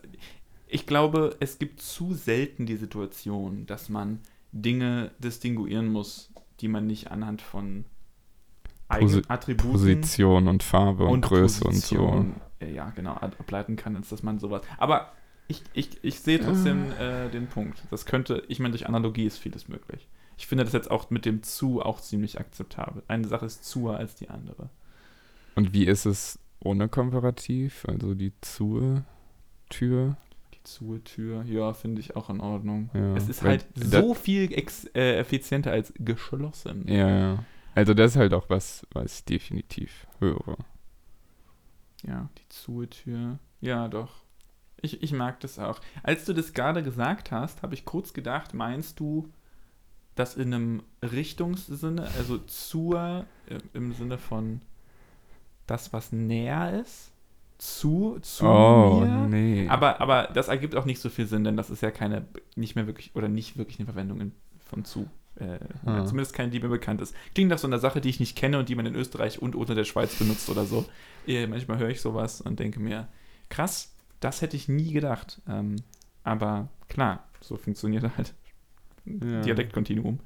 ich 0.68 0.86
glaube, 0.88 1.36
es 1.40 1.60
gibt 1.60 1.82
zu 1.82 2.14
selten 2.14 2.66
die 2.66 2.78
Situation, 2.78 3.66
dass 3.66 3.90
man 3.90 4.20
Dinge 4.52 5.12
distinguieren 5.20 5.88
muss, 5.92 6.32
die 6.62 6.68
man 6.68 6.88
nicht 6.88 7.12
anhand 7.12 7.42
von 7.42 7.86
Posi 8.88 9.22
Attributen 9.28 9.72
Position 9.72 10.48
und 10.48 10.64
Farbe 10.64 11.06
und, 11.06 11.12
und 11.14 11.22
Größe 11.26 11.66
Position, 11.66 12.18
und 12.18 12.36
äh, 12.68 12.72
ja, 12.74 12.92
genau, 12.92 13.14
ab- 13.14 13.36
ableiten 13.40 13.76
kann, 13.76 13.96
als 13.96 14.10
dass 14.10 14.24
man 14.24 14.40
sowas. 14.40 14.62
Aber 14.78 15.12
ich, 15.48 15.64
ich, 15.74 16.04
ich 16.04 16.20
sehe 16.20 16.40
trotzdem 16.40 16.92
äh, 17.00 17.30
den 17.30 17.48
Punkt. 17.48 17.80
Das 17.92 18.06
könnte, 18.06 18.44
ich 18.48 18.60
meine, 18.60 18.72
durch 18.72 18.88
Analogie 18.88 19.26
ist 19.26 19.38
vieles 19.38 19.68
möglich. 19.68 20.08
Ich 20.38 20.48
finde 20.48 20.64
das 20.64 20.74
jetzt 20.74 20.92
auch 20.92 21.10
mit 21.10 21.26
dem 21.26 21.44
zu 21.44 21.82
auch 21.82 22.02
ziemlich 22.02 22.40
akzeptabel. 22.40 23.04
Eine 23.08 23.28
Sache 23.28 23.46
ist 23.46 23.66
zuer 23.66 23.98
als 23.98 24.16
die 24.16 24.30
andere. 24.30 24.70
Und 25.56 25.74
wie 25.74 25.86
ist 25.86 26.06
es 26.06 26.40
ohne 26.60 26.90
Komparativ? 26.90 27.86
Also 27.88 28.14
die 28.14 28.34
Zur-Tür? 28.42 30.18
Die 30.54 30.64
zuhe 30.64 31.04
Tür, 31.04 31.44
ja, 31.44 31.74
finde 31.74 32.02
ich 32.02 32.16
auch 32.16 32.30
in 32.30 32.42
Ordnung. 32.42 32.90
Ja, 32.94 33.16
es 33.16 33.30
ist 33.30 33.44
halt 33.44 33.66
so 33.76 34.14
viel 34.14 34.52
ex 34.52 34.86
äh, 34.94 35.18
effizienter 35.20 35.72
als 35.72 35.94
geschlossen. 35.98 36.86
Ja, 36.88 37.10
ja. 37.10 37.46
Also 37.76 37.94
das 37.94 38.12
ist 38.12 38.18
halt 38.18 38.34
auch 38.34 38.50
was, 38.50 38.86
was 38.92 39.20
ich 39.20 39.26
definitiv 39.26 40.08
höre. 40.20 40.58
Ja, 42.04 42.30
die 42.38 42.50
zuhe 42.50 42.90
Tür. 42.90 43.40
Ja, 43.62 43.88
doch. 43.88 44.24
Ich, 44.82 45.02
ich 45.02 45.12
mag 45.12 45.40
das 45.40 45.60
auch. 45.60 45.80
Als 46.04 46.26
du 46.26 46.34
das 46.34 46.54
gerade 46.54 46.84
gesagt 46.84 47.32
hast, 47.32 47.64
habe 47.64 47.74
ich 47.74 47.86
kurz 47.86 48.14
gedacht, 48.14 48.54
meinst 48.54 49.00
du 49.00 49.32
das 50.16 50.36
in 50.36 50.54
einem 50.54 50.84
Richtungssinne, 51.04 52.10
also 52.18 52.38
zur 52.40 53.26
äh, 53.48 53.60
im 53.74 53.94
Sinne 53.94 54.18
von 54.18 54.62
das, 55.68 55.94
was 55.94 56.12
näher 56.12 56.82
ist? 56.82 57.12
Zu, 57.58 58.20
zu 58.22 58.46
oh, 58.46 59.00
mir? 59.02 59.28
nee. 59.28 59.68
Aber, 59.70 60.02
aber 60.02 60.30
das 60.34 60.50
ergibt 60.50 60.76
auch 60.76 60.86
nicht 60.86 61.00
so 61.00 61.10
viel 61.10 61.26
Sinn, 61.26 61.46
denn 61.46 61.56
das 61.56 61.70
ist 61.70 61.82
ja 61.82 61.90
keine, 61.90 62.26
nicht 62.56 62.76
mehr 62.76 62.86
wirklich, 62.86 63.16
oder 63.16 63.30
nicht 63.30 63.58
wirklich 63.58 63.80
eine 63.80 63.86
Verwendung 63.86 64.20
in, 64.20 64.32
von 64.66 64.84
zu. 64.84 65.08
Äh, 65.38 65.60
Ah. 65.86 66.06
Zumindest 66.06 66.34
keine, 66.34 66.50
die 66.50 66.60
mir 66.60 66.70
bekannt 66.70 67.02
ist. 67.02 67.14
Klingt 67.34 67.50
nach 67.50 67.58
so 67.58 67.68
einer 67.68 67.80
Sache, 67.80 68.02
die 68.02 68.10
ich 68.10 68.20
nicht 68.20 68.38
kenne 68.38 68.58
und 68.60 68.70
die 68.70 68.76
man 68.76 68.86
in 68.86 68.96
Österreich 68.96 69.42
und 69.42 69.56
oder 69.56 69.76
der 69.76 69.84
Schweiz 69.84 70.16
benutzt 70.16 70.50
oder 70.50 70.66
so. 70.66 70.86
Äh, 71.28 71.48
manchmal 71.48 71.78
höre 71.78 71.90
ich 71.90 72.02
sowas 72.02 72.42
und 72.42 72.60
denke 72.60 72.80
mir, 72.80 73.08
krass, 73.50 73.94
das 74.20 74.42
hätte 74.42 74.56
ich 74.56 74.68
nie 74.68 74.92
gedacht. 74.92 75.42
Ähm, 75.48 75.76
aber 76.24 76.70
klar, 76.88 77.28
so 77.42 77.58
funktioniert 77.58 78.04
halt 78.18 78.34
Ja. 79.06 79.42
Dialektkontinuum. 79.42 80.20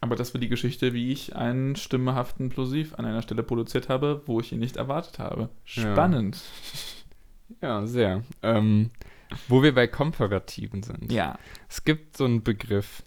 Aber 0.00 0.16
das 0.16 0.34
war 0.34 0.40
die 0.40 0.50
Geschichte, 0.50 0.92
wie 0.92 1.12
ich 1.12 1.34
einen 1.34 1.76
stimmehaften 1.76 2.50
Plosiv 2.50 2.94
an 2.98 3.06
einer 3.06 3.22
Stelle 3.22 3.42
produziert 3.42 3.88
habe, 3.88 4.22
wo 4.26 4.38
ich 4.38 4.52
ihn 4.52 4.58
nicht 4.58 4.76
erwartet 4.76 5.18
habe. 5.18 5.48
Ja. 5.66 5.92
Spannend. 5.92 6.40
Ja, 7.60 7.86
sehr. 7.86 8.24
Ähm, 8.42 8.90
wo 9.48 9.62
wir 9.62 9.74
bei 9.74 9.86
Komparativen 9.86 10.82
sind. 10.82 11.12
Ja. 11.12 11.38
Es 11.68 11.84
gibt 11.84 12.16
so 12.16 12.24
einen 12.24 12.42
Begriff, 12.42 13.02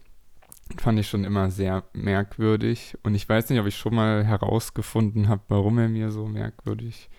fand 0.77 0.99
ich 0.99 1.09
schon 1.09 1.23
immer 1.23 1.49
sehr 1.49 1.83
merkwürdig. 1.93 2.95
Und 3.01 3.15
ich 3.15 3.27
weiß 3.27 3.49
nicht, 3.49 3.59
ob 3.59 3.65
ich 3.65 3.75
schon 3.75 3.95
mal 3.95 4.23
herausgefunden 4.23 5.27
habe, 5.27 5.41
warum 5.47 5.79
er 5.79 5.89
mir 5.89 6.11
so 6.11 6.27
merkwürdig 6.27 7.09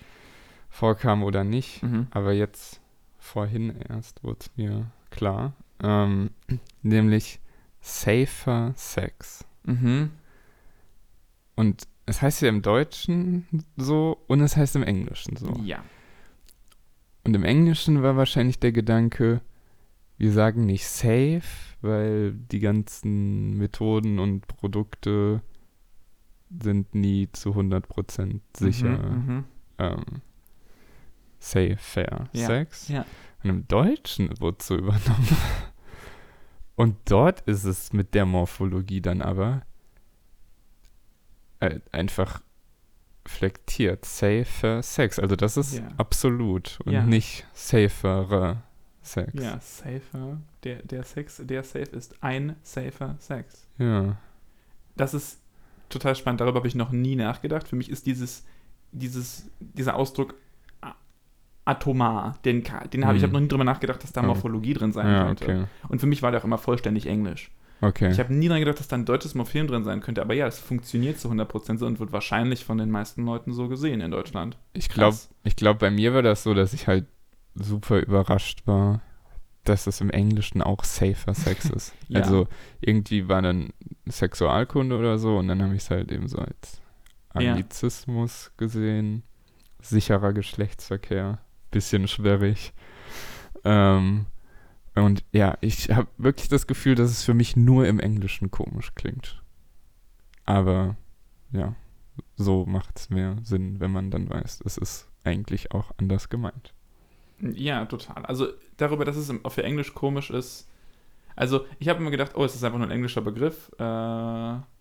vorkam 0.69 1.23
oder 1.23 1.45
nicht. 1.45 1.83
Mhm. 1.83 2.07
Aber 2.11 2.33
jetzt, 2.33 2.81
vorhin 3.19 3.75
erst, 3.89 4.23
wurde 4.23 4.39
es 4.41 4.51
mir 4.57 4.91
klar. 5.11 5.55
Ähm, 5.83 6.31
nämlich 6.83 7.41
Safer 7.81 8.73
Sex. 8.77 9.45
Mhm. 9.65 10.11
Und 11.57 11.89
es 12.07 12.23
heißt 12.23 12.43
ja 12.43 12.49
im 12.49 12.63
Deutschen 12.63 13.47
so 13.77 14.19
und 14.29 14.41
es 14.41 14.57
heißt 14.57 14.77
im 14.77 14.83
Englischen 14.83 15.37
so. 15.37 15.53
Ja. 15.65 15.83
Und 17.25 17.35
im 17.35 17.45
Englischen 17.45 18.03
war 18.03 18.17
wahrscheinlich 18.17 18.59
der 18.59 18.73
Gedanke, 18.73 19.43
wir 20.17 20.33
sagen 20.33 20.65
nicht 20.65 20.87
safe, 20.87 21.43
weil 21.83 22.33
die 22.33 22.61
ganzen 22.61 23.59
Methoden 23.59 24.19
und 24.19 24.47
Produkte 24.47 25.43
sind 26.63 26.95
nie 26.95 27.29
zu 27.33 27.51
100% 27.51 28.41
sicher 28.57 28.99
Mhm, 28.99 29.35
mhm. 29.35 29.45
ähm, 29.79 30.05
safe, 31.39 31.77
fair 31.79 32.29
Ja, 32.33 32.47
Sex. 32.47 32.89
ja. 32.89 33.05
Und 33.45 33.51
im 33.51 33.69
Deutschen 33.69 34.39
wurde 34.41 34.59
so 34.63 34.77
übernommen. 34.77 35.37
Und 36.75 36.97
dort 37.07 37.41
ist 37.43 37.65
es 37.65 37.93
mit 37.93 38.15
der 38.15 38.25
Morphologie 38.27 39.01
dann 39.01 39.23
aber 39.23 39.63
äh, 41.61 41.81
einfach 41.93 42.41
flektiert. 43.27 44.05
Safer 44.05 44.83
Sex. 44.83 45.19
Also 45.19 45.37
das 45.37 45.57
ist 45.57 45.79
Ja. 45.79 45.89
absolut 45.99 46.79
und 46.85 46.93
Ja. 46.93 47.03
nicht 47.05 47.47
saferer 47.53 48.63
Sex. 49.03 49.33
Ja, 49.35 49.59
safer. 49.61 50.41
Der, 50.65 50.83
der 50.83 51.03
Sex, 51.05 51.41
der 51.45 51.63
safe 51.63 51.91
ist 51.91 52.23
ein 52.23 52.57
safer 52.63 53.17
Sex. 53.19 53.67
Ja. 53.79 54.17
Das 54.97 55.15
ist 55.15 55.41
total 55.89 56.15
spannend. 56.17 56.41
Darüber 56.41 56.59
habe 56.59 56.69
ich 56.69 56.75
noch 56.75 56.91
nie 56.91 57.17
nachgedacht. 57.17 57.69
Für 57.69 57.77
mich 57.77 57.91
ist 57.91 58.07
dieses, 58.07 58.45
dieses, 58.93 59.47
dieser 59.61 59.95
Ausdruck 59.97 60.35
atomar. 61.69 62.39
Den, 62.45 62.65
den 62.93 63.05
habe 63.07 63.17
ich 63.17 63.23
Hm. 63.23 63.29
habe 63.29 63.33
noch 63.35 63.41
nie 63.41 63.49
drüber 63.49 63.65
nachgedacht, 63.65 64.03
dass 64.03 64.13
da. 64.13 64.23
Morphologie 64.23 64.75
drin 64.75 64.93
sein 64.93 65.07
Ja, 65.07 65.27
könnte. 65.27 65.45
okay. 65.45 65.65
Und 65.89 66.01
für 66.01 66.07
mich 66.07 66.23
war 66.23 66.31
der 66.31 66.41
auch 66.41 66.45
immer 66.45 66.59
vollständig 66.59 67.07
Englisch. 67.07 67.51
Okay. 67.81 68.11
Ich 68.11 68.19
habe 68.19 68.35
nie 68.35 68.49
daran 68.49 68.61
gedacht, 68.61 68.81
dass 68.81 68.89
da 68.89 68.97
ein 68.97 69.05
deutsches 69.05 69.37
Morphem 69.37 69.69
drin 69.69 69.85
sein 69.85 70.01
könnte. 70.01 70.21
Aber 70.21 70.35
ja, 70.35 70.47
es 70.49 70.59
funktioniert 70.59 71.19
zu 71.21 71.29
100% 71.31 71.79
so 71.79 71.87
und 71.87 72.01
wird 72.01 72.11
wahrscheinlich 72.13 72.65
von 72.65 72.77
den 72.79 72.91
meisten 72.91 73.25
Leuten 73.25 73.53
so 73.53 73.69
gesehen 73.69 74.01
in 74.01 74.11
Deutschland. 74.11 74.57
Ich 74.73 74.89
glaube, 74.89 75.17
ich 75.45 75.55
glaub, 75.55 75.79
bei 75.79 75.91
mir 75.91 76.13
war 76.13 76.23
das 76.23 76.43
so, 76.43 76.55
dass 76.55 76.73
ich 76.73 76.89
halt 76.89 77.07
super 77.55 78.01
überrascht 78.01 78.67
war, 78.67 79.01
dass 79.63 79.87
es 79.87 80.01
im 80.01 80.11
Englischen 80.11 80.61
auch 80.61 80.83
safer 80.83 81.35
Sex 81.35 81.71
ist. 81.71 81.95
Ja. 82.09 82.21
Also 82.23 82.49
irgendwie 82.81 83.29
war 83.29 83.43
dann 83.43 83.69
Sexualkunde 84.09 84.97
oder 84.99 85.19
so 85.19 85.37
und 85.39 85.47
dann 85.49 85.63
habe 85.63 85.75
ich 85.77 85.83
es 85.83 85.91
halt 85.91 86.11
eben 86.11 86.27
so 86.27 86.39
als 86.39 86.81
Ja. 87.39 87.53
Anglizismus 87.53 88.51
gesehen. 88.57 89.23
Sicherer 89.81 90.33
Geschlechtsverkehr. 90.33 91.39
Bisschen 91.71 92.09
schwierig. 92.09 92.73
Ähm, 93.65 94.27
und 94.95 95.25
ja, 95.33 95.57
ich 95.61 95.91
habe 95.91 96.09
wirklich 96.17 96.49
das 96.49 96.67
Gefühl, 96.67 96.95
dass 96.95 97.11
es 97.11 97.25
für 97.25 97.35
mich 97.35 97.57
nur 97.57 97.87
im 97.87 98.01
Englischen 98.01 98.51
komisch 98.51 98.95
klingt. 98.95 99.43
Aber 100.45 100.97
ja, 101.53 101.75
so 102.37 102.67
macht 102.67 102.99
es 102.99 103.11
mehr 103.11 103.37
Sinn, 103.43 103.81
wenn 103.81 103.93
man 103.93 104.11
dann 104.11 104.29
weiß, 104.29 104.63
es 104.65 104.79
ist 104.79 105.09
eigentlich 105.25 105.73
auch 105.73 105.93
anders 105.99 106.29
gemeint. 106.29 106.73
Ja, 107.41 107.85
total. 107.85 108.25
Also 108.25 108.49
darüber, 108.77 109.05
dass 109.05 109.17
es 109.17 109.33
für 109.49 109.63
Englisch 109.63 109.95
komisch 109.95 110.31
ist. 110.31 110.69
Also 111.37 111.67
ich 111.79 111.89
habe 111.89 112.01
immer 112.01 112.11
gedacht, 112.11 112.33
oh, 112.35 112.45
es 112.45 112.55
ist 112.55 112.65
einfach 112.65 112.79
nur 112.79 112.89
ein 112.89 112.93
englischer 112.93 113.21
Begriff. 113.21 113.71
Äh, 113.79 113.83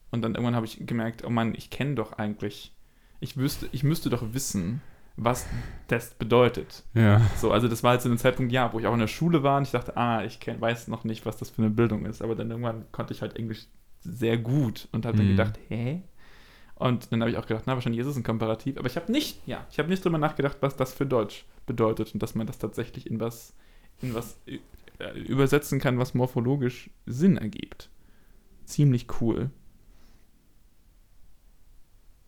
und 0.09 0.21
dann 0.21 0.33
irgendwann 0.33 0.55
habe 0.55 0.65
ich 0.65 0.85
gemerkt, 0.85 1.23
oh 1.23 1.29
Mann, 1.29 1.53
ich 1.53 1.69
kenne 1.69 1.95
doch 1.95 2.13
eigentlich, 2.13 2.73
ich 3.19 3.38
wüsste, 3.38 3.69
ich 3.71 3.83
müsste 3.83 4.09
doch 4.09 4.33
wissen, 4.33 4.81
was 5.18 5.45
das 5.88 6.13
bedeutet. 6.13 6.84
Ja. 6.93 7.22
So, 7.38 7.51
also 7.51 7.68
das 7.68 7.84
war 7.84 7.91
halt 7.91 8.01
zu 8.01 8.07
einem 8.07 8.18
Zeitpunkt, 8.20 8.51
ja, 8.51 8.72
wo 8.72 8.80
ich 8.80 8.86
auch 8.88 8.93
in 8.93 8.99
der 8.99 9.07
Schule 9.07 9.43
war 9.43 9.57
und 9.57 9.63
ich 9.63 9.72
dachte, 9.72 9.97
ah, 9.97 10.24
ich 10.24 10.39
kenn, 10.39 10.61
weiß 10.61 10.88
noch 10.88 11.03
nicht, 11.03 11.26
was 11.26 11.38
das 11.38 11.49
für 11.49 11.61
eine 11.63 11.72
Bildung 11.72 12.05
ist. 12.05 12.22
Aber 12.22 12.36
dann 12.36 12.49
irgendwann 12.51 12.86
konnte 12.91 13.13
ich 13.13 13.22
halt 13.22 13.36
Englisch 13.36 13.65
sehr 14.01 14.38
gut 14.38 14.88
und 14.91 15.05
habe 15.05 15.18
dann 15.18 15.26
Mhm. 15.26 15.32
gedacht, 15.32 15.59
hä? 15.70 16.03
Und 16.76 17.11
dann 17.11 17.22
habe 17.22 17.32
ich 17.32 17.38
auch 17.38 17.47
gedacht, 17.47 17.63
na, 17.65 17.74
wahrscheinlich 17.74 17.99
ist 18.01 18.07
es 18.07 18.15
ein 18.15 18.24
Komparativ. 18.24 18.78
Aber 18.78 18.86
ich 18.88 18.95
habe 18.95 19.11
nicht, 19.11 19.39
ja, 19.47 19.65
ich 19.72 19.80
habe 19.80 19.89
nicht 19.89 20.05
drüber 20.05 20.20
nachgedacht, 20.20 20.57
was 20.61 20.76
das 20.76 20.93
für 20.93 21.07
Deutsch 21.07 21.45
bedeutet 21.65 22.13
und 22.13 22.22
dass 22.22 22.36
man 22.36 22.45
das 22.45 22.59
tatsächlich 22.59 23.09
in 23.09 23.20
was, 23.20 23.55
in 24.01 24.13
was 24.13 24.39
äh, 24.45 24.59
übersetzen 25.22 25.80
kann, 25.80 25.97
was 25.97 26.13
morphologisch 26.13 26.91
Sinn 27.07 27.38
ergibt. 27.38 27.89
Ziemlich 28.65 29.07
cool. 29.22 29.49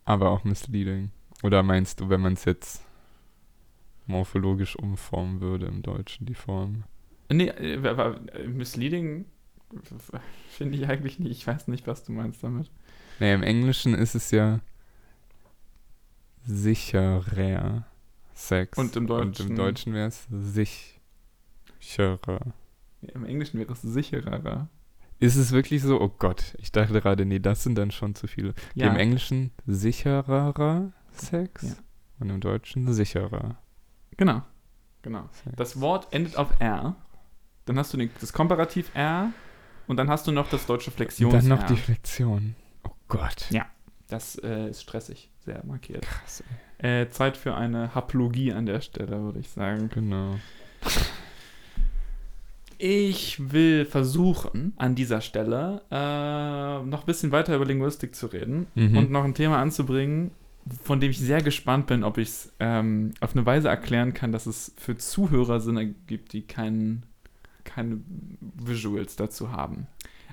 Aber 0.04 0.30
auch 0.30 0.42
misleading. 0.42 1.10
Oder 1.42 1.62
meinst 1.62 2.00
du, 2.00 2.08
wenn 2.10 2.20
man 2.20 2.34
es 2.34 2.44
jetzt 2.44 2.84
morphologisch 4.06 4.76
umformen 4.76 5.40
würde 5.40 5.66
im 5.66 5.82
Deutschen, 5.82 6.26
die 6.26 6.34
Form? 6.34 6.84
Nee, 7.30 7.48
äh, 7.48 7.86
aber 7.86 8.20
misleading 8.46 9.24
finde 10.48 10.76
ich 10.78 10.86
eigentlich 10.88 11.18
nicht. 11.18 11.30
Ich 11.32 11.46
weiß 11.46 11.68
nicht, 11.68 11.86
was 11.86 12.04
du 12.04 12.12
meinst 12.12 12.42
damit. 12.42 12.70
Nee, 13.20 13.34
im 13.34 13.42
Englischen 13.42 13.94
ist 13.94 14.14
es 14.14 14.30
ja 14.30 14.60
sicherer 16.44 17.84
Sex. 18.34 18.78
Und 18.78 18.96
im 18.96 19.04
Und 19.04 19.08
Deutschen? 19.10 19.50
im 19.50 19.56
Deutschen 19.56 19.92
wäre 19.94 20.08
es 20.08 20.26
sicherer. 20.30 21.00
Ja, 23.02 23.14
Im 23.14 23.24
Englischen 23.24 23.58
wäre 23.60 23.72
es 23.72 23.82
sicherer. 23.82 24.68
Ist 25.18 25.36
es 25.36 25.52
wirklich 25.52 25.82
so? 25.82 26.00
Oh 26.00 26.08
Gott, 26.08 26.54
ich 26.58 26.72
dachte 26.72 27.00
gerade, 27.00 27.26
nee, 27.26 27.38
das 27.38 27.62
sind 27.62 27.76
dann 27.76 27.90
schon 27.90 28.14
zu 28.14 28.26
viele. 28.26 28.54
Ja, 28.74 28.88
Im 28.88 28.96
Englischen 28.96 29.52
sicherer 29.66 30.90
Sex 31.12 31.62
Ja. 31.62 31.74
und 32.18 32.30
im 32.30 32.40
Deutschen 32.40 32.92
sicherer 32.92 33.56
genau. 34.16 34.42
Genau. 35.02 35.28
Sex. 35.32 35.56
Das 35.56 35.80
Wort 35.80 36.08
endet 36.12 36.36
auf 36.36 36.48
R. 36.60 36.94
Dann 37.64 37.78
hast 37.78 37.92
du 37.92 37.96
den, 37.96 38.10
das 38.20 38.32
Komparativ 38.32 38.90
R 38.94 39.32
Und 39.86 39.96
dann 39.96 40.08
hast 40.10 40.26
du 40.26 40.32
noch 40.32 40.48
das 40.50 40.66
deutsche 40.66 40.90
Flexions. 40.90 41.32
dann 41.32 41.48
noch 41.48 41.62
die 41.64 41.76
Flexion. 41.76 42.54
Oh 42.84 42.90
Gott. 43.08 43.46
Ja. 43.50 43.66
Das 44.08 44.36
äh, 44.42 44.68
ist 44.70 44.82
stressig, 44.82 45.30
sehr 45.44 45.64
markiert. 45.64 46.02
Krass. 46.02 46.42
ey. 46.78 47.02
Äh, 47.02 47.10
Zeit 47.10 47.36
für 47.36 47.54
eine 47.54 47.94
Haplogie 47.94 48.52
an 48.52 48.66
der 48.66 48.80
Stelle, 48.80 49.22
würde 49.22 49.38
ich 49.38 49.48
sagen. 49.50 49.88
Genau. 49.94 50.36
Ich 52.78 53.52
will 53.52 53.84
versuchen, 53.84 54.72
an 54.78 54.94
dieser 54.94 55.20
Stelle 55.20 55.82
äh, 55.90 56.82
noch 56.86 57.00
ein 57.00 57.06
bisschen 57.06 57.30
weiter 57.30 57.54
über 57.54 57.66
Linguistik 57.66 58.14
zu 58.14 58.26
reden 58.26 58.66
Mhm. 58.74 58.96
und 58.96 59.10
noch 59.10 59.24
ein 59.24 59.34
Thema 59.34 59.58
anzubringen, 59.60 60.30
von 60.84 61.00
dem 61.00 61.10
ich 61.10 61.18
sehr 61.18 61.42
gespannt 61.42 61.86
bin, 61.86 62.04
ob 62.04 62.18
ich 62.18 62.28
es 62.28 62.52
ähm, 62.60 63.12
auf 63.20 63.34
eine 63.34 63.46
Weise 63.46 63.68
erklären 63.68 64.14
kann, 64.14 64.32
dass 64.32 64.46
es 64.46 64.74
für 64.76 64.96
Zuhörer 64.96 65.60
Sinn 65.60 65.76
ergibt, 65.76 66.32
die 66.32 66.42
keinen 66.42 67.06
keine 67.64 68.00
Visuals 68.40 69.16
dazu 69.16 69.52
haben. 69.52 69.86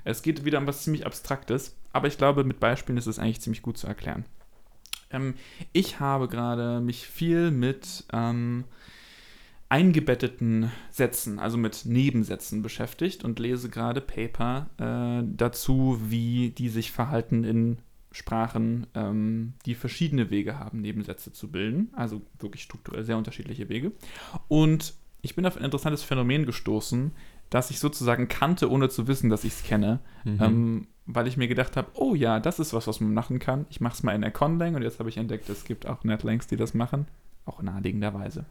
Es 0.04 0.22
geht 0.22 0.44
wieder 0.44 0.58
um 0.58 0.66
was 0.66 0.82
ziemlich 0.82 1.06
Abstraktes, 1.06 1.76
aber 1.92 2.08
ich 2.08 2.18
glaube, 2.18 2.44
mit 2.44 2.60
Beispielen 2.60 2.98
ist 2.98 3.06
es 3.06 3.18
eigentlich 3.18 3.40
ziemlich 3.40 3.62
gut 3.62 3.78
zu 3.78 3.86
erklären. 3.86 4.24
Ähm, 5.10 5.34
ich 5.72 6.00
habe 6.00 6.28
gerade 6.28 6.80
mich 6.80 7.06
viel 7.06 7.50
mit 7.50 8.04
ähm, 8.12 8.64
eingebetteten 9.68 10.70
Sätzen, 10.90 11.38
also 11.38 11.58
mit 11.58 11.84
Nebensätzen 11.84 12.62
beschäftigt 12.62 13.24
und 13.24 13.38
lese 13.38 13.68
gerade 13.68 14.00
Paper 14.00 14.68
äh, 14.78 15.26
dazu, 15.36 15.98
wie 16.02 16.50
die 16.50 16.68
sich 16.68 16.90
verhalten 16.90 17.44
in 17.44 17.78
Sprachen, 18.10 18.86
ähm, 18.94 19.52
die 19.66 19.74
verschiedene 19.74 20.30
Wege 20.30 20.58
haben, 20.58 20.80
Nebensätze 20.80 21.32
zu 21.32 21.50
bilden, 21.50 21.90
also 21.92 22.22
wirklich 22.38 22.62
strukturell 22.62 23.04
sehr 23.04 23.18
unterschiedliche 23.18 23.68
Wege. 23.68 23.92
Und 24.48 24.94
ich 25.20 25.34
bin 25.34 25.44
auf 25.46 25.56
ein 25.56 25.64
interessantes 25.64 26.02
Phänomen 26.02 26.46
gestoßen, 26.46 27.12
das 27.50 27.70
ich 27.70 27.78
sozusagen 27.80 28.28
kannte, 28.28 28.70
ohne 28.70 28.88
zu 28.88 29.08
wissen, 29.08 29.30
dass 29.30 29.44
ich 29.44 29.52
es 29.54 29.62
kenne, 29.62 30.00
Mhm. 30.24 30.38
ähm, 30.40 30.86
weil 31.06 31.26
ich 31.26 31.36
mir 31.38 31.48
gedacht 31.48 31.76
habe, 31.76 31.90
oh 31.94 32.14
ja, 32.14 32.38
das 32.40 32.58
ist 32.58 32.74
was, 32.74 32.86
was 32.86 33.00
man 33.00 33.14
machen 33.14 33.38
kann. 33.38 33.64
Ich 33.70 33.80
mache 33.80 33.94
es 33.94 34.02
mal 34.02 34.14
in 34.14 34.20
der 34.20 34.30
Conlang 34.30 34.74
und 34.74 34.82
jetzt 34.82 34.98
habe 34.98 35.08
ich 35.08 35.16
entdeckt, 35.16 35.48
es 35.48 35.64
gibt 35.64 35.86
auch 35.86 36.04
Netlangs, 36.04 36.46
die 36.46 36.56
das 36.56 36.74
machen, 36.74 37.06
auch 37.46 37.62
naheliegenderweise. 37.62 38.44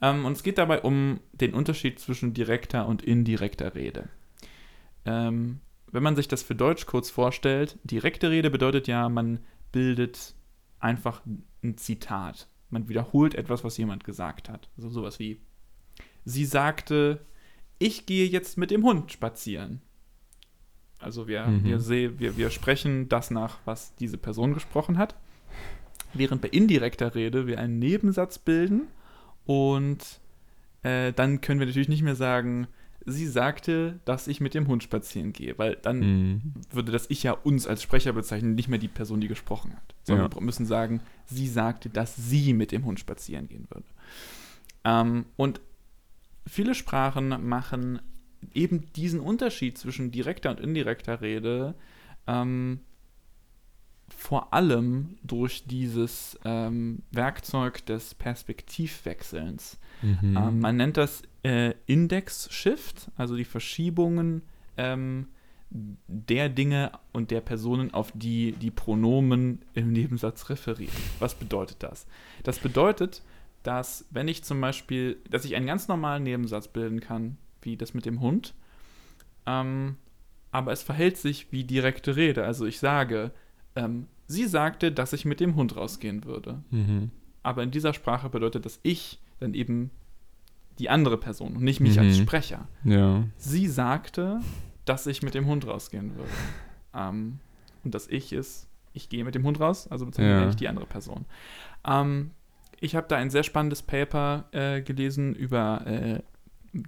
Ähm, 0.00 0.24
und 0.24 0.32
es 0.32 0.42
geht 0.44 0.58
dabei 0.58 0.82
um 0.82 1.18
den 1.32 1.54
Unterschied 1.54 1.98
zwischen 1.98 2.32
direkter 2.32 2.86
und 2.86 3.02
indirekter 3.02 3.74
Rede. 3.74 4.08
Ähm, 5.04 5.60
wenn 5.92 6.02
man 6.02 6.16
sich 6.16 6.28
das 6.28 6.42
für 6.42 6.54
Deutsch 6.54 6.86
kurz 6.86 7.10
vorstellt, 7.10 7.78
direkte 7.84 8.30
Rede 8.30 8.50
bedeutet 8.50 8.86
ja, 8.88 9.08
man 9.08 9.40
bildet 9.72 10.34
einfach 10.80 11.22
ein 11.62 11.76
Zitat. 11.78 12.48
Man 12.70 12.88
wiederholt 12.88 13.34
etwas, 13.34 13.64
was 13.64 13.76
jemand 13.76 14.04
gesagt 14.04 14.48
hat. 14.48 14.68
Also 14.76 14.88
sowas 14.88 15.18
wie, 15.18 15.40
sie 16.24 16.44
sagte, 16.44 17.24
ich 17.78 18.06
gehe 18.06 18.26
jetzt 18.26 18.58
mit 18.58 18.70
dem 18.70 18.82
Hund 18.84 19.12
spazieren. 19.12 19.80
Also 20.98 21.28
wir, 21.28 21.46
Mhm. 21.46 21.64
wir, 21.64 21.78
seh, 21.78 22.18
wir, 22.18 22.36
wir 22.36 22.50
sprechen 22.50 23.08
das 23.08 23.30
nach, 23.30 23.58
was 23.64 23.94
diese 23.96 24.18
Person 24.18 24.54
gesprochen 24.54 24.98
hat. 24.98 25.14
Während 26.14 26.40
bei 26.40 26.48
indirekter 26.48 27.14
Rede 27.14 27.46
wir 27.46 27.58
einen 27.58 27.78
Nebensatz 27.78 28.38
bilden 28.38 28.88
und 29.44 30.20
äh, 30.82 31.12
dann 31.12 31.40
können 31.40 31.60
wir 31.60 31.66
natürlich 31.66 31.88
nicht 31.88 32.02
mehr 32.02 32.16
sagen, 32.16 32.66
sie 33.06 33.26
sagte, 33.26 34.00
dass 34.04 34.26
ich 34.28 34.40
mit 34.40 34.52
dem 34.54 34.66
Hund 34.66 34.82
spazieren 34.82 35.32
gehe, 35.32 35.56
weil 35.58 35.76
dann 35.76 36.00
Mhm. 36.00 36.40
würde 36.72 36.92
das 36.92 37.08
Ich 37.08 37.22
ja 37.22 37.32
uns 37.32 37.66
als 37.66 37.82
Sprecher 37.82 38.12
bezeichnen, 38.12 38.54
nicht 38.54 38.68
mehr 38.68 38.78
die 38.80 38.88
Person, 38.88 39.20
die 39.20 39.28
gesprochen 39.28 39.72
hat. 39.74 39.94
Sondern 40.02 40.30
Ja. 40.30 40.36
wir 40.36 40.42
müssen 40.42 40.66
sagen, 40.66 41.00
sie 41.24 41.48
sagte, 41.48 41.88
dass 41.88 42.16
sie 42.16 42.52
mit 42.52 42.72
dem 42.72 42.84
Hund 42.84 42.98
spazieren 43.00 43.48
gehen 43.48 43.66
würde. 43.70 43.86
Ähm, 44.84 45.26
und 45.36 45.60
viele 46.46 46.74
Sprachen 46.74 47.28
machen 47.48 48.00
eben 48.52 48.92
diesen 48.92 49.20
Unterschied 49.20 49.78
zwischen 49.78 50.10
direkter 50.10 50.50
und 50.50 50.60
indirekter 50.60 51.20
Rede 51.20 51.74
ähm, 52.26 52.80
vor 54.08 54.52
allem 54.54 55.18
durch 55.22 55.64
dieses 55.66 56.38
ähm, 56.44 57.02
Werkzeug 57.10 57.84
des 57.86 58.14
Perspektivwechselns. 58.14 59.78
Mhm. 60.02 60.36
Ähm, 60.36 60.60
man 60.60 60.76
nennt 60.76 60.96
das 60.96 61.22
äh, 61.42 61.74
Index-Shift, 61.86 63.10
also 63.16 63.36
die 63.36 63.44
Verschiebungen 63.44 64.42
ähm, 64.76 65.28
der 65.70 66.48
Dinge 66.48 66.92
und 67.12 67.30
der 67.30 67.40
Personen, 67.40 67.92
auf 67.92 68.12
die 68.14 68.52
die 68.52 68.70
Pronomen 68.70 69.62
im 69.74 69.92
Nebensatz 69.92 70.48
referieren. 70.48 70.94
Was 71.18 71.34
bedeutet 71.34 71.82
das? 71.82 72.06
Das 72.44 72.58
bedeutet, 72.58 73.22
dass 73.62 74.06
wenn 74.10 74.28
ich 74.28 74.44
zum 74.44 74.60
Beispiel, 74.60 75.18
dass 75.28 75.44
ich 75.44 75.56
einen 75.56 75.66
ganz 75.66 75.88
normalen 75.88 76.22
Nebensatz 76.22 76.68
bilden 76.68 77.00
kann, 77.00 77.36
wie 77.62 77.76
das 77.76 77.94
mit 77.94 78.06
dem 78.06 78.20
Hund, 78.20 78.54
ähm, 79.46 79.96
aber 80.52 80.72
es 80.72 80.82
verhält 80.82 81.16
sich 81.16 81.50
wie 81.50 81.64
direkte 81.64 82.16
Rede. 82.16 82.44
Also 82.44 82.64
ich 82.64 82.78
sage, 82.78 83.32
ähm, 83.76 84.06
sie 84.26 84.46
sagte, 84.46 84.90
dass 84.92 85.12
ich 85.12 85.24
mit 85.24 85.38
dem 85.40 85.54
Hund 85.56 85.76
rausgehen 85.76 86.24
würde 86.24 86.62
Mhm. 86.70 87.10
aber 87.42 87.62
in 87.62 87.70
dieser 87.70 87.92
Sprache 87.94 88.28
bedeutet 88.28 88.64
das 88.64 88.80
ich 88.82 89.20
dann 89.38 89.54
eben 89.54 89.90
die 90.78 90.90
andere 90.90 91.16
Person 91.18 91.56
und 91.56 91.62
nicht 91.64 91.80
mich 91.80 91.94
Mhm. 91.96 92.02
als 92.02 92.18
Sprecher. 92.18 92.68
Ja. 92.84 93.24
Sie 93.36 93.66
sagte, 93.68 94.40
dass 94.84 95.06
ich 95.06 95.22
mit 95.22 95.34
dem 95.34 95.46
Hund 95.46 95.66
rausgehen 95.66 96.14
würde. 96.16 96.30
Ähm, 96.94 97.38
und 97.84 97.94
das 97.94 98.08
Ich 98.08 98.32
ist, 98.32 98.68
ich 98.92 99.08
gehe 99.08 99.24
mit 99.24 99.34
dem 99.34 99.44
Hund 99.44 99.60
raus, 99.60 99.86
also 99.88 100.04
bezeichne 100.06 100.30
Ja. 100.42 100.48
ich 100.48 100.56
die 100.56 100.68
andere 100.68 100.86
Person. 100.86 101.24
Ähm, 101.86 102.30
ich 102.80 102.94
habe 102.94 103.06
da 103.08 103.16
ein 103.16 103.30
sehr 103.30 103.42
spannendes 103.42 103.82
Paper 103.82 104.48
äh, 104.52 104.82
gelesen 104.82 105.34
über 105.34 105.86
äh, 105.86 106.22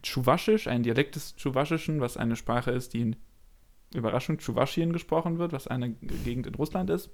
Tschuwaschisch, 0.02 0.66
ein 0.68 0.82
Dialekt 0.82 1.14
des 1.16 1.34
Tschuwaschischen, 1.36 2.00
was 2.00 2.16
eine 2.18 2.36
Sprache 2.36 2.70
ist, 2.72 2.92
die 2.92 3.00
in 3.00 3.16
Überraschung 3.94 4.38
Tschuwaschien 4.38 4.92
gesprochen 4.92 5.38
wird, 5.38 5.52
was 5.52 5.66
eine 5.66 5.90
Gegend 5.90 6.46
in 6.46 6.54
Russland 6.54 6.90
ist. 6.90 7.10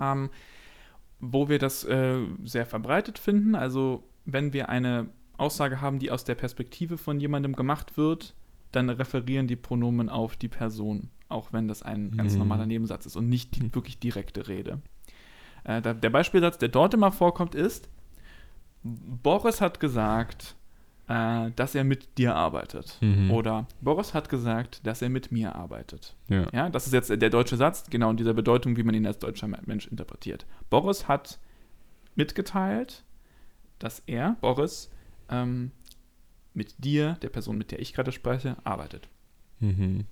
Ähm, 0.00 0.30
wo 1.20 1.48
wir 1.48 1.58
das 1.58 1.84
äh, 1.84 2.20
sehr 2.44 2.66
verbreitet 2.66 3.18
finden. 3.18 3.54
Also 3.54 4.04
wenn 4.24 4.52
wir 4.52 4.68
eine 4.68 5.10
Aussage 5.36 5.80
haben, 5.80 5.98
die 5.98 6.10
aus 6.10 6.24
der 6.24 6.34
Perspektive 6.34 6.98
von 6.98 7.20
jemandem 7.20 7.54
gemacht 7.54 7.96
wird, 7.96 8.34
dann 8.72 8.88
referieren 8.88 9.46
die 9.46 9.56
Pronomen 9.56 10.08
auf 10.08 10.36
die 10.36 10.48
Person, 10.48 11.10
auch 11.28 11.52
wenn 11.52 11.68
das 11.68 11.82
ein 11.82 12.12
ganz 12.12 12.32
Mhm. 12.34 12.40
normaler 12.40 12.66
Nebensatz 12.66 13.06
ist 13.06 13.16
und 13.16 13.28
nicht 13.28 13.56
die 13.56 13.74
wirklich 13.74 13.98
direkte 13.98 14.48
Rede. 14.48 14.80
Äh, 15.64 15.82
da, 15.82 15.92
der 15.92 16.10
Beispielsatz, 16.10 16.58
der 16.58 16.68
dort 16.68 16.94
immer 16.94 17.12
vorkommt, 17.12 17.54
ist, 17.54 17.88
Boris 18.82 19.60
hat 19.60 19.78
gesagt, 19.80 20.56
äh, 21.10 21.50
dass 21.56 21.74
er 21.74 21.82
mit 21.82 22.18
dir 22.18 22.36
arbeitet. 22.36 22.96
Mhm. 23.00 23.32
Oder 23.32 23.66
Boris 23.80 24.14
hat 24.14 24.28
gesagt, 24.28 24.86
dass 24.86 25.02
er 25.02 25.08
mit 25.08 25.32
mir 25.32 25.56
arbeitet. 25.56 26.14
Ja. 26.28 26.46
Ja, 26.52 26.70
das 26.70 26.86
ist 26.86 26.92
jetzt 26.92 27.10
der 27.10 27.30
deutsche 27.30 27.56
Satz, 27.56 27.90
genau 27.90 28.10
in 28.10 28.16
dieser 28.16 28.32
Bedeutung, 28.32 28.76
wie 28.76 28.84
man 28.84 28.94
ihn 28.94 29.06
als 29.06 29.18
deutscher 29.18 29.48
Mensch 29.48 29.88
interpretiert. 29.88 30.46
Boris 30.70 31.08
hat 31.08 31.40
mitgeteilt, 32.14 33.02
dass 33.80 34.04
er, 34.06 34.36
Boris, 34.40 34.88
ähm, 35.28 35.72
mit 36.54 36.84
dir, 36.84 37.16
der 37.22 37.28
Person, 37.28 37.58
mit 37.58 37.72
der 37.72 37.80
ich 37.80 37.92
gerade 37.92 38.12
spreche, 38.12 38.56
arbeitet. 38.62 39.08
Mhm. 39.58 40.04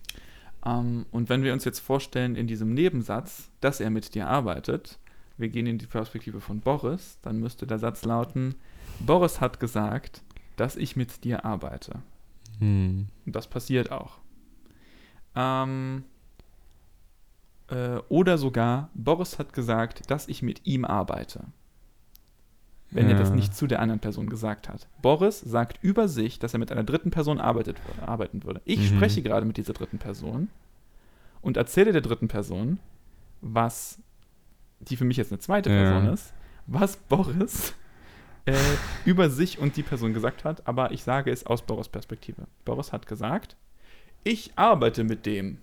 Ähm, 0.67 1.07
und 1.13 1.29
wenn 1.29 1.45
wir 1.45 1.53
uns 1.53 1.65
jetzt 1.65 1.79
vorstellen, 1.79 2.35
in 2.35 2.49
diesem 2.49 2.75
Nebensatz, 2.75 3.53
dass 3.61 3.79
er 3.79 3.91
mit 3.91 4.17
dir 4.17 4.27
arbeitet, 4.27 4.99
wir 5.37 5.49
gehen 5.49 5.67
in 5.67 5.79
die 5.79 5.87
Perspektive 5.87 6.41
von 6.41 6.59
Boris, 6.59 7.19
dann 7.23 7.39
müsste 7.39 7.69
der 7.69 7.79
Satz 7.79 8.05
lauten, 8.05 8.57
Boris 9.01 9.41
hat 9.41 9.61
gesagt, 9.61 10.23
dass 10.61 10.77
ich 10.77 10.97
mit 10.97 11.25
dir 11.25 11.45
arbeite. 11.45 12.03
Und 12.61 13.09
das 13.25 13.47
passiert 13.47 13.91
auch. 13.93 14.19
Ähm, 15.35 16.05
äh, 17.69 17.99
oder 18.09 18.39
sogar, 18.39 18.91
Boris 18.95 19.39
hat 19.39 19.53
gesagt, 19.53 20.11
dass 20.11 20.29
ich 20.29 20.43
mit 20.43 20.67
ihm 20.67 20.85
arbeite. 20.85 21.45
Wenn 22.91 23.09
er 23.11 23.17
das 23.17 23.29
Ja. 23.29 23.35
nicht 23.37 23.55
zu 23.55 23.67
der 23.67 23.81
anderen 23.81 24.01
Person 24.01 24.31
gesagt 24.31 24.69
hat. 24.71 24.89
Boris 25.03 25.41
sagt 25.41 25.79
über 25.85 26.09
sich, 26.09 26.39
dass 26.39 26.55
er 26.55 26.59
mit 26.59 26.73
einer 26.73 26.85
dritten 26.85 27.11
Person 27.11 27.39
arbeitet, 27.39 27.77
arbeiten 28.05 28.45
würde. 28.45 28.63
Ich 28.65 28.79
Mhm. 28.91 28.97
spreche 28.97 29.23
gerade 29.23 29.45
mit 29.47 29.59
dieser 29.59 29.75
dritten 29.75 29.99
Person 29.99 30.49
und 31.43 31.59
erzähle 31.59 31.93
der 31.93 32.01
dritten 32.01 32.29
Person, 32.29 32.81
was, 33.43 33.99
die 34.81 34.97
für 34.97 35.05
mich 35.05 35.19
jetzt 35.19 35.31
eine 35.31 35.39
zweite 35.39 35.69
Ja. 35.71 35.77
Person 35.77 36.13
ist, 36.15 36.33
was 36.67 36.97
Boris 36.97 37.75
äh, 38.49 38.55
über 39.05 39.31
sich 39.31 39.59
und 39.59 39.77
die 39.77 39.83
Person 39.83 40.15
gesagt 40.15 40.45
hat, 40.45 40.67
aber 40.67 40.91
ich 40.93 41.03
sage 41.03 41.31
es 41.31 41.45
aus 41.47 41.63
Boris 41.63 41.89
Perspektive. 41.89 42.47
Boris 42.65 42.93
hat 42.93 43.07
gesagt, 43.07 43.57
ich 44.25 44.53
arbeite 44.57 45.05
mit 45.05 45.27
dem. 45.27 45.59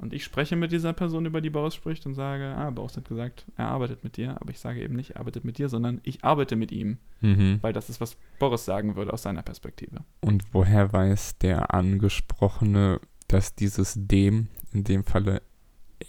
Und 0.00 0.12
ich 0.12 0.22
spreche 0.22 0.54
mit 0.54 0.70
dieser 0.70 0.92
Person, 0.92 1.26
über 1.26 1.40
die 1.40 1.50
Boris 1.50 1.74
spricht, 1.74 2.06
und 2.06 2.14
sage, 2.14 2.54
ah, 2.56 2.70
Boris 2.70 2.96
hat 2.96 3.08
gesagt, 3.08 3.44
er 3.56 3.66
arbeitet 3.66 4.04
mit 4.04 4.16
dir, 4.16 4.36
aber 4.40 4.50
ich 4.50 4.60
sage 4.60 4.80
eben 4.80 4.94
nicht, 4.94 5.10
er 5.10 5.20
arbeitet 5.20 5.44
mit 5.44 5.58
dir, 5.58 5.68
sondern 5.68 6.00
ich 6.04 6.22
arbeite 6.24 6.54
mit 6.54 6.70
ihm, 6.70 6.98
Mhm. 7.20 7.58
weil 7.62 7.72
das 7.72 7.88
ist, 7.90 8.00
was 8.00 8.16
Boris 8.38 8.64
sagen 8.64 8.94
würde 8.94 9.12
aus 9.12 9.22
seiner 9.24 9.42
Perspektive. 9.42 10.04
Und 10.20 10.44
woher 10.52 10.92
weiß 10.92 11.38
der 11.38 11.74
Angesprochene, 11.74 13.00
dass 13.26 13.56
dieses 13.56 13.94
dem 13.96 14.46
in 14.72 14.84
dem 14.84 15.02
Falle 15.02 15.42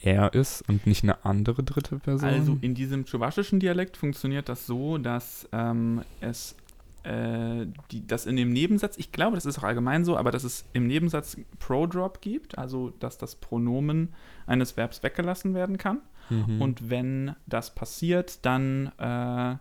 er 0.02 0.34
ist 0.34 0.68
und 0.70 0.86
nicht 0.86 1.04
eine 1.04 1.26
andere 1.26 1.64
dritte 1.64 2.00
Person? 2.00 2.30
Also 2.30 2.58
in 2.62 2.76
diesem 2.76 3.06
tschuwaschischen 3.06 3.60
Dialekt 3.60 3.98
funktioniert 3.98 4.50
das 4.50 4.66
so, 4.66 4.98
dass 4.98 5.48
ähm, 5.52 6.02
es 6.22 6.56
äh, 7.04 7.66
die, 7.92 8.06
dass 8.06 8.26
in 8.26 8.36
dem 8.36 8.52
Nebensatz, 8.52 8.98
ich 8.98 9.12
glaube, 9.12 9.36
das 9.36 9.46
ist 9.46 9.60
auch 9.60 9.64
allgemein 9.64 10.04
so, 10.04 10.18
aber 10.18 10.32
dass 10.32 10.44
es 10.44 10.66
im 10.74 10.88
Nebensatz 10.88 11.38
Pro-Drop 11.60 12.22
gibt, 12.22 12.58
also 12.58 12.92
dass 13.00 13.18
das 13.18 13.36
Pronomen 13.36 14.10
eines 14.46 14.76
Verbs 14.78 15.02
weggelassen 15.02 15.54
werden 15.54 15.78
kann. 15.78 16.00
Mhm. 16.30 16.62
Und 16.62 16.90
wenn 16.90 17.36
das 17.48 17.74
passiert, 17.74 18.46
dann 18.46 18.92
äh, 18.98 19.56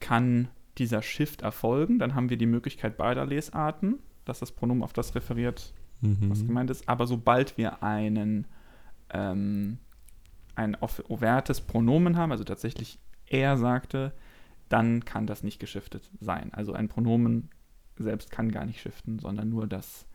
kann 0.00 0.48
dieser 0.78 1.02
Shift 1.02 1.42
erfolgen. 1.42 1.98
Dann 1.98 2.14
haben 2.14 2.30
wir 2.30 2.36
die 2.36 2.46
Möglichkeit 2.46 2.96
beider 2.96 3.26
Lesarten, 3.26 3.98
dass 4.24 4.38
das 4.38 4.52
Pronomen 4.52 4.82
auf 4.82 4.92
das 4.92 5.14
referiert, 5.14 5.72
was 6.00 6.40
mhm. 6.40 6.46
gemeint 6.46 6.70
ist. 6.70 6.88
Aber 6.88 7.06
sobald 7.06 7.58
wir 7.58 7.82
einen, 7.82 8.46
ähm, 9.12 9.78
ein 10.54 10.76
overtes 10.80 11.60
Pronomen 11.60 12.16
haben, 12.16 12.32
also 12.32 12.44
tatsächlich 12.44 12.98
er 13.26 13.56
sagte, 13.56 14.12
dann 14.68 15.04
kann 15.04 15.26
das 15.26 15.42
nicht 15.42 15.58
geschiftet 15.60 16.10
sein. 16.20 16.52
Also 16.52 16.72
ein 16.72 16.88
Pronomen 16.88 17.48
selbst 17.96 18.30
kann 18.30 18.50
gar 18.50 18.64
nicht 18.66 18.80
shiften, 18.80 19.18
sondern 19.18 19.48
nur 19.48 19.66
das, 19.66 20.06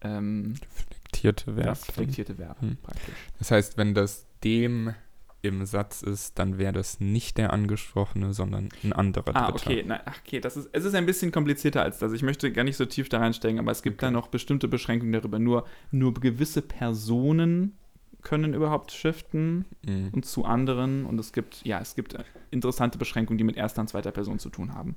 ähm, 0.00 0.54
Reflektierte 0.62 1.56
Verb. 1.56 1.66
das 1.66 1.84
flektierte 1.86 2.38
Verb 2.38 2.60
Hm. 2.60 2.76
praktisch. 2.82 3.14
Das 3.38 3.50
heißt, 3.50 3.76
wenn 3.76 3.94
das 3.94 4.26
dem 4.42 4.94
im 5.42 5.66
Satz 5.66 6.00
ist, 6.02 6.38
dann 6.38 6.56
wäre 6.56 6.72
das 6.72 7.00
nicht 7.00 7.36
der 7.36 7.52
angesprochene, 7.52 8.32
sondern 8.32 8.70
ein 8.82 8.92
anderer 8.94 9.36
Ah, 9.36 9.50
Dritter. 9.50 9.70
okay. 9.70 9.84
Na, 9.86 10.00
okay, 10.06 10.40
das 10.40 10.56
ist, 10.56 10.70
es 10.72 10.84
ist 10.86 10.94
ein 10.94 11.04
bisschen 11.04 11.32
komplizierter 11.32 11.82
als 11.82 11.98
das. 11.98 12.12
Ich 12.12 12.22
möchte 12.22 12.50
gar 12.50 12.64
nicht 12.64 12.76
so 12.78 12.86
tief 12.86 13.10
da 13.10 13.18
reinsteigen, 13.18 13.58
aber 13.58 13.70
es 13.70 13.82
gibt 13.82 13.96
Okay. 14.02 14.06
da 14.06 14.10
noch 14.10 14.28
bestimmte 14.28 14.68
Beschränkungen 14.68 15.12
darüber. 15.12 15.38
Nur, 15.38 15.66
nur 15.90 16.14
gewisse 16.14 16.62
Personen 16.62 17.76
können 18.24 18.54
überhaupt 18.54 18.90
shiften 18.90 19.64
Mhm. 19.86 20.08
und 20.12 20.24
zu 20.26 20.44
anderen. 20.44 21.06
Und 21.06 21.20
es 21.20 21.32
gibt, 21.32 21.64
ja, 21.64 21.78
es 21.80 21.94
gibt 21.94 22.16
interessante 22.50 22.98
Beschränkungen, 22.98 23.38
die 23.38 23.44
mit 23.44 23.56
erster 23.56 23.80
und 23.80 23.88
zweiter 23.88 24.10
Person 24.10 24.38
zu 24.40 24.50
tun 24.50 24.74
haben. 24.74 24.96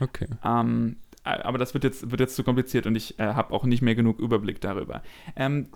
Okay. 0.00 0.26
Ähm, 0.44 0.96
aber 1.24 1.58
das 1.58 1.72
wird 1.74 1.82
jetzt, 1.84 2.10
wird 2.10 2.20
jetzt 2.20 2.36
zu 2.36 2.44
kompliziert 2.44 2.86
und 2.86 2.94
ich 2.94 3.18
äh, 3.18 3.24
habe 3.34 3.52
auch 3.54 3.64
nicht 3.64 3.82
mehr 3.82 3.94
genug 3.94 4.20
Überblick 4.20 4.60
darüber. 4.60 5.02
Ähm, 5.34 5.68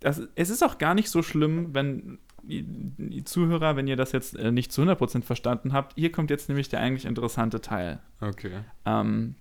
das, 0.00 0.20
es 0.34 0.50
ist 0.50 0.62
auch 0.62 0.76
gar 0.78 0.94
nicht 0.94 1.08
so 1.08 1.22
schlimm, 1.22 1.74
wenn 1.74 2.18
die, 2.42 2.62
die 2.66 3.24
Zuhörer, 3.24 3.76
wenn 3.76 3.86
ihr 3.86 3.96
das 3.96 4.12
jetzt 4.12 4.36
äh, 4.36 4.52
nicht 4.52 4.72
zu 4.72 4.82
100% 4.82 5.22
verstanden 5.22 5.72
habt, 5.72 5.94
hier 5.94 6.12
kommt 6.12 6.28
jetzt 6.30 6.48
nämlich 6.50 6.68
der 6.68 6.80
eigentlich 6.80 7.06
interessante 7.06 7.62
Teil. 7.62 8.00
Okay. 8.20 8.52
Ähm, 8.84 9.36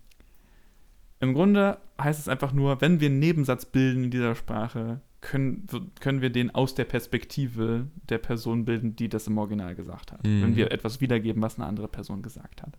Im 1.19 1.33
Grunde 1.33 1.79
heißt 2.01 2.19
es 2.19 2.29
einfach 2.29 2.53
nur, 2.53 2.79
wenn 2.79 3.01
wir 3.01 3.09
einen 3.09 3.19
Nebensatz 3.19 3.65
bilden 3.65 4.05
in 4.05 4.11
dieser 4.11 4.35
Sprache, 4.35 5.01
können, 5.23 5.65
können 5.99 6.21
wir 6.21 6.29
den 6.29 6.53
aus 6.53 6.75
der 6.75 6.83
Perspektive 6.83 7.87
der 8.09 8.17
Person 8.17 8.65
bilden, 8.65 8.95
die 8.95 9.09
das 9.09 9.27
im 9.27 9.37
Original 9.37 9.73
gesagt 9.73 10.11
hat. 10.11 10.23
Mhm. 10.23 10.43
Wenn 10.43 10.55
wir 10.55 10.71
etwas 10.71 11.01
wiedergeben, 11.01 11.41
was 11.41 11.57
eine 11.57 11.65
andere 11.65 11.87
Person 11.87 12.21
gesagt 12.21 12.61
hat. 12.61 12.77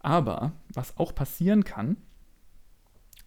Aber 0.00 0.52
was 0.72 0.96
auch 0.98 1.14
passieren 1.14 1.64
kann, 1.64 1.96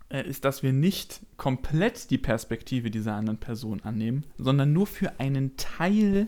äh, 0.10 0.22
ist, 0.22 0.46
dass 0.46 0.64
wir 0.64 0.72
nicht 0.72 1.22
komplett 1.36 2.12
die 2.12 2.18
Perspektive 2.18 2.92
dieser 2.92 3.16
anderen 3.16 3.40
Person 3.40 3.82
annehmen, 3.84 4.24
sondern 4.38 4.72
nur 4.72 4.88
für 4.88 5.20
einen 5.20 5.58
Teil 5.58 6.28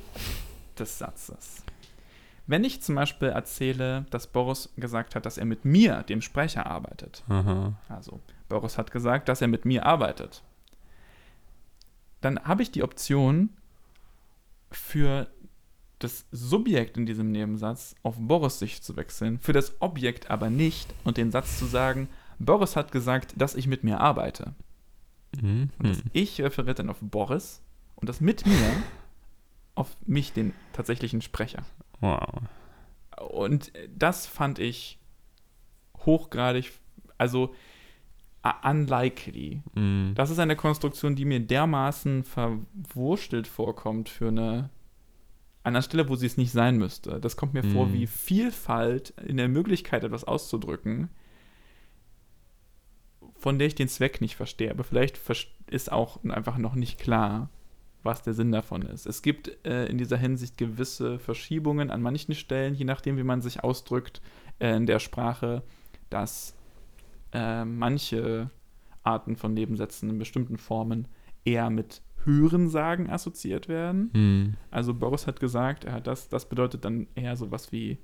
des 0.78 0.98
Satzes. 0.98 1.64
Wenn 2.48 2.64
ich 2.64 2.82
zum 2.82 2.96
Beispiel 2.96 3.30
erzähle, 3.30 4.06
dass 4.10 4.28
Boris 4.28 4.74
gesagt 4.76 5.16
hat, 5.16 5.26
dass 5.26 5.38
er 5.38 5.46
mit 5.46 5.64
mir, 5.64 6.04
dem 6.04 6.22
Sprecher, 6.22 6.66
arbeitet, 6.66 7.24
Aha. 7.30 7.74
also 7.88 8.20
Boris 8.50 8.78
hat 8.78 8.92
gesagt, 8.92 9.30
dass 9.30 9.42
er 9.42 9.48
mit 9.48 9.64
mir 9.64 9.86
arbeitet, 9.86 10.44
dann 12.22 12.40
habe 12.44 12.64
ich 12.64 12.72
die 12.72 12.84
Option 12.84 13.50
für 14.72 15.28
das 16.00 16.26
Subjekt 16.32 16.98
in 16.98 17.06
diesem 17.06 17.32
Nebensatz 17.32 17.96
auf 18.04 18.16
Boris 18.18 18.60
Sicht 18.60 18.84
zu 18.84 18.96
wechseln, 18.96 19.40
für 19.40 19.54
das 19.54 19.82
Objekt 19.82 20.32
aber 20.32 20.50
nicht 20.50 20.94
und 21.04 21.18
den 21.18 21.32
Satz 21.32 21.60
zu 21.60 21.66
sagen, 21.66 22.10
Boris 22.40 22.76
hat 22.76 22.92
gesagt, 22.92 23.34
dass 23.38 23.56
ich 23.56 23.68
mit 23.68 23.84
mir 23.84 24.00
arbeite. 24.00 24.54
Mhm. 25.40 25.70
Und 25.78 25.90
das 25.90 26.04
Ich 26.14 26.42
referiert 26.42 26.80
dann 26.80 26.90
auf 26.90 26.98
Boris 27.02 27.62
und 27.96 28.10
das 28.10 28.20
mit 28.20 28.46
mir 28.46 28.72
auf 29.76 29.96
mich, 30.06 30.34
den 30.34 30.54
tatsächlichen 30.74 31.22
Sprecher. 31.22 31.64
Wow. 32.00 32.42
Und 33.30 33.72
das 33.96 34.26
fand 34.26 34.60
ich 34.60 35.00
hochgradig, 36.00 36.72
also 37.18 37.54
unlikely. 38.64 39.62
Mhm. 39.76 40.14
Das 40.16 40.30
ist 40.30 40.40
eine 40.40 40.56
Konstruktion, 40.56 41.16
die 41.16 41.26
mir 41.26 41.40
dermaßen 41.40 42.24
verwurstelt 42.24 43.48
vorkommt 43.48 44.10
für 44.10 44.30
eine 44.30 44.70
an 45.64 45.76
einer 45.76 45.84
Stelle, 45.84 46.10
wo 46.10 46.16
sie 46.16 46.26
es 46.26 46.38
nicht 46.38 46.52
sein 46.52 46.78
müsste. 46.78 47.20
Das 47.20 47.38
kommt 47.38 47.54
mir 47.54 47.64
vor 47.64 47.86
Mhm. 47.86 47.94
wie 47.94 48.08
Vielfalt 48.08 49.12
in 49.28 49.38
der 49.38 49.48
Möglichkeit, 49.48 50.04
etwas 50.04 50.24
auszudrücken, 50.24 51.10
von 53.36 53.60
der 53.60 53.68
ich 53.68 53.76
den 53.76 53.88
Zweck 53.88 54.22
nicht 54.22 54.36
verstehe. 54.36 54.72
Aber 54.72 54.84
vielleicht 54.84 55.20
ist 55.68 55.92
auch 55.92 56.24
einfach 56.24 56.58
noch 56.58 56.74
nicht 56.74 57.00
klar, 57.00 57.50
was 58.02 58.24
der 58.24 58.34
Sinn 58.34 58.52
davon 58.52 58.82
ist. 58.82 59.06
Es 59.06 59.22
gibt 59.22 59.64
äh, 59.64 59.86
in 59.86 60.00
dieser 60.00 60.18
Hinsicht 60.18 60.58
gewisse 60.58 61.20
Verschiebungen 61.20 61.92
an 61.92 62.02
manchen 62.02 62.34
Stellen, 62.34 62.74
je 62.74 62.86
nachdem, 62.86 63.18
wie 63.18 63.24
man 63.24 63.42
sich 63.44 63.64
ausdrückt 63.64 64.20
äh, 64.58 64.76
in 64.76 64.88
der 64.88 64.98
Sprache, 64.98 65.62
dass 66.10 66.56
äh, 67.34 67.66
manche 67.66 68.50
Arten 69.04 69.36
von 69.36 69.54
Nebensätzen 69.54 70.10
in 70.10 70.20
bestimmten 70.20 70.58
Formen 70.58 71.08
eher 71.44 71.70
mit 71.70 72.02
Hörensagen 72.24 73.10
assoziiert 73.10 73.68
werden. 73.68 74.12
Mhm. 74.14 74.54
Also 74.70 74.94
Boris 74.94 75.26
hat 75.28 75.40
gesagt, 75.40 75.86
er 75.86 75.94
hat 75.94 76.08
das, 76.08 76.30
das 76.30 76.48
bedeutet 76.48 76.86
dann 76.86 77.08
eher 77.16 77.36
sowas 77.36 77.72
wie 77.72 77.98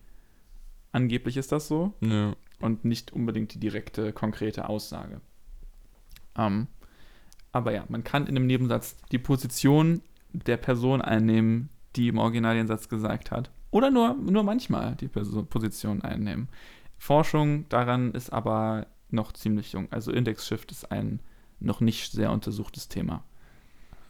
angeblich 0.92 1.38
ist 1.38 1.52
das 1.52 1.68
so 1.68 1.94
Ja. 2.02 2.36
und 2.60 2.84
nicht 2.86 3.14
unbedingt 3.14 3.54
die 3.54 3.60
direkte, 3.60 4.14
konkrete 4.14 4.68
Aussage. 4.70 5.22
Ähm, 6.36 6.68
aber 7.52 7.74
ja, 7.74 7.86
man 7.90 8.04
kann 8.04 8.24
in 8.28 8.36
einem 8.36 8.48
Nebensatz 8.48 8.98
die 9.12 9.20
Position 9.20 10.02
der 10.32 10.58
Person 10.58 11.02
einnehmen, 11.02 11.70
die 11.96 12.08
im 12.08 12.18
Original 12.18 12.56
den 12.56 12.68
Satz 12.68 12.90
gesagt 12.90 13.32
hat. 13.32 13.52
Oder 13.72 13.92
nur, 13.92 14.16
nur 14.16 14.44
manchmal 14.44 14.96
die 14.96 15.08
Position 15.08 16.02
einnehmen. 16.02 16.48
Forschung 16.98 17.68
daran 17.70 18.12
ist 18.12 18.32
aber 18.32 18.88
noch 19.10 19.32
ziemlich 19.34 19.74
jung. 19.74 19.92
Also 19.92 20.12
Index-Shift 20.12 20.72
ist 20.72 20.92
ein 20.92 21.22
noch 21.60 21.82
nicht 21.82 22.12
sehr 22.12 22.32
untersuchtes 22.32 22.88
Thema. 22.88 23.24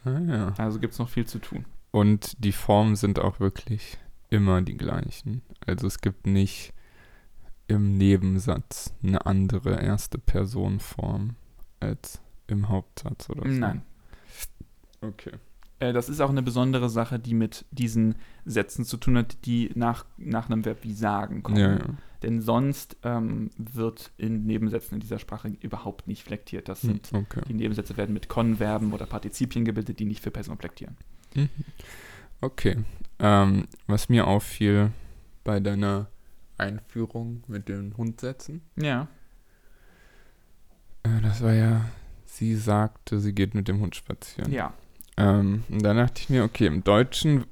Ah, 0.04 0.18
ja. 0.18 0.54
Also 0.58 0.78
gibt 0.78 0.92
es 0.92 0.98
noch 0.98 1.08
viel 1.08 1.26
zu 1.26 1.38
tun. 1.38 1.64
Und 1.90 2.44
die 2.44 2.52
Formen 2.52 2.96
sind 2.96 3.18
auch 3.18 3.40
wirklich 3.40 3.98
immer 4.30 4.60
die 4.62 4.76
gleichen. 4.76 5.42
Also 5.66 5.86
es 5.86 6.00
gibt 6.00 6.26
nicht 6.26 6.72
im 7.66 7.94
Nebensatz 7.94 8.94
eine 9.02 9.26
andere 9.26 9.80
erste 9.82 10.18
Personform 10.18 11.36
als 11.80 12.20
im 12.46 12.68
Hauptsatz 12.68 13.28
oder 13.30 13.42
so. 13.42 13.58
Nein. 13.58 13.82
Okay. 15.00 15.32
Äh, 15.80 15.92
das 15.92 16.08
ist 16.08 16.20
auch 16.20 16.30
eine 16.30 16.42
besondere 16.42 16.88
Sache, 16.90 17.18
die 17.18 17.34
mit 17.34 17.64
diesen 17.70 18.16
Sätzen 18.44 18.84
zu 18.84 18.96
tun 18.96 19.16
hat, 19.18 19.44
die 19.46 19.70
nach, 19.74 20.04
nach 20.16 20.50
einem 20.50 20.64
Verb 20.64 20.78
wie 20.82 20.92
sagen 20.94 21.42
kommen. 21.42 21.58
Ja, 21.58 21.76
ja. 21.78 21.84
Denn 22.22 22.40
sonst 22.40 22.96
ähm, 23.04 23.50
wird 23.56 24.10
in 24.16 24.44
Nebensätzen 24.44 24.94
in 24.94 25.00
dieser 25.00 25.20
Sprache 25.20 25.52
überhaupt 25.60 26.08
nicht 26.08 26.24
flektiert. 26.24 26.68
Das 26.68 26.82
Hm, 26.82 26.88
sind, 26.90 27.10
Okay. 27.12 27.42
die 27.48 27.54
Nebensätze 27.54 27.96
werden 27.96 28.12
mit 28.12 28.28
Konverben 28.28 28.92
oder 28.92 29.06
Partizipien 29.06 29.64
gebildet, 29.64 30.00
die 30.00 30.04
nicht 30.04 30.22
für 30.24 30.32
Personen 30.32 30.58
flektieren. 30.58 30.96
Mhm. 31.36 31.48
Okay. 32.40 32.76
Ähm, 33.20 33.68
was 33.86 34.08
mir 34.08 34.26
auffiel 34.26 34.90
bei 35.44 35.60
deiner 35.60 36.08
Einführung 36.56 37.44
mit 37.46 37.68
den 37.68 37.96
Hundsätzen, 37.96 38.62
Ja. 38.76 39.06
äh, 41.04 41.20
das 41.22 41.40
war 41.42 41.52
ja, 41.52 41.84
sie 42.24 42.56
sagte, 42.56 43.20
sie 43.20 43.32
geht 43.32 43.54
mit 43.54 43.68
dem 43.68 43.80
Hund 43.80 43.94
spazieren. 43.94 44.52
Ja. 44.52 44.72
Ähm, 45.18 45.64
und 45.68 45.82
dann 45.82 45.96
dachte 45.98 46.20
ich 46.22 46.28
mir, 46.30 46.44
okay, 46.44 46.66
im 46.66 46.82
Deutschen 46.84 47.44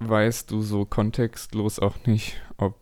weißt 0.00 0.50
du 0.50 0.60
so 0.60 0.84
kontextlos 0.84 1.78
auch 1.78 1.96
nicht, 2.06 2.42
ob 2.58 2.78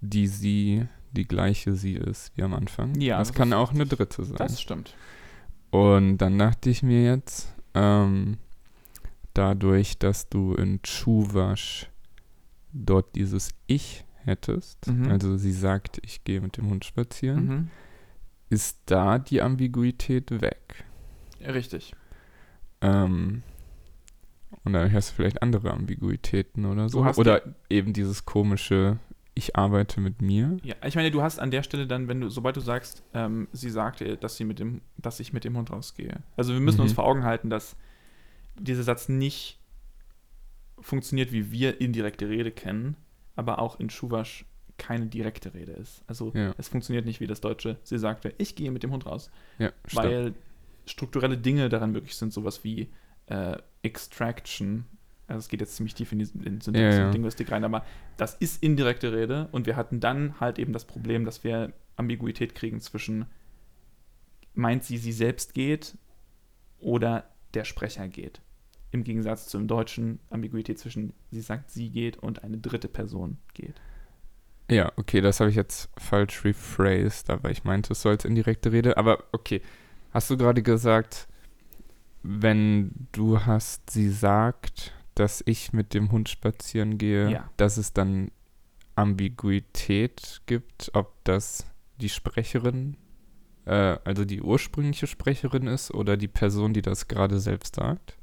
die 0.00 0.26
sie 0.26 0.86
die 1.12 1.26
gleiche 1.26 1.72
sie 1.74 1.94
ist 1.94 2.36
wie 2.36 2.42
am 2.42 2.52
Anfang. 2.52 3.00
Ja, 3.00 3.18
Das 3.18 3.28
das 3.28 3.36
kann 3.36 3.52
auch 3.54 3.72
eine 3.72 3.86
dritte 3.86 4.24
sein. 4.24 4.36
Das 4.36 4.60
stimmt. 4.60 4.94
Und 5.70 6.18
dann 6.18 6.38
dachte 6.38 6.68
ich 6.68 6.82
mir 6.82 7.04
jetzt, 7.04 7.54
ähm, 7.74 8.36
dadurch, 9.32 9.98
dass 9.98 10.28
du 10.28 10.52
in 10.54 10.80
Chuvasch 10.82 11.88
dort 12.72 13.14
dieses 13.14 13.50
Ich 13.66 14.04
hättest, 14.24 14.88
Mhm. 14.88 15.10
also 15.10 15.36
sie 15.36 15.52
sagt, 15.52 15.98
ich 16.04 16.24
gehe 16.24 16.40
mit 16.40 16.56
dem 16.56 16.68
Hund 16.68 16.84
spazieren, 16.84 17.46
Mhm. 17.46 17.70
ist 18.50 18.78
da 18.86 19.18
die 19.18 19.40
Ambiguität 19.40 20.30
weg. 20.42 20.84
Richtig. 21.40 21.94
Ähm, 22.82 23.42
und 24.66 24.72
dann 24.74 24.92
hast 24.92 25.10
du 25.10 25.14
vielleicht 25.14 25.40
andere 25.42 25.70
Ambiguitäten 25.72 26.66
oder 26.66 26.88
so. 26.90 27.02
Oder 27.04 27.42
eben 27.70 27.92
dieses 27.94 28.24
komische, 28.26 28.98
ich 29.34 29.56
arbeite 29.56 30.00
mit 30.00 30.20
mir. 30.20 30.58
Ja, 30.62 30.74
ich 30.84 30.94
meine, 30.96 31.10
du 31.10 31.22
hast 31.22 31.38
an 31.38 31.50
der 31.50 31.62
Stelle 31.62 31.86
dann, 31.86 32.08
wenn 32.08 32.20
du, 32.20 32.28
sobald 32.28 32.56
du 32.56 32.60
sagst, 32.60 33.02
ähm, 33.14 33.48
sie 33.52 33.70
sagte, 33.70 34.16
dass 34.18 34.36
sie 34.36 34.44
mit 34.44 34.58
dem, 34.58 34.82
dass 34.98 35.20
ich 35.20 35.32
mit 35.32 35.44
dem 35.44 35.56
Hund 35.56 35.70
rausgehe. 35.70 36.20
Also 36.36 36.52
wir 36.52 36.60
müssen 36.60 36.78
Mhm. 36.78 36.82
uns 36.84 36.92
vor 36.92 37.04
Augen 37.04 37.24
halten, 37.24 37.48
dass 37.48 37.76
dieser 38.58 38.82
Satz 38.82 39.08
nicht 39.08 39.58
funktioniert, 40.80 41.32
wie 41.32 41.50
wir 41.50 41.80
indirekte 41.80 42.28
Rede 42.28 42.50
kennen, 42.50 42.96
aber 43.34 43.58
auch 43.60 43.80
in 43.80 43.90
Schuwasch 43.90 44.44
keine 44.78 45.06
direkte 45.06 45.54
Rede 45.54 45.72
ist. 45.72 46.02
Also 46.06 46.32
Ja. 46.34 46.54
es 46.58 46.68
funktioniert 46.68 47.06
nicht 47.06 47.20
wie 47.20 47.26
das 47.26 47.40
Deutsche. 47.40 47.78
Sie 47.82 47.98
sagte, 47.98 48.34
ich 48.38 48.56
gehe 48.56 48.70
mit 48.70 48.82
dem 48.82 48.90
Hund 48.92 49.06
raus. 49.06 49.30
Ja. 49.58 49.70
Weil 49.92 50.34
strukturelle 50.86 51.38
Dinge 51.38 51.68
daran 51.68 51.92
möglich 51.92 52.14
sind, 52.16 52.32
sowas 52.32 52.62
wie 52.62 52.88
äh, 53.26 53.56
Extraction. 53.82 54.86
Also 55.26 55.40
es 55.40 55.48
geht 55.48 55.60
jetzt 55.60 55.76
ziemlich 55.76 55.94
tief 55.94 56.12
in 56.12 56.18
die 56.18 56.24
Syntax 56.24 56.72
Ja, 56.74 56.90
ja. 56.90 57.06
und 57.06 57.12
Linguistik 57.12 57.50
rein, 57.50 57.64
aber 57.64 57.84
das 58.16 58.34
ist 58.34 58.62
indirekte 58.62 59.12
Rede 59.12 59.48
und 59.52 59.66
wir 59.66 59.76
hatten 59.76 60.00
dann 60.00 60.38
halt 60.40 60.58
eben 60.58 60.72
das 60.72 60.84
Problem, 60.84 61.24
dass 61.24 61.42
wir 61.42 61.72
Ambiguität 61.96 62.54
kriegen 62.54 62.80
zwischen 62.80 63.26
meint 64.54 64.84
sie, 64.84 64.98
sie 64.98 65.12
selbst 65.12 65.54
geht 65.54 65.96
oder 66.78 67.24
der 67.54 67.64
Sprecher 67.64 68.08
geht. 68.08 68.40
Im 68.90 69.04
Gegensatz 69.04 69.48
zum 69.48 69.68
Deutschen 69.68 70.20
Ambiguität 70.30 70.78
zwischen 70.78 71.12
sie 71.30 71.40
sagt, 71.40 71.70
sie 71.70 71.90
geht 71.90 72.16
und 72.16 72.44
eine 72.44 72.58
dritte 72.58 72.88
Person 72.88 73.38
geht. 73.52 73.74
Ja, 74.70 74.92
okay, 74.96 75.20
das 75.20 75.40
habe 75.40 75.50
ich 75.50 75.56
jetzt 75.56 75.90
falsch 75.96 76.44
rephrased, 76.44 77.30
aber 77.30 77.50
ich 77.50 77.64
meinte, 77.64 77.92
es 77.92 78.02
soll 78.02 78.12
als 78.12 78.24
indirekte 78.24 78.72
Rede. 78.72 78.96
Aber 78.96 79.24
okay, 79.32 79.60
hast 80.12 80.30
du 80.30 80.36
gerade 80.36 80.62
gesagt, 80.62 81.28
wenn 82.28 83.08
du 83.12 83.44
hast, 83.46 83.90
sie 83.90 84.10
sagt, 84.10 84.92
dass 85.14 85.42
ich 85.46 85.72
mit 85.72 85.94
dem 85.94 86.10
Hund 86.12 86.28
spazieren 86.28 86.98
gehe, 86.98 87.30
Ja. 87.30 87.50
dass 87.56 87.76
es 87.76 87.92
dann 87.92 88.30
Ambiguität 88.94 90.42
gibt, 90.46 90.90
ob 90.94 91.12
das 91.24 91.66
die 92.00 92.08
Sprecherin, 92.08 92.96
äh, 93.64 93.98
also 94.04 94.24
die 94.24 94.42
ursprüngliche 94.42 95.06
Sprecherin 95.06 95.66
ist 95.66 95.90
oder 95.92 96.16
die 96.16 96.28
Person, 96.28 96.72
die 96.72 96.82
das 96.82 97.08
gerade 97.08 97.38
selbst 97.40 97.76
sagt? 97.76 98.16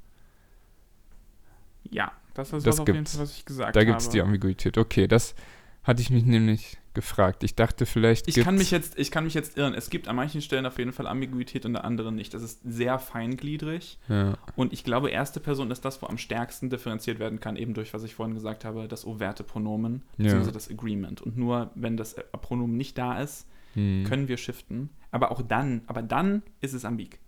Ja, 1.89 2.11
das 2.33 2.53
ist 2.53 2.65
Das 2.65 2.75
was 2.75 2.79
auf 2.81 2.87
jeden. 2.87 3.05
Fall, 3.05 3.21
was 3.21 3.37
ich 3.37 3.45
gesagt 3.45 3.75
Da 3.75 3.79
habe. 3.79 3.85
gibt 3.87 4.01
es 4.01 4.09
die 4.09 4.21
Ambiguität. 4.21 4.77
Okay, 4.77 5.07
das 5.07 5.35
hatte 5.83 6.01
ich 6.01 6.09
mich 6.09 6.25
nämlich 6.25 6.77
gefragt. 6.93 7.43
Ich 7.43 7.55
dachte, 7.55 7.85
vielleicht 7.85 8.27
Ich 8.27 8.35
kann, 8.35 8.55
mich 8.55 8.71
jetzt, 8.71 8.97
ich 8.99 9.09
kann 9.11 9.23
mich 9.23 9.33
jetzt 9.33 9.57
irren. 9.57 9.73
Es 9.73 9.89
gibt 9.89 10.07
an 10.07 10.15
manchen 10.15 10.41
Stellen 10.41 10.65
auf 10.65 10.77
jeden 10.77 10.91
Fall 10.93 11.07
Ambiguität 11.07 11.65
und 11.65 11.75
an 11.75 11.83
anderen 11.83 12.15
nicht. 12.15 12.33
Das 12.33 12.41
ist 12.43 12.61
sehr 12.63 12.99
feingliedrig. 12.99 13.97
Ja. 14.09 14.37
Und 14.55 14.73
ich 14.73 14.83
glaube, 14.83 15.09
erste 15.09 15.39
Person 15.39 15.71
ist 15.71 15.83
das, 15.85 16.01
wo 16.01 16.07
am 16.07 16.17
stärksten 16.17 16.69
differenziert 16.69 17.19
werden 17.19 17.39
kann, 17.39 17.55
eben 17.55 17.73
durch, 17.73 17.93
was 17.93 18.03
ich 18.03 18.15
vorhin 18.15 18.35
gesagt 18.35 18.65
habe, 18.65 18.87
das 18.87 19.05
overte 19.05 19.43
Pronomen, 19.43 20.03
Ja. 20.17 20.23
beziehungsweise 20.25 20.51
das 20.51 20.69
Agreement. 20.69 21.21
Und 21.21 21.37
nur 21.37 21.71
wenn 21.75 21.97
das 21.97 22.15
Pronomen 22.41 22.77
nicht 22.77 22.97
da 22.97 23.19
ist, 23.19 23.47
Hm. 23.73 24.03
können 24.07 24.27
wir 24.27 24.37
shiften. 24.37 24.89
Aber 25.09 25.31
auch 25.31 25.41
dann, 25.41 25.81
aber 25.87 26.03
dann 26.03 26.43
ist 26.61 26.73
es 26.73 26.85
ambig. 26.85 27.19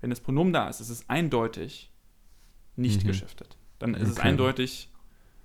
Wenn 0.00 0.08
das 0.10 0.20
Pronomen 0.20 0.52
da 0.54 0.68
ist, 0.68 0.80
ist 0.80 0.88
es 0.88 1.08
eindeutig 1.10 1.90
nicht 2.76 3.02
Mhm. 3.04 3.08
geschiftet. 3.08 3.58
Dann 3.78 3.94
ist 3.94 4.08
es 4.08 4.18
Okay. 4.18 4.28
eindeutig, 4.28 4.88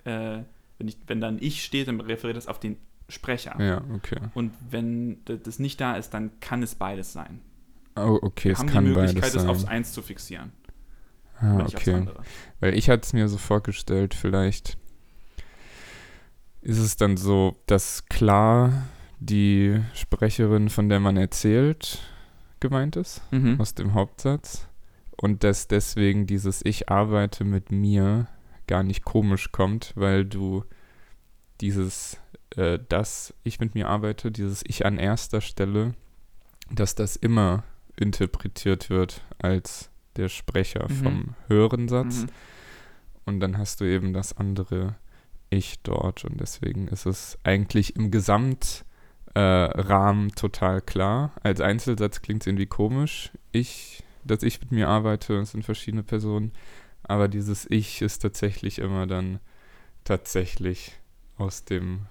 äh, 0.05 0.39
wenn, 0.77 0.87
ich, 0.87 0.97
wenn 1.07 1.19
dann 1.19 1.37
ich 1.41 1.63
steht, 1.63 1.87
dann 1.89 1.99
referiert 1.99 2.37
es 2.37 2.47
auf 2.47 2.59
den 2.59 2.77
Sprecher. 3.09 3.55
Ja, 3.61 3.81
okay. 3.93 4.17
Und 4.33 4.53
wenn 4.69 5.23
das 5.25 5.59
nicht 5.59 5.79
da 5.79 5.95
ist, 5.95 6.13
dann 6.13 6.31
kann 6.39 6.63
es 6.63 6.75
beides 6.75 7.13
sein. 7.13 7.41
Oh, 7.95 8.19
okay, 8.21 8.49
Wir 8.49 8.53
es 8.53 8.59
haben 8.59 8.67
kann 8.69 8.85
die 8.85 8.91
beides 8.91 9.13
Möglichkeit, 9.13 9.35
es 9.35 9.41
sein. 9.43 9.49
aufs 9.49 9.65
Eins 9.65 9.93
zu 9.93 10.01
fixieren, 10.01 10.51
ah, 11.39 11.59
okay. 11.59 11.93
andere. 11.93 12.23
Weil 12.59 12.73
ich 12.77 12.89
hatte 12.89 13.03
es 13.03 13.13
mir 13.13 13.27
so 13.29 13.37
vorgestellt, 13.37 14.13
vielleicht 14.13 14.77
ist 16.61 16.79
es 16.79 16.97
dann 16.97 17.15
so, 17.15 17.55
dass 17.67 18.05
klar 18.07 18.85
die 19.19 19.79
Sprecherin, 19.93 20.69
von 20.69 20.89
der 20.89 20.99
man 20.99 21.15
erzählt, 21.15 21.99
gemeint 22.59 22.95
ist, 22.95 23.21
Mhm. 23.31 23.59
aus 23.61 23.75
dem 23.75 23.93
Hauptsatz. 23.93 24.67
Und 25.17 25.43
dass 25.43 25.67
deswegen 25.67 26.25
dieses 26.27 26.65
Ich 26.65 26.89
arbeite 26.89 27.43
mit 27.45 27.71
mir 27.71 28.27
gar 28.67 28.83
nicht 28.83 29.05
komisch 29.05 29.51
kommt, 29.51 29.93
weil 29.95 30.25
du 30.25 30.65
dieses, 31.61 32.17
äh, 32.57 32.79
dass 32.89 33.33
ich 33.43 33.59
mit 33.59 33.75
mir 33.75 33.87
arbeite, 33.89 34.31
dieses 34.31 34.63
Ich 34.65 34.85
an 34.85 34.97
erster 34.97 35.41
Stelle, 35.41 35.93
dass 36.71 36.95
das 36.95 37.15
immer 37.15 37.63
interpretiert 37.97 38.89
wird 38.89 39.21
als 39.39 39.89
der 40.15 40.29
Sprecher 40.29 40.87
Mhm. 40.89 40.95
vom 41.03 41.35
höheren 41.47 41.87
Satz. 41.87 42.21
Mhm. 42.23 42.27
Und 43.25 43.39
dann 43.39 43.57
hast 43.57 43.81
du 43.81 43.85
eben 43.85 44.13
das 44.13 44.37
andere 44.37 44.95
Ich 45.49 45.81
dort. 45.83 46.25
Und 46.25 46.39
deswegen 46.41 46.87
ist 46.87 47.05
es 47.05 47.37
eigentlich 47.43 47.95
im 47.95 48.11
Gesamtrahmen 48.11 50.27
äh, 50.29 50.35
total 50.35 50.81
klar. 50.81 51.31
Als 51.43 51.61
Einzelsatz 51.61 52.21
klingt 52.21 52.43
es 52.43 52.47
irgendwie 52.47 52.65
komisch. 52.65 53.31
Ich, 53.51 54.03
dass 54.23 54.43
ich 54.43 54.59
mit 54.61 54.71
mir 54.71 54.89
arbeite, 54.89 55.35
es 55.37 55.51
sind 55.51 55.63
verschiedene 55.63 56.03
Personen. 56.03 56.51
Aber 57.03 57.27
dieses 57.27 57.69
Ich 57.69 58.01
ist 58.01 58.19
tatsächlich 58.19 58.79
immer 58.79 59.05
dann 59.07 59.39
tatsächlich 60.03 60.93
aus 61.37 61.63
dem 61.65 62.07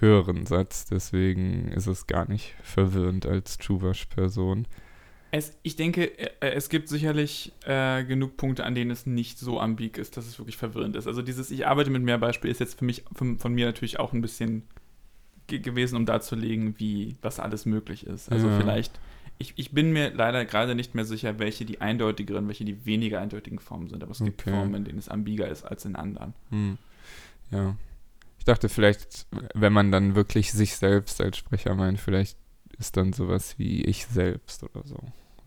höheren 0.00 0.46
Satz. 0.46 0.84
Deswegen 0.86 1.68
ist 1.68 1.86
es 1.86 2.06
gar 2.06 2.28
nicht 2.28 2.54
verwirrend 2.62 3.26
als 3.26 3.58
Chuvash-Person. 3.58 4.66
Es, 5.32 5.56
ich 5.62 5.76
denke, 5.76 6.18
äh, 6.18 6.52
es 6.54 6.68
gibt 6.68 6.88
sicherlich 6.88 7.52
äh, 7.66 8.04
genug 8.04 8.36
Punkte, 8.36 8.64
an 8.64 8.74
denen 8.74 8.90
es 8.90 9.06
nicht 9.06 9.38
so 9.38 9.60
ambig 9.60 9.98
ist, 9.98 10.16
dass 10.16 10.26
es 10.26 10.38
wirklich 10.38 10.56
verwirrend 10.56 10.96
ist. 10.96 11.06
Also 11.06 11.20
dieses 11.20 11.50
Ich 11.50 11.66
arbeite 11.66 11.90
mit 11.90 12.02
mehr 12.02 12.18
Beispiel 12.18 12.50
ist 12.50 12.60
jetzt 12.60 12.78
für 12.78 12.84
mich, 12.84 13.04
von, 13.14 13.38
von 13.38 13.52
mir 13.52 13.66
natürlich 13.66 13.98
auch 13.98 14.12
ein 14.12 14.20
bisschen 14.22 14.62
ge 15.48 15.58
gewesen, 15.58 15.96
um 15.96 16.06
darzulegen, 16.06 16.74
wie, 16.78 17.16
was 17.22 17.40
alles 17.40 17.66
möglich 17.66 18.06
ist. 18.06 18.30
Also 18.30 18.48
Ja. 18.48 18.58
vielleicht, 18.58 18.98
ich, 19.38 19.52
ich 19.56 19.72
bin 19.72 19.92
mir 19.92 20.10
leider 20.14 20.44
gerade 20.44 20.74
nicht 20.74 20.94
mehr 20.94 21.04
sicher, 21.04 21.38
welche 21.38 21.64
die 21.64 21.80
eindeutigeren, 21.80 22.46
welche 22.48 22.64
die 22.64 22.86
weniger 22.86 23.20
eindeutigen 23.20 23.58
Formen 23.58 23.88
sind. 23.88 24.02
Aber 24.02 24.12
es 24.12 24.20
gibt 24.24 24.40
Okay. 24.42 24.50
Formen, 24.52 24.74
in 24.74 24.84
denen 24.84 24.98
es 24.98 25.08
ambiger 25.08 25.48
ist 25.48 25.64
als 25.64 25.84
in 25.84 25.96
anderen. 25.96 26.34
Hm. 26.50 26.78
Ja. 27.50 27.76
Ich 28.46 28.52
dachte 28.52 28.68
vielleicht, 28.68 29.26
wenn 29.54 29.72
man 29.72 29.90
dann 29.90 30.14
wirklich 30.14 30.52
sich 30.52 30.76
selbst 30.76 31.20
als 31.20 31.36
Sprecher 31.36 31.74
meint, 31.74 31.98
vielleicht 31.98 32.38
ist 32.78 32.96
dann 32.96 33.12
sowas 33.12 33.58
wie 33.58 33.82
ich 33.84 34.06
selbst 34.06 34.62
oder 34.62 34.84
so. 34.86 34.98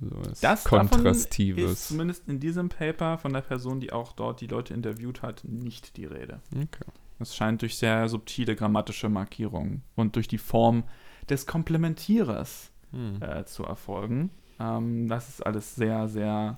Sowas 0.02 0.41
Das 0.41 0.64
davon 0.66 0.82
ist 0.82 0.91
Kontrastives. 0.91 1.88
zumindest 1.88 2.28
in 2.28 2.41
diesem 2.41 2.68
Paper 2.68 3.18
von 3.18 3.32
der 3.32 3.39
Person, 3.39 3.80
die 3.80 3.93
auch 3.93 4.12
dort 4.12 4.41
die 4.41 4.47
Leute 4.47 4.74
interviewt 4.74 5.22
hat, 5.22 5.45
nicht 5.45 5.95
die 5.95 6.04
Rede. 6.04 6.41
Okay. 6.54 6.91
Es 7.20 7.38
scheint 7.38 7.62
durch 7.62 7.78
sehr 7.78 8.10
subtile 8.10 8.58
grammatische 8.58 9.08
Markierungen 9.08 9.82
und 9.95 10.18
durch 10.18 10.28
die 10.28 10.38
Form 10.38 10.84
des 11.30 11.45
Komplementierers 11.45 12.70
Hm. 12.91 13.22
äh, 13.22 13.45
zu 13.45 13.64
erfolgen. 13.64 14.30
Ähm, 14.60 15.08
das 15.08 15.30
ist 15.30 15.45
alles 15.45 15.74
sehr, 15.76 16.10
sehr 16.10 16.58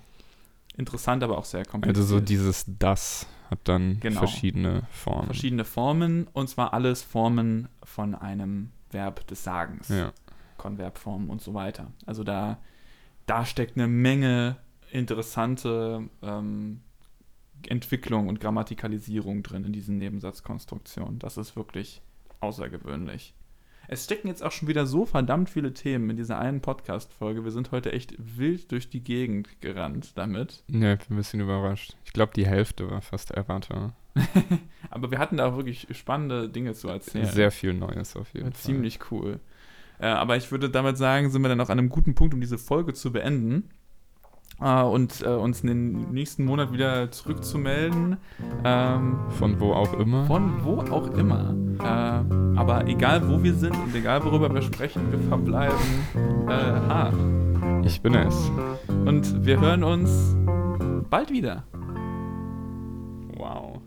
interessant, 0.78 1.24
aber 1.24 1.38
auch 1.38 1.46
sehr 1.46 1.66
kompliziert. 1.66 1.98
Also 1.98 2.16
so 2.16 2.20
dieses 2.22 2.66
das 2.80 3.28
hat 3.50 3.60
dann 3.66 4.00
Genau. 4.00 4.20
verschiedene 4.20 4.84
Formen. 4.92 5.26
verschiedene 5.26 5.66
Formen 5.66 6.28
und 6.34 6.48
zwar 6.50 6.74
alles 6.74 7.02
Formen 7.04 7.68
von 7.84 8.16
einem 8.16 8.72
Verb 8.92 9.26
des 9.28 9.44
Sagens. 9.44 9.90
Ja. 9.90 10.14
Konverbformen 10.58 11.30
und 11.30 11.42
so 11.42 11.54
weiter. 11.54 11.92
Also 12.06 12.24
da, 12.24 12.60
da 13.26 13.46
steckt 13.46 13.78
eine 13.78 13.88
Menge 13.88 14.58
interessante 14.92 16.08
ähm, 16.22 16.82
Entwicklung 17.68 18.28
und 18.28 18.40
Grammatikalisierung 18.40 19.44
drin 19.44 19.64
in 19.66 19.74
diesen 19.74 19.98
Nebensatzkonstruktionen. 19.98 21.20
Das 21.20 21.38
ist 21.38 21.56
wirklich 21.56 22.02
außergewöhnlich. 22.42 23.34
Es 23.88 24.06
stecken 24.06 24.28
jetzt 24.28 24.42
auch 24.44 24.52
schon 24.52 24.68
wieder 24.68 24.86
so 24.86 25.06
verdammt 25.06 25.50
viele 25.50 25.74
Themen 25.74 26.10
in 26.12 26.16
dieser 26.16 26.40
einen 26.40 26.62
Podcast-Folge. 26.62 27.44
Wir 27.44 27.52
sind 27.52 27.72
heute 27.72 27.92
echt 27.92 28.14
wild 28.18 28.72
durch 28.72 28.90
die 28.90 29.04
Gegend 29.04 29.60
gerannt 29.62 30.18
damit. 30.18 30.64
ja, 30.68 30.94
ich 30.94 31.00
bin 31.00 31.16
ein 31.16 31.18
bisschen 31.18 31.42
überrascht. 31.42 31.96
Ich 32.06 32.14
glaube, 32.14 32.32
die 32.36 32.46
Hälfte 32.46 32.90
war 32.90 33.02
fast 33.02 33.32
erwarter. 33.32 33.94
Aber 34.90 35.12
wir 35.12 35.20
hatten 35.20 35.38
da 35.38 35.48
auch 35.48 35.58
wirklich 35.58 35.88
spannende 35.92 36.48
Dinge 36.50 36.74
zu 36.74 36.88
erzählen. 36.88 37.26
Sehr 37.26 37.52
viel 37.52 37.74
Neues 37.74 38.16
auf 38.16 38.34
jeden 38.34 38.48
Ja, 38.48 38.52
Fall. 38.52 38.62
Ziemlich 38.62 39.00
cool. 39.12 39.40
Äh, 40.00 40.08
aber 40.08 40.36
ich 40.36 40.50
würde 40.52 40.70
damit 40.70 40.98
sagen, 40.98 41.30
sind 41.30 41.42
wir 41.44 41.50
dann 41.50 41.62
auch 41.62 41.70
an 41.70 41.78
einem 41.78 41.90
guten 41.90 42.16
Punkt, 42.16 42.34
um 42.34 42.42
diese 42.42 42.58
Folge 42.58 42.94
zu 42.94 43.12
beenden. 43.12 43.70
Äh, 44.60 44.84
und 44.84 45.22
äh, 45.22 45.28
uns 45.30 45.62
in 45.62 45.68
den 45.68 46.12
nächsten 46.12 46.46
Monat 46.46 46.72
wieder 46.74 47.12
zurückzumelden. 47.12 48.18
Ähm, 48.64 49.20
Von 49.30 49.60
wo 49.60 49.74
auch 49.74 49.94
immer. 49.94 50.26
von 50.26 50.64
wo 50.64 50.80
auch 50.82 51.08
immer. 51.16 51.56
Äh, 51.80 52.58
aber 52.58 52.88
egal 52.88 53.28
wo 53.30 53.42
wir 53.42 53.54
sind 53.54 53.76
und 53.76 53.96
egal 53.96 54.24
worüber 54.24 54.54
wir 54.54 54.62
sprechen, 54.62 55.12
wir 55.12 55.20
verbleiben 55.20 55.76
äh, 56.48 56.52
hart. 56.52 57.16
Ich 57.86 58.02
bin 58.02 58.14
es. 58.16 58.52
Und 58.88 59.46
wir 59.46 59.60
hören 59.60 59.84
uns 59.84 60.36
bald 61.10 61.32
wieder. 61.32 61.64
Wow. 63.36 63.82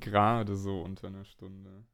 Gerade 0.00 0.56
so 0.56 0.80
unter 0.82 1.08
einer 1.08 1.24
Stunde. 1.24 1.84